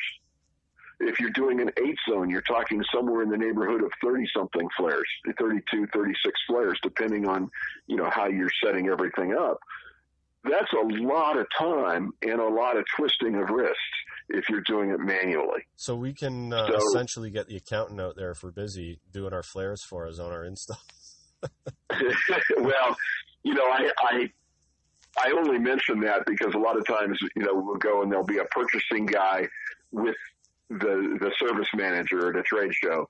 If 1.04 1.20
you're 1.20 1.32
doing 1.32 1.60
an 1.62 1.72
eight 1.84 1.98
zone, 2.08 2.30
you're 2.30 2.44
talking 2.44 2.84
somewhere 2.94 3.24
in 3.24 3.30
the 3.30 3.38
neighborhood 3.38 3.84
of 3.84 3.92
30 4.04 4.24
something 4.36 4.68
flares, 4.78 5.08
32, 5.40 5.88
36 5.92 6.40
flares, 6.48 6.80
depending 6.84 7.28
on, 7.28 7.50
you 7.88 7.96
know, 7.96 8.08
how 8.12 8.28
you're 8.28 8.52
setting 8.64 8.88
everything 8.88 9.34
up. 9.34 9.58
That's 10.44 10.72
a 10.74 10.86
lot 11.04 11.38
of 11.38 11.48
time 11.58 12.12
and 12.22 12.40
a 12.40 12.48
lot 12.48 12.78
of 12.78 12.84
twisting 12.96 13.36
of 13.36 13.50
wrists 13.50 13.78
if 14.30 14.48
you're 14.50 14.62
doing 14.62 14.92
it 14.92 15.00
manually. 15.00 15.62
So 15.76 15.96
we 15.96 16.14
can 16.14 16.54
uh, 16.54 16.68
So- 16.68 16.78
essentially 16.90 17.32
get 17.32 17.48
the 17.48 17.58
accountant 17.58 18.00
out 18.00 18.16
there 18.16 18.30
if 18.32 18.44
we're 18.44 18.52
busy 18.52 19.00
doing 19.12 19.34
our 19.34 19.44
flares 19.44 19.84
for 19.84 20.08
us 20.08 20.20
on 20.20 20.32
our 20.32 20.46
install. 20.46 20.78
well, 22.58 22.96
you 23.44 23.54
know, 23.54 23.66
I, 23.66 23.89
I 24.00 24.32
I 25.18 25.32
only 25.32 25.60
mention 25.60 26.00
that 26.02 26.26
because 26.26 26.54
a 26.54 26.58
lot 26.58 26.78
of 26.78 26.86
times, 26.86 27.20
you 27.36 27.44
know, 27.44 27.54
we'll 27.54 27.76
go 27.76 28.02
and 28.02 28.12
there'll 28.12 28.26
be 28.26 28.38
a 28.38 28.46
purchasing 28.46 29.06
guy 29.06 29.48
with 29.92 30.16
the 30.70 31.18
the 31.20 31.32
service 31.38 31.68
manager 31.76 32.30
at 32.30 32.38
a 32.38 32.44
trade 32.44 32.74
show, 32.74 33.08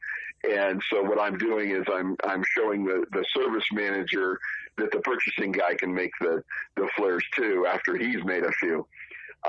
and 0.50 0.82
so 0.90 1.04
what 1.04 1.20
I'm 1.20 1.38
doing 1.38 1.72
is 1.72 1.84
I'm 1.94 2.16
I'm 2.24 2.44
showing 2.58 2.86
the 2.86 3.06
the 3.12 3.24
service 3.36 3.66
manager 3.72 4.40
that 4.78 4.92
the 4.92 5.00
purchasing 5.00 5.52
guy 5.52 5.76
can 5.76 5.94
make 5.94 6.12
the 6.20 6.44
the 6.76 6.88
flares 6.96 7.24
too 7.36 7.68
after 7.70 7.98
he's 7.98 8.24
made 8.24 8.44
a 8.44 8.52
few. 8.54 8.88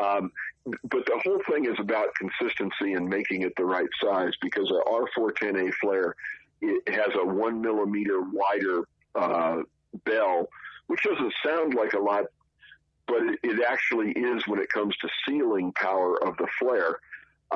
Um, 0.00 0.30
but 0.64 1.04
the 1.06 1.20
whole 1.24 1.40
thing 1.50 1.64
is 1.66 1.78
about 1.78 2.14
consistency 2.14 2.94
and 2.94 3.08
making 3.08 3.42
it 3.42 3.52
the 3.56 3.64
right 3.64 3.88
size 4.02 4.32
because 4.40 4.70
a 4.70 4.88
R410A 4.88 5.72
flare 5.80 6.14
it 6.62 6.94
has 6.94 7.14
a 7.20 7.26
one 7.26 7.60
millimeter 7.60 8.20
wider 8.20 8.84
uh, 9.14 9.62
bell, 10.04 10.48
which 10.86 11.02
doesn't 11.02 11.32
sound 11.44 11.74
like 11.74 11.92
a 11.92 11.98
lot, 11.98 12.24
but 13.06 13.22
it, 13.22 13.38
it 13.42 13.64
actually 13.68 14.12
is 14.12 14.46
when 14.46 14.60
it 14.60 14.68
comes 14.70 14.96
to 14.98 15.08
sealing 15.26 15.72
power 15.72 16.22
of 16.24 16.36
the 16.36 16.46
flare. 16.58 16.98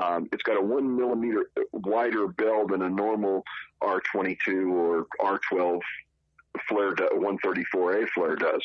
Um, 0.01 0.29
it's 0.33 0.43
got 0.43 0.59
a 0.59 0.61
one 0.61 0.97
millimeter 0.97 1.51
wider 1.73 2.29
bell 2.29 2.67
than 2.67 2.83
a 2.83 2.91
normal 2.91 3.45
R22 3.83 4.71
or 4.71 5.07
R12 5.21 5.81
flare, 6.69 6.95
do, 6.95 7.09
134A 7.15 8.09
flare 8.15 8.37
does. 8.37 8.63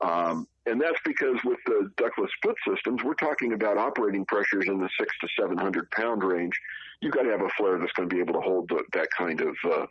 Um, 0.00 0.46
and 0.66 0.80
that's 0.80 0.98
because 1.04 1.36
with 1.44 1.58
the 1.66 1.90
ductless 1.96 2.30
split 2.36 2.56
systems, 2.68 3.02
we're 3.02 3.14
talking 3.14 3.52
about 3.52 3.78
operating 3.78 4.24
pressures 4.26 4.66
in 4.68 4.78
the 4.78 4.88
six 4.98 5.12
to 5.20 5.28
700 5.40 5.90
pound 5.90 6.22
range. 6.22 6.54
You've 7.00 7.14
got 7.14 7.22
to 7.22 7.30
have 7.30 7.40
a 7.40 7.48
flare 7.56 7.78
that's 7.78 7.92
going 7.92 8.08
to 8.08 8.14
be 8.14 8.20
able 8.20 8.34
to 8.34 8.40
hold 8.40 8.68
the, 8.68 8.82
that 8.92 9.08
kind 9.16 9.40
of 9.40 9.56
uh, 9.64 9.86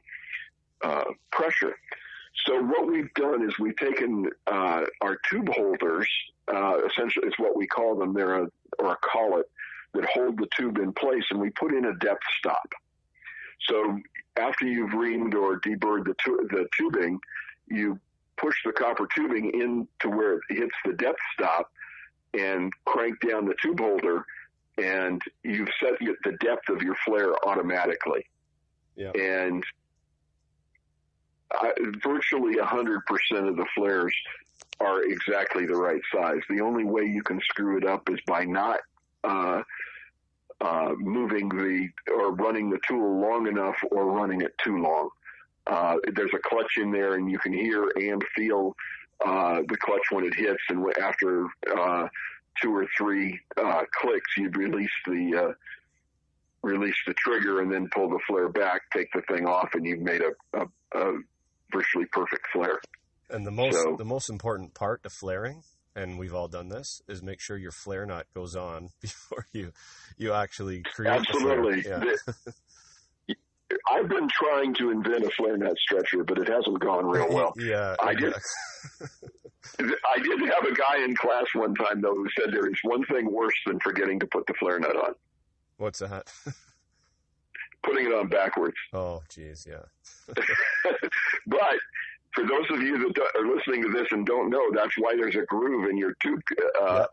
uh, 0.83 1.03
pressure. 1.31 1.75
So 2.45 2.61
what 2.61 2.87
we've 2.87 3.13
done 3.15 3.43
is 3.47 3.57
we've 3.59 3.75
taken 3.77 4.29
uh, 4.45 4.83
our 5.01 5.17
tube 5.29 5.49
holders, 5.49 6.07
uh, 6.47 6.77
essentially 6.89 7.27
it's 7.27 7.39
what 7.39 7.57
we 7.57 7.67
call 7.67 7.95
them, 7.95 8.13
they're 8.13 8.43
a, 8.43 8.47
or 8.79 8.93
a 8.93 8.97
collet 9.01 9.49
that 9.93 10.05
hold 10.05 10.37
the 10.37 10.47
tube 10.55 10.77
in 10.77 10.93
place, 10.93 11.23
and 11.31 11.39
we 11.39 11.49
put 11.49 11.73
in 11.73 11.85
a 11.85 11.95
depth 11.95 12.23
stop. 12.39 12.71
So 13.67 13.99
after 14.37 14.65
you've 14.65 14.91
reamed 14.91 15.33
or 15.33 15.59
deburred 15.59 16.05
the, 16.05 16.15
tu- 16.23 16.47
the 16.51 16.67
tubing, 16.77 17.19
you 17.67 17.99
push 18.37 18.55
the 18.63 18.71
copper 18.71 19.07
tubing 19.15 19.49
in 19.59 19.87
to 19.99 20.09
where 20.09 20.35
it 20.35 20.41
hits 20.49 20.75
the 20.85 20.93
depth 20.93 21.19
stop 21.33 21.71
and 22.33 22.71
crank 22.85 23.15
down 23.27 23.45
the 23.45 23.55
tube 23.61 23.79
holder, 23.79 24.25
and 24.77 25.21
you've 25.43 25.69
set 25.81 25.93
the 25.99 26.37
depth 26.39 26.69
of 26.69 26.83
your 26.83 26.95
flare 27.03 27.33
automatically. 27.47 28.25
Yeah. 28.95 29.11
And 29.11 29.63
I, 31.51 31.71
virtually 32.03 32.55
100% 32.55 32.99
of 33.47 33.55
the 33.55 33.65
flares 33.75 34.13
are 34.79 35.03
exactly 35.03 35.65
the 35.65 35.75
right 35.75 36.01
size. 36.13 36.41
The 36.49 36.61
only 36.61 36.83
way 36.83 37.03
you 37.03 37.23
can 37.23 37.39
screw 37.41 37.77
it 37.77 37.85
up 37.85 38.09
is 38.09 38.19
by 38.27 38.45
not 38.45 38.79
uh, 39.23 39.61
uh, 40.61 40.93
moving 40.97 41.49
the 41.49 41.89
or 42.13 42.33
running 42.33 42.69
the 42.69 42.79
tool 42.87 43.21
long 43.21 43.47
enough 43.47 43.75
or 43.91 44.11
running 44.11 44.41
it 44.41 44.53
too 44.63 44.77
long. 44.77 45.09
Uh, 45.65 45.97
there's 46.13 46.33
a 46.33 46.49
clutch 46.49 46.77
in 46.77 46.91
there, 46.91 47.15
and 47.15 47.29
you 47.29 47.39
can 47.39 47.53
hear 47.53 47.89
and 47.95 48.23
feel 48.35 48.75
uh, 49.25 49.61
the 49.67 49.77
clutch 49.77 50.03
when 50.11 50.25
it 50.25 50.33
hits, 50.33 50.61
and 50.69 50.85
after 51.01 51.47
uh, 51.75 52.07
two 52.61 52.73
or 52.73 52.87
three 52.97 53.39
uh, 53.57 53.83
clicks, 53.99 54.37
you 54.37 54.49
release 54.49 54.89
the 55.05 55.55
release 56.63 56.95
the 57.05 57.13
trigger, 57.13 57.61
and 57.61 57.71
then 57.71 57.89
pull 57.93 58.09
the 58.09 58.19
flare 58.27 58.49
back, 58.49 58.81
take 58.91 59.11
the 59.13 59.21
thing 59.23 59.45
off, 59.45 59.69
and 59.73 59.85
you've 59.85 60.01
made 60.01 60.21
a, 60.21 60.59
a, 60.59 60.67
a 60.99 61.17
virtually 61.71 62.05
perfect 62.11 62.45
flare. 62.53 62.79
And 63.29 63.45
the 63.45 63.51
most 63.51 63.75
So- 63.81 63.95
the 63.97 64.05
most 64.05 64.29
important 64.29 64.73
part 64.73 65.03
to 65.03 65.09
flaring, 65.09 65.63
and 65.95 66.17
we've 66.17 66.33
all 66.33 66.47
done 66.47 66.69
this, 66.69 67.01
is 67.07 67.21
make 67.21 67.41
sure 67.41 67.57
your 67.57 67.71
flare 67.71 68.05
nut 68.05 68.25
goes 68.33 68.55
on 68.55 68.89
before 69.01 69.45
you 69.51 69.71
you 70.17 70.33
actually 70.33 70.81
create 70.83 71.11
Absolutely. 71.11 71.83
Yeah. 71.89 71.99
The- 71.99 72.53
I've 73.91 74.07
been 74.07 74.29
trying 74.29 74.73
to 74.75 74.91
invent 74.91 75.25
a 75.25 75.29
flare 75.31 75.57
net 75.57 75.75
stretcher, 75.77 76.23
but 76.23 76.37
it 76.37 76.47
hasn't 76.47 76.79
gone 76.79 77.05
real 77.05 77.27
well. 77.29 77.53
yeah, 77.57 77.95
I 77.99 78.13
did- 78.15 78.33
I 79.79 80.19
did 80.19 80.39
have 80.49 80.63
a 80.65 80.73
guy 80.73 81.03
in 81.03 81.13
class 81.15 81.45
one 81.53 81.75
time 81.75 81.99
though 82.01 82.15
who 82.15 82.27
said 82.39 82.53
there 82.53 82.67
is 82.69 82.79
one 82.83 83.03
thing 83.05 83.29
worse 83.31 83.53
than 83.65 83.79
forgetting 83.81 84.19
to 84.21 84.27
put 84.27 84.45
the 84.47 84.53
flare 84.59 84.79
nut 84.79 84.95
on, 84.95 85.13
What's 85.75 85.99
that? 85.99 86.31
Putting 87.87 88.05
it 88.05 88.13
on 88.13 88.27
backwards. 88.27 88.75
Oh, 88.93 89.21
jeez, 89.29 89.65
yeah. 89.65 89.85
but 91.47 91.75
for 92.35 92.43
those 92.45 92.69
of 92.69 92.81
you 92.81 93.11
that 93.13 93.27
are 93.35 93.47
listening 93.55 93.81
to 93.83 93.89
this 93.89 94.07
and 94.11 94.25
don't 94.25 94.49
know, 94.49 94.69
that's 94.73 94.93
why 94.97 95.15
there's 95.15 95.35
a 95.35 95.45
groove 95.45 95.89
in 95.89 95.97
your 95.97 96.13
tube. 96.21 96.41
Uh, 96.81 97.05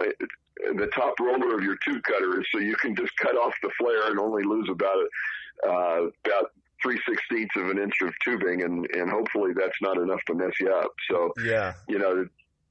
The 0.73 0.87
top 0.95 1.19
roller 1.21 1.55
of 1.57 1.63
your 1.63 1.77
tube 1.85 2.03
cutter 2.05 2.41
is 2.41 2.47
so 2.53 2.59
you 2.59 2.77
can 2.77 2.95
just 2.95 3.15
cut 3.19 3.37
off 3.37 3.53
the 3.63 3.71
flare 3.79 4.09
and 4.11 4.19
only 4.21 4.45
lose 4.45 4.69
about 4.71 5.05
uh, 5.67 6.07
about 6.25 6.53
three 6.83 6.99
sixteenths 7.09 7.57
of 7.57 7.71
an 7.71 7.79
inch 7.79 7.95
of 8.03 8.13
tubing, 8.25 8.63
and 8.63 8.87
and 8.95 9.11
hopefully 9.11 9.53
that's 9.55 9.81
not 9.83 9.99
enough 9.99 10.21
to 10.27 10.35
mess 10.35 10.53
you 10.61 10.73
up. 10.73 10.93
So 11.11 11.33
Yeah, 11.45 11.75
you 11.89 11.99
know, 11.99 12.27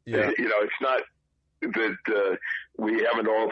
yeah. 0.05 0.31
you 0.37 0.45
know, 0.47 0.61
it's 0.61 0.81
not 0.81 1.01
that 1.61 1.97
uh, 2.07 2.35
we 2.77 3.03
haven't 3.03 3.27
all 3.27 3.51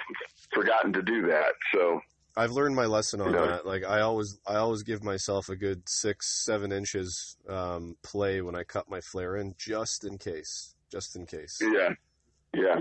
forgotten 0.54 0.94
to 0.94 1.02
do 1.02 1.28
that. 1.28 1.54
So 1.74 2.02
I've 2.36 2.52
learned 2.52 2.76
my 2.76 2.86
lesson 2.86 3.22
on 3.22 3.28
You 3.28 3.34
know- 3.36 3.48
that. 3.48 3.66
Like 3.66 3.84
I 3.84 4.02
always, 4.02 4.40
I 4.48 4.56
always 4.56 4.84
give 4.84 5.04
myself 5.04 5.50
a 5.50 5.56
good 5.56 5.88
six, 5.88 6.28
seven 6.46 6.72
inches 6.72 7.38
um, 7.48 7.96
play 8.04 8.42
when 8.42 8.56
I 8.56 8.64
cut 8.64 8.90
my 8.90 9.02
flare 9.02 9.36
in, 9.38 9.56
just 9.58 10.04
in 10.06 10.18
case, 10.18 10.76
just 10.92 11.16
in 11.16 11.26
case. 11.26 11.60
Yeah, 11.62 11.90
yeah, 12.54 12.80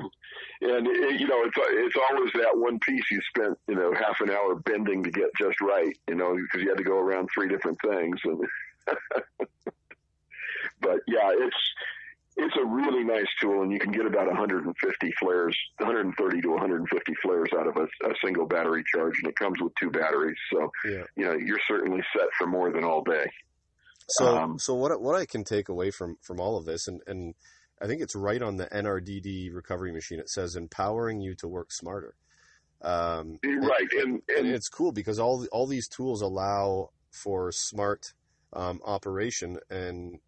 and 0.63 0.87
it, 0.87 1.21
you 1.21 1.27
know 1.29 1.43
it's 1.45 1.57
it's 1.57 1.97
always 2.11 2.33
that 2.35 2.57
one 2.57 2.79
piece 2.81 3.05
you 3.11 3.21
spent 3.35 3.59
you 3.69 3.75
know 3.77 3.93
half 3.95 4.21
an 4.21 4.31
hour 4.31 4.55
bending 4.57 5.03
to 5.05 5.11
get 5.11 5.31
just 5.39 5.61
right, 5.61 5.97
you 6.09 6.15
know, 6.17 6.35
because 6.37 6.63
you 6.63 6.69
had 6.69 6.79
to 6.79 6.85
go 6.85 6.99
around 6.99 7.29
three 7.33 7.49
different 7.49 7.79
things. 7.85 8.19
And 8.25 8.41
but 10.81 10.99
yeah, 11.07 11.31
it's 11.35 11.57
it's 12.41 12.57
a 12.57 12.65
really 12.65 13.05
nice 13.05 13.27
tool, 13.41 13.63
and 13.63 13.73
you 13.73 13.79
can 13.79 13.93
get 13.93 14.07
about 14.07 14.27
150 14.27 15.13
flares, 15.21 15.57
130 15.79 16.41
to 16.41 16.49
150 16.49 17.15
flares 17.23 17.49
out 17.59 17.67
of 17.67 17.77
a, 17.77 17.85
a 18.09 18.15
single 18.25 18.47
battery 18.47 18.83
charge, 18.95 19.15
and 19.23 19.29
it 19.29 19.37
comes 19.37 19.61
with 19.61 19.73
two 19.81 19.91
batteries, 19.91 20.37
so 20.53 20.71
Yeah. 20.85 21.05
you 21.17 21.25
know 21.25 21.35
you're 21.35 21.61
certainly 21.69 22.03
set 22.17 22.29
for 22.39 22.47
more 22.47 22.73
than 22.73 22.85
all 22.85 23.03
day. 23.03 23.27
So, 24.09 24.37
Um, 24.37 24.59
so 24.59 24.75
what 24.75 25.01
what 25.01 25.15
I 25.15 25.27
can 25.27 25.45
take 25.45 25.69
away 25.69 25.91
from 25.91 26.17
from 26.23 26.41
all 26.41 26.57
of 26.57 26.65
this, 26.65 26.89
and 26.89 27.01
and 27.07 27.35
I 27.81 27.87
think 27.87 28.03
it's 28.03 28.15
right 28.15 28.43
on 28.43 28.57
the 28.57 28.67
NRDD 28.67 29.55
recovery 29.55 29.93
machine. 29.93 30.19
It 30.19 30.29
says 30.29 30.57
empowering 30.57 31.21
you 31.21 31.35
to 31.37 31.49
work 31.49 31.73
smarter. 31.73 32.15
Um, 32.83 33.39
right, 33.45 33.89
and, 33.93 34.23
and, 34.29 34.39
and 34.39 34.47
it's 34.49 34.69
cool 34.69 34.93
because 34.93 35.19
all 35.19 35.47
all 35.53 35.67
these 35.67 35.89
tools 35.89 36.23
allow 36.23 36.91
for 37.11 37.53
smart 37.53 38.15
um, 38.53 38.81
operation, 38.85 39.59
and 39.69 40.19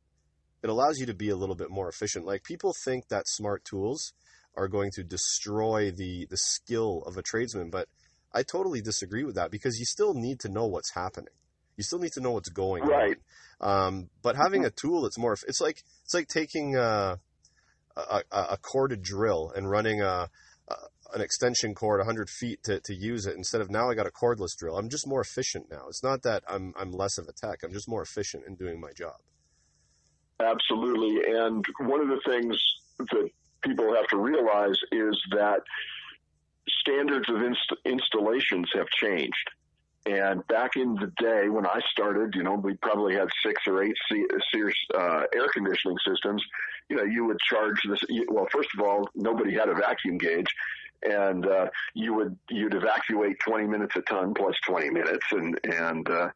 it 0.63 0.71
allows 0.71 0.99
you 0.99 1.07
to 1.07 1.15
be 1.15 1.29
a 1.29 1.37
little 1.37 1.55
bit 1.55 1.71
more 1.71 1.89
efficient. 1.89 2.25
Like 2.25 2.45
people 2.45 2.75
think 2.85 3.09
that 3.09 3.29
smart 3.29 3.65
tools 3.65 4.13
are 4.57 4.69
going 4.69 4.91
to 4.95 5.03
destroy 5.03 5.91
the 5.91 6.27
the 6.31 6.37
skill 6.37 7.03
of 7.07 7.17
a 7.17 7.23
tradesman, 7.23 7.71
but 7.71 7.89
I 8.35 8.43
totally 8.43 8.81
disagree 8.81 9.25
with 9.25 9.35
that 9.35 9.51
because 9.51 9.79
you 9.79 9.85
still 9.85 10.15
need 10.15 10.41
to 10.41 10.49
know 10.49 10.67
what's 10.67 10.95
happening. 10.95 11.35
You 11.77 11.85
still 11.85 11.99
need 11.99 12.13
to 12.13 12.21
know 12.21 12.33
what's 12.33 12.49
going 12.49 12.85
right. 12.85 13.17
on. 13.61 13.87
Um, 13.87 14.11
but 14.23 14.37
having 14.37 14.65
a 14.65 14.71
tool 14.71 15.03
that's 15.03 15.19
more, 15.19 15.33
it's 15.33 15.61
like 15.61 15.83
it's 16.05 16.15
like 16.15 16.29
taking 16.29 16.77
a, 16.77 17.19
a, 17.97 18.23
a 18.33 18.59
corded 18.61 19.03
drill 19.03 19.53
and 19.55 19.71
running 19.71 20.01
a, 20.01 20.29
a, 20.69 20.75
an 21.15 21.21
extension 21.21 21.75
cord 21.75 21.99
100 22.01 22.29
feet 22.29 22.63
to, 22.65 22.81
to 22.81 22.95
use 22.95 23.27
it 23.27 23.37
instead 23.37 23.61
of 23.61 23.71
now 23.71 23.91
I 23.91 23.95
got 23.95 24.07
a 24.07 24.11
cordless 24.11 24.57
drill. 24.59 24.77
I'm 24.77 24.89
just 24.89 25.07
more 25.07 25.21
efficient 25.21 25.71
now. 25.71 25.87
It's 25.89 26.03
not 26.03 26.23
that 26.23 26.43
I'm 26.49 26.75
I'm 26.77 26.93
less 26.93 27.19
of 27.19 27.27
a 27.29 27.33
tech. 27.33 27.61
I'm 27.63 27.73
just 27.73 27.89
more 27.89 28.03
efficient 28.03 28.45
in 28.47 28.57
doing 28.57 28.81
my 28.81 28.93
job. 28.93 29.17
Absolutely, 30.43 31.33
and 31.35 31.65
one 31.81 32.01
of 32.01 32.09
the 32.09 32.21
things 32.27 32.57
that 32.99 33.31
people 33.63 33.95
have 33.95 34.07
to 34.09 34.19
realize 34.19 34.77
is 34.91 35.21
that 35.31 35.61
standards 36.81 37.29
of 37.29 37.43
inst- 37.43 37.81
installations 37.85 38.71
have 38.75 38.89
changed. 38.89 39.51
And 40.05 40.45
back 40.49 40.73
in 40.75 40.95
the 40.97 41.13
day 41.19 41.49
when 41.49 41.65
I 41.65 41.81
started, 41.93 42.35
you 42.35 42.43
know, 42.43 42.55
we 42.55 42.75
probably 42.75 43.15
had 43.15 43.29
six 43.45 43.63
or 43.69 43.85
eight 43.85 43.95
Sears 44.53 44.77
uh, 44.95 45.23
air 45.33 45.47
conditioning 45.53 45.97
systems. 46.05 46.45
You 46.89 46.97
know, 46.97 47.05
you 47.05 47.25
would 47.27 47.39
charge 47.49 47.81
this. 47.89 48.01
Well, 48.29 48.49
first 48.51 48.69
of 48.77 48.85
all, 48.85 49.09
nobody 49.15 49.55
had 49.55 49.69
a 49.69 49.75
vacuum 49.75 50.19
gauge, 50.19 50.49
and 51.05 51.47
uh, 51.47 51.69
you 51.95 52.15
would 52.15 52.37
you'd 52.51 52.75
evacuate 52.75 53.39
20 53.47 53.69
minutes 53.69 53.95
a 53.95 54.03
ton 54.03 54.35
plus 54.35 54.57
20 54.67 54.91
minutes, 54.91 55.25
and 55.31 55.61
and 55.63 56.11
uh, 56.11 56.29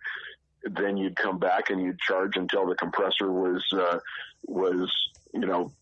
then 0.70 0.96
you'd 0.96 1.16
come 1.16 1.38
back 1.38 1.70
and 1.70 1.80
you'd 1.80 1.98
charge 1.98 2.36
until 2.36 2.66
the 2.66 2.74
compressor 2.74 3.30
was 3.30 3.64
uh, 3.72 3.98
was 4.46 4.92
you 5.32 5.40
know 5.40 5.72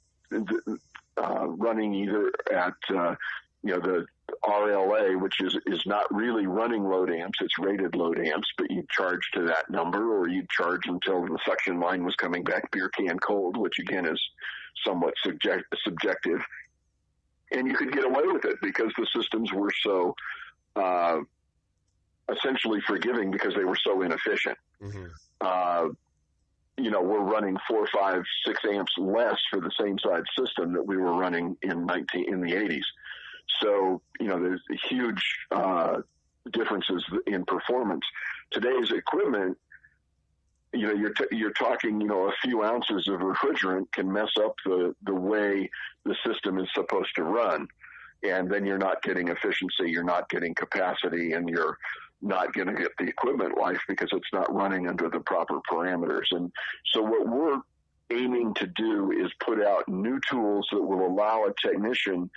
uh, 1.16 1.46
running 1.46 1.94
either 1.94 2.32
at 2.52 2.74
uh, 2.94 3.14
you 3.62 3.72
know 3.72 3.80
the 3.80 4.06
RLA, 4.44 5.20
which 5.20 5.40
is 5.40 5.56
is 5.66 5.82
not 5.86 6.12
really 6.14 6.46
running 6.46 6.84
load 6.84 7.10
amps, 7.10 7.38
it's 7.40 7.58
rated 7.58 7.94
load 7.94 8.18
amps, 8.18 8.48
but 8.58 8.70
you 8.70 8.84
charge 8.90 9.22
to 9.34 9.42
that 9.44 9.70
number, 9.70 10.16
or 10.16 10.28
you 10.28 10.44
charge 10.50 10.86
until 10.86 11.22
the 11.22 11.38
suction 11.46 11.80
line 11.80 12.04
was 12.04 12.14
coming 12.16 12.44
back 12.44 12.70
beer 12.70 12.90
can 12.90 13.18
cold, 13.18 13.56
which 13.56 13.78
again 13.78 14.06
is 14.06 14.20
somewhat 14.84 15.14
subject, 15.22 15.64
subjective. 15.82 16.40
And 17.52 17.68
you 17.68 17.76
could 17.76 17.92
get 17.92 18.04
away 18.04 18.24
with 18.26 18.44
it 18.44 18.56
because 18.62 18.92
the 18.98 19.06
systems 19.14 19.52
were 19.52 19.70
so 19.82 20.14
uh, 20.76 21.18
essentially 22.30 22.80
forgiving 22.86 23.30
because 23.30 23.54
they 23.54 23.64
were 23.64 23.76
so 23.76 24.02
inefficient. 24.02 24.56
Mm-hmm. 24.82 25.06
Uh, 25.40 25.88
you 26.76 26.90
know, 26.90 27.02
we're 27.02 27.20
running 27.20 27.56
four, 27.68 27.86
five, 27.94 28.22
six 28.46 28.60
amps 28.68 28.92
less 28.98 29.38
for 29.50 29.60
the 29.60 29.70
same 29.80 29.98
size 29.98 30.24
system 30.38 30.72
that 30.72 30.84
we 30.84 30.96
were 30.96 31.14
running 31.14 31.56
in 31.62 31.86
19 31.86 32.32
in 32.32 32.40
the 32.40 32.52
80s. 32.52 32.82
So, 33.62 34.00
you 34.18 34.26
know, 34.26 34.40
there's 34.40 34.62
huge 34.88 35.22
uh, 35.50 35.98
differences 36.52 37.04
in 37.26 37.44
performance. 37.44 38.04
Today's 38.50 38.90
equipment, 38.90 39.56
you 40.72 40.88
know, 40.88 40.92
you're 40.92 41.12
t- 41.12 41.36
you're 41.36 41.52
talking, 41.52 42.00
you 42.00 42.08
know, 42.08 42.28
a 42.28 42.32
few 42.42 42.64
ounces 42.64 43.06
of 43.06 43.20
refrigerant 43.20 43.92
can 43.92 44.12
mess 44.12 44.30
up 44.42 44.54
the 44.64 44.94
the 45.04 45.14
way 45.14 45.70
the 46.04 46.16
system 46.26 46.58
is 46.58 46.68
supposed 46.74 47.14
to 47.14 47.22
run, 47.22 47.68
and 48.24 48.50
then 48.50 48.66
you're 48.66 48.78
not 48.78 49.00
getting 49.02 49.28
efficiency, 49.28 49.90
you're 49.90 50.02
not 50.02 50.28
getting 50.28 50.54
capacity, 50.54 51.32
and 51.32 51.48
you're 51.48 51.78
not 52.24 52.52
going 52.52 52.68
to 52.68 52.74
get 52.74 52.90
the 52.98 53.04
equipment 53.04 53.58
life 53.58 53.80
because 53.88 54.08
it's 54.12 54.32
not 54.32 54.52
running 54.54 54.88
under 54.88 55.08
the 55.08 55.20
proper 55.20 55.60
parameters. 55.70 56.26
And 56.30 56.50
so, 56.92 57.02
what 57.02 57.28
we're 57.28 57.60
aiming 58.10 58.54
to 58.54 58.66
do 58.66 59.12
is 59.12 59.30
put 59.40 59.62
out 59.62 59.88
new 59.88 60.20
tools 60.30 60.66
that 60.72 60.82
will 60.82 61.06
allow 61.06 61.44
a 61.44 61.54
technician 61.66 62.30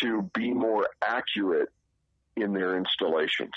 to 0.00 0.22
be 0.34 0.52
more 0.52 0.88
accurate 1.02 1.68
in 2.36 2.52
their 2.52 2.76
installations 2.76 3.52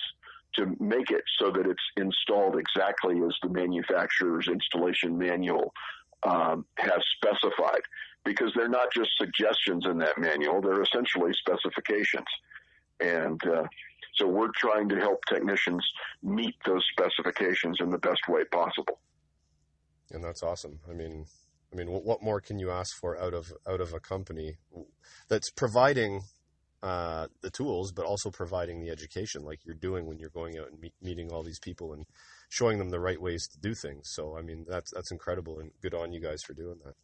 to 0.55 0.75
make 0.79 1.11
it 1.11 1.23
so 1.39 1.51
that 1.51 1.65
it's 1.65 1.83
installed 1.97 2.57
exactly 2.57 3.21
as 3.21 3.33
the 3.41 3.49
manufacturer's 3.49 4.47
installation 4.47 5.17
manual 5.17 5.73
um, 6.23 6.65
has 6.77 7.01
specified 7.15 7.81
because 8.23 8.51
they're 8.55 8.67
not 8.67 8.91
just 8.93 9.09
suggestions 9.17 9.85
in 9.85 9.97
that 9.97 10.17
manual 10.17 10.61
they're 10.61 10.83
essentially 10.83 11.31
specifications 11.33 12.27
and 12.99 13.41
uh, 13.47 13.63
so 14.15 14.27
we're 14.27 14.51
trying 14.55 14.89
to 14.89 14.95
help 14.97 15.19
technicians 15.27 15.85
meet 16.21 16.55
those 16.65 16.83
specifications 16.91 17.77
in 17.79 17.89
the 17.89 17.97
best 17.99 18.21
way 18.27 18.43
possible 18.45 18.99
and 20.11 20.23
that's 20.23 20.43
awesome 20.43 20.79
i 20.89 20.93
mean 20.93 21.25
I 21.73 21.77
mean, 21.77 21.87
what 21.87 22.21
more 22.21 22.41
can 22.41 22.59
you 22.59 22.69
ask 22.69 22.97
for 22.99 23.17
out 23.17 23.33
of 23.33 23.53
out 23.65 23.79
of 23.79 23.93
a 23.93 23.99
company 23.99 24.57
that's 25.29 25.49
providing 25.51 26.21
uh, 26.83 27.27
the 27.41 27.49
tools, 27.49 27.91
but 27.91 28.05
also 28.05 28.29
providing 28.29 28.81
the 28.81 28.89
education, 28.89 29.43
like 29.43 29.59
you're 29.63 29.75
doing 29.75 30.05
when 30.05 30.19
you're 30.19 30.31
going 30.31 30.57
out 30.57 30.69
and 30.71 30.79
meet, 30.79 30.93
meeting 31.01 31.31
all 31.31 31.43
these 31.43 31.59
people 31.59 31.93
and 31.93 32.05
showing 32.49 32.77
them 32.77 32.89
the 32.89 32.99
right 32.99 33.21
ways 33.21 33.47
to 33.47 33.59
do 33.59 33.73
things. 33.73 34.09
So, 34.11 34.37
I 34.37 34.41
mean, 34.41 34.65
that's 34.67 34.91
that's 34.93 35.11
incredible, 35.11 35.59
and 35.59 35.71
good 35.81 35.93
on 35.93 36.11
you 36.11 36.19
guys 36.19 36.41
for 36.45 36.53
doing 36.53 36.79
that. 36.83 36.95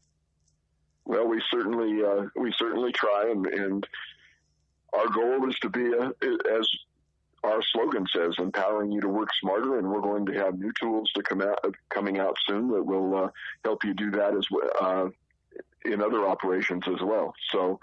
Well, 1.05 1.27
we 1.27 1.41
certainly 1.49 2.03
uh, 2.03 2.25
we 2.35 2.51
certainly 2.57 2.91
try, 2.91 3.29
and, 3.31 3.45
and 3.47 3.87
our 4.93 5.07
goal 5.07 5.47
is 5.47 5.55
to 5.59 5.69
be 5.69 5.93
a, 5.93 6.07
as 6.57 6.67
our 7.47 7.61
slogan 7.73 8.05
says, 8.13 8.35
empowering 8.37 8.91
you 8.91 9.01
to 9.01 9.09
work 9.09 9.29
smarter, 9.41 9.77
and 9.77 9.89
we're 9.89 10.01
going 10.01 10.25
to 10.27 10.33
have 10.33 10.57
new 10.57 10.71
tools 10.79 11.09
to 11.15 11.23
come 11.23 11.41
out 11.41 11.59
coming 11.89 12.19
out 12.19 12.35
soon 12.47 12.69
that 12.69 12.83
will 12.83 13.15
uh, 13.15 13.29
help 13.63 13.83
you 13.83 13.93
do 13.93 14.11
that 14.11 14.35
as 14.35 14.45
well 14.51 14.69
uh, 14.79 15.09
in 15.85 16.01
other 16.01 16.27
operations 16.27 16.83
as 16.87 17.01
well. 17.01 17.33
So, 17.51 17.79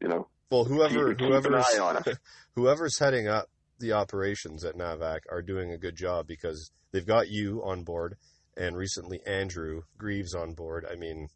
you 0.00 0.08
know, 0.08 0.28
well, 0.50 0.64
whoever 0.64 1.14
keep, 1.14 1.26
whoever's 1.26 1.66
whoever's 2.54 2.98
heading 2.98 3.28
up 3.28 3.48
the 3.78 3.92
operations 3.92 4.64
at 4.64 4.76
Navac 4.76 5.20
are 5.30 5.42
doing 5.42 5.72
a 5.72 5.78
good 5.78 5.96
job 5.96 6.26
because 6.26 6.70
they've 6.92 7.06
got 7.06 7.28
you 7.28 7.62
on 7.64 7.82
board, 7.82 8.16
and 8.56 8.76
recently 8.76 9.20
Andrew 9.26 9.82
Greaves 9.98 10.34
on 10.34 10.54
board. 10.54 10.86
I 10.90 10.96
mean, 10.96 11.28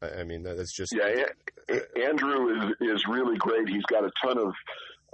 I 0.00 0.24
mean 0.24 0.42
that's 0.42 0.72
just 0.72 0.94
yeah. 0.94 1.24
Andrew 2.02 2.48
is 2.48 2.72
is 2.80 3.04
really 3.08 3.36
great. 3.36 3.68
He's 3.68 3.84
got 3.84 4.04
a 4.04 4.10
ton 4.24 4.38
of 4.38 4.54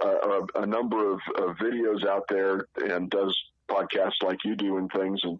a, 0.05 0.61
a, 0.61 0.65
number 0.65 1.11
of, 1.11 1.19
of, 1.37 1.57
videos 1.57 2.05
out 2.05 2.23
there 2.29 2.67
and 2.77 3.09
does 3.09 3.37
podcasts 3.69 4.23
like 4.23 4.37
you 4.45 4.55
do 4.55 4.77
and 4.77 4.89
things 4.91 5.19
and 5.23 5.39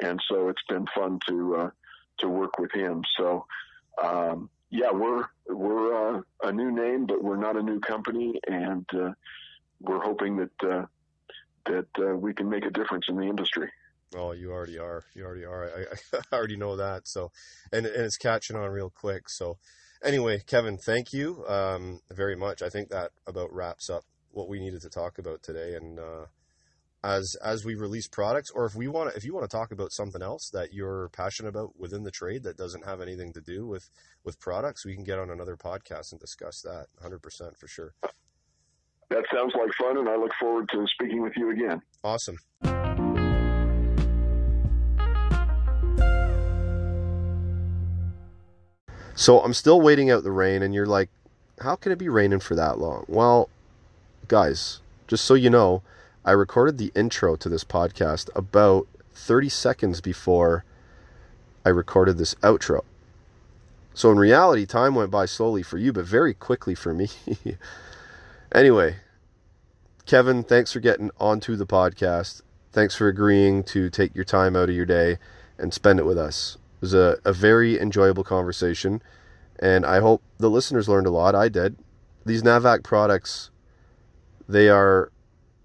and 0.00 0.20
so 0.28 0.48
it's 0.48 0.62
been 0.68 0.86
fun 0.94 1.18
to 1.28 1.56
uh, 1.56 1.70
to 2.18 2.28
work 2.28 2.58
with 2.58 2.72
him. 2.72 3.02
So 3.18 3.46
um, 4.02 4.48
yeah, 4.70 4.90
we're 4.90 5.26
we're 5.48 6.16
uh, 6.16 6.22
a 6.42 6.52
new 6.52 6.70
name, 6.70 7.06
but 7.06 7.22
we're 7.22 7.36
not 7.36 7.56
a 7.56 7.62
new 7.62 7.80
company, 7.80 8.40
and 8.46 8.86
uh, 8.94 9.10
we're 9.80 10.02
hoping 10.02 10.36
that 10.36 10.68
uh, 10.68 10.86
that 11.66 11.86
uh, 11.98 12.16
we 12.16 12.32
can 12.32 12.48
make 12.48 12.64
a 12.64 12.70
difference 12.70 13.06
in 13.08 13.16
the 13.16 13.26
industry. 13.26 13.70
Oh, 14.14 14.32
you 14.32 14.52
already 14.52 14.78
are. 14.78 15.04
You 15.14 15.24
already 15.24 15.44
are. 15.44 15.64
I, 15.64 16.16
I 16.16 16.20
already 16.36 16.56
know 16.56 16.76
that. 16.76 17.06
So, 17.06 17.32
and 17.70 17.86
and 17.86 18.04
it's 18.04 18.16
catching 18.16 18.56
on 18.56 18.70
real 18.70 18.90
quick. 18.90 19.28
So, 19.28 19.58
anyway, 20.04 20.42
Kevin, 20.46 20.78
thank 20.78 21.12
you 21.12 21.44
um, 21.46 22.00
very 22.10 22.36
much. 22.36 22.62
I 22.62 22.68
think 22.68 22.88
that 22.90 23.12
about 23.26 23.52
wraps 23.52 23.90
up 23.90 24.04
what 24.30 24.48
we 24.48 24.60
needed 24.60 24.82
to 24.82 24.88
talk 24.88 25.18
about 25.18 25.42
today, 25.42 25.74
and 25.74 25.98
uh, 25.98 26.26
as 27.04 27.36
as 27.42 27.64
we 27.64 27.74
release 27.74 28.06
products 28.06 28.50
or 28.50 28.64
if 28.64 28.74
we 28.74 28.86
want 28.86 29.10
to 29.10 29.16
if 29.16 29.24
you 29.24 29.34
want 29.34 29.48
to 29.48 29.56
talk 29.56 29.72
about 29.72 29.92
something 29.92 30.22
else 30.22 30.50
that 30.52 30.72
you're 30.72 31.08
passionate 31.10 31.48
about 31.48 31.78
within 31.78 32.04
the 32.04 32.10
trade 32.10 32.42
that 32.44 32.56
doesn't 32.56 32.84
have 32.84 33.00
anything 33.00 33.32
to 33.32 33.40
do 33.40 33.66
with 33.66 33.90
with 34.24 34.38
products 34.38 34.84
we 34.84 34.94
can 34.94 35.04
get 35.04 35.18
on 35.18 35.30
another 35.30 35.56
podcast 35.56 36.12
and 36.12 36.20
discuss 36.20 36.60
that 36.62 36.86
100% 37.02 37.20
for 37.58 37.66
sure. 37.66 37.94
That 39.10 39.24
sounds 39.34 39.52
like 39.58 39.70
fun 39.78 39.98
and 39.98 40.08
i 40.08 40.16
look 40.16 40.32
forward 40.38 40.68
to 40.70 40.86
speaking 40.94 41.22
with 41.22 41.32
you 41.36 41.50
again. 41.50 41.82
Awesome 42.04 42.36
so 49.14 49.40
i'm 49.40 49.54
still 49.54 49.80
waiting 49.80 50.10
out 50.10 50.22
the 50.22 50.30
rain 50.30 50.62
and 50.62 50.74
you're 50.74 50.86
like 50.86 51.08
how 51.60 51.76
can 51.76 51.92
it 51.92 51.98
be 51.98 52.08
raining 52.08 52.40
for 52.40 52.54
that 52.54 52.78
long 52.78 53.04
well 53.08 53.48
guys 54.28 54.80
just 55.06 55.24
so 55.24 55.34
you 55.34 55.50
know 55.50 55.82
I 56.24 56.30
recorded 56.32 56.78
the 56.78 56.92
intro 56.94 57.34
to 57.36 57.48
this 57.48 57.64
podcast 57.64 58.30
about 58.36 58.86
30 59.12 59.48
seconds 59.48 60.00
before 60.00 60.64
I 61.64 61.70
recorded 61.70 62.16
this 62.16 62.34
outro. 62.36 62.82
So 63.92 64.10
in 64.10 64.18
reality, 64.18 64.64
time 64.64 64.94
went 64.94 65.10
by 65.10 65.26
slowly 65.26 65.62
for 65.62 65.78
you, 65.78 65.92
but 65.92 66.04
very 66.04 66.32
quickly 66.32 66.74
for 66.76 66.94
me. 66.94 67.08
anyway, 68.54 68.96
Kevin, 70.06 70.44
thanks 70.44 70.72
for 70.72 70.80
getting 70.80 71.10
onto 71.18 71.56
the 71.56 71.66
podcast. 71.66 72.40
Thanks 72.72 72.94
for 72.94 73.08
agreeing 73.08 73.64
to 73.64 73.90
take 73.90 74.14
your 74.14 74.24
time 74.24 74.54
out 74.54 74.68
of 74.68 74.76
your 74.76 74.86
day 74.86 75.18
and 75.58 75.74
spend 75.74 75.98
it 75.98 76.06
with 76.06 76.16
us. 76.16 76.56
Was 76.82 76.92
a, 76.94 77.16
a 77.24 77.32
very 77.32 77.80
enjoyable 77.80 78.24
conversation, 78.24 79.02
and 79.58 79.86
I 79.86 80.00
hope 80.00 80.20
the 80.38 80.50
listeners 80.50 80.88
learned 80.88 81.06
a 81.06 81.10
lot. 81.10 81.34
I 81.34 81.48
did. 81.48 81.76
These 82.26 82.42
Navac 82.42 82.82
products 82.82 83.50
They 84.48 84.68
are, 84.68 85.10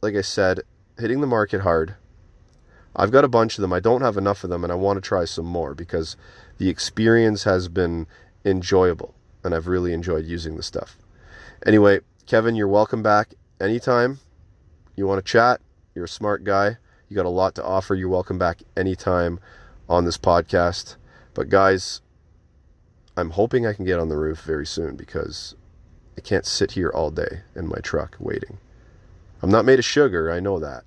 like 0.02 0.16
I 0.16 0.22
said, 0.22 0.62
hitting 0.98 1.20
the 1.22 1.28
market 1.28 1.62
hard. 1.62 1.96
I've 2.96 3.12
got 3.12 3.26
a 3.26 3.28
bunch 3.28 3.58
of 3.58 3.64
them. 3.64 3.74
I 3.74 3.80
don't 3.80 4.02
have 4.02 4.16
enough 4.16 4.44
of 4.44 4.50
them, 4.52 4.64
and 4.64 4.72
I 4.72 4.76
want 4.76 4.98
to 4.98 5.02
try 5.02 5.26
some 5.26 5.46
more 5.46 5.74
because 5.74 6.16
the 6.60 6.70
experience 6.70 7.44
has 7.44 7.68
been 7.68 8.08
enjoyable, 8.46 9.16
and 9.44 9.56
I've 9.56 9.68
really 9.68 9.94
enjoyed 9.94 10.26
using 10.26 10.56
the 10.56 10.64
stuff. 10.64 10.98
Anyway, 11.66 12.02
Kevin, 12.28 12.56
you're 12.56 12.68
welcome 12.68 13.02
back 13.04 13.34
anytime. 13.60 14.20
You 14.96 15.08
want 15.08 15.24
to 15.24 15.32
chat? 15.32 15.62
You're 15.96 16.06
a 16.06 16.10
smart 16.10 16.44
guy. 16.44 16.78
You 17.10 17.16
got 17.16 17.26
a 17.26 17.30
lot 17.30 17.56
to 17.56 17.64
offer. 17.64 17.96
You're 17.96 18.10
welcome 18.10 18.38
back 18.38 18.62
anytime 18.76 19.40
on 19.90 20.06
this 20.06 20.18
podcast. 20.18 20.96
But 21.38 21.50
guys, 21.50 22.02
I'm 23.16 23.30
hoping 23.30 23.68
I 23.68 23.74
can 23.74 23.86
get 23.86 24.00
on 24.00 24.10
the 24.10 24.18
roof 24.18 24.42
very 24.42 24.66
soon 24.66 24.96
because 24.96 25.54
I 26.18 26.22
can't 26.22 26.48
sit 26.48 26.72
here 26.72 26.90
all 26.90 27.12
day 27.12 27.42
in 27.56 27.68
my 27.68 27.78
truck 27.78 28.16
waiting. 28.20 28.58
I'm 29.44 29.52
not 29.52 29.64
made 29.64 29.78
of 29.78 29.86
sugar, 29.86 30.32
I 30.32 30.40
know 30.40 30.58
that. 30.58 30.84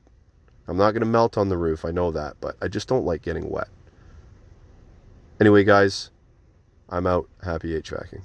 I'm 0.67 0.77
not 0.77 0.91
going 0.91 1.03
to 1.03 1.07
melt 1.07 1.39
on 1.39 1.51
the 1.51 1.57
roof, 1.57 1.85
I 1.85 1.93
know 1.93 2.11
that, 2.11 2.35
but 2.41 2.57
I 2.61 2.67
just 2.67 2.89
don't 2.89 3.05
like 3.05 3.23
getting 3.23 3.49
wet. 3.49 3.69
Anyway, 5.39 5.63
guys, 5.63 6.11
I'm 6.89 7.07
out. 7.07 7.29
Happy 7.45 7.81
HVACing. 7.81 8.23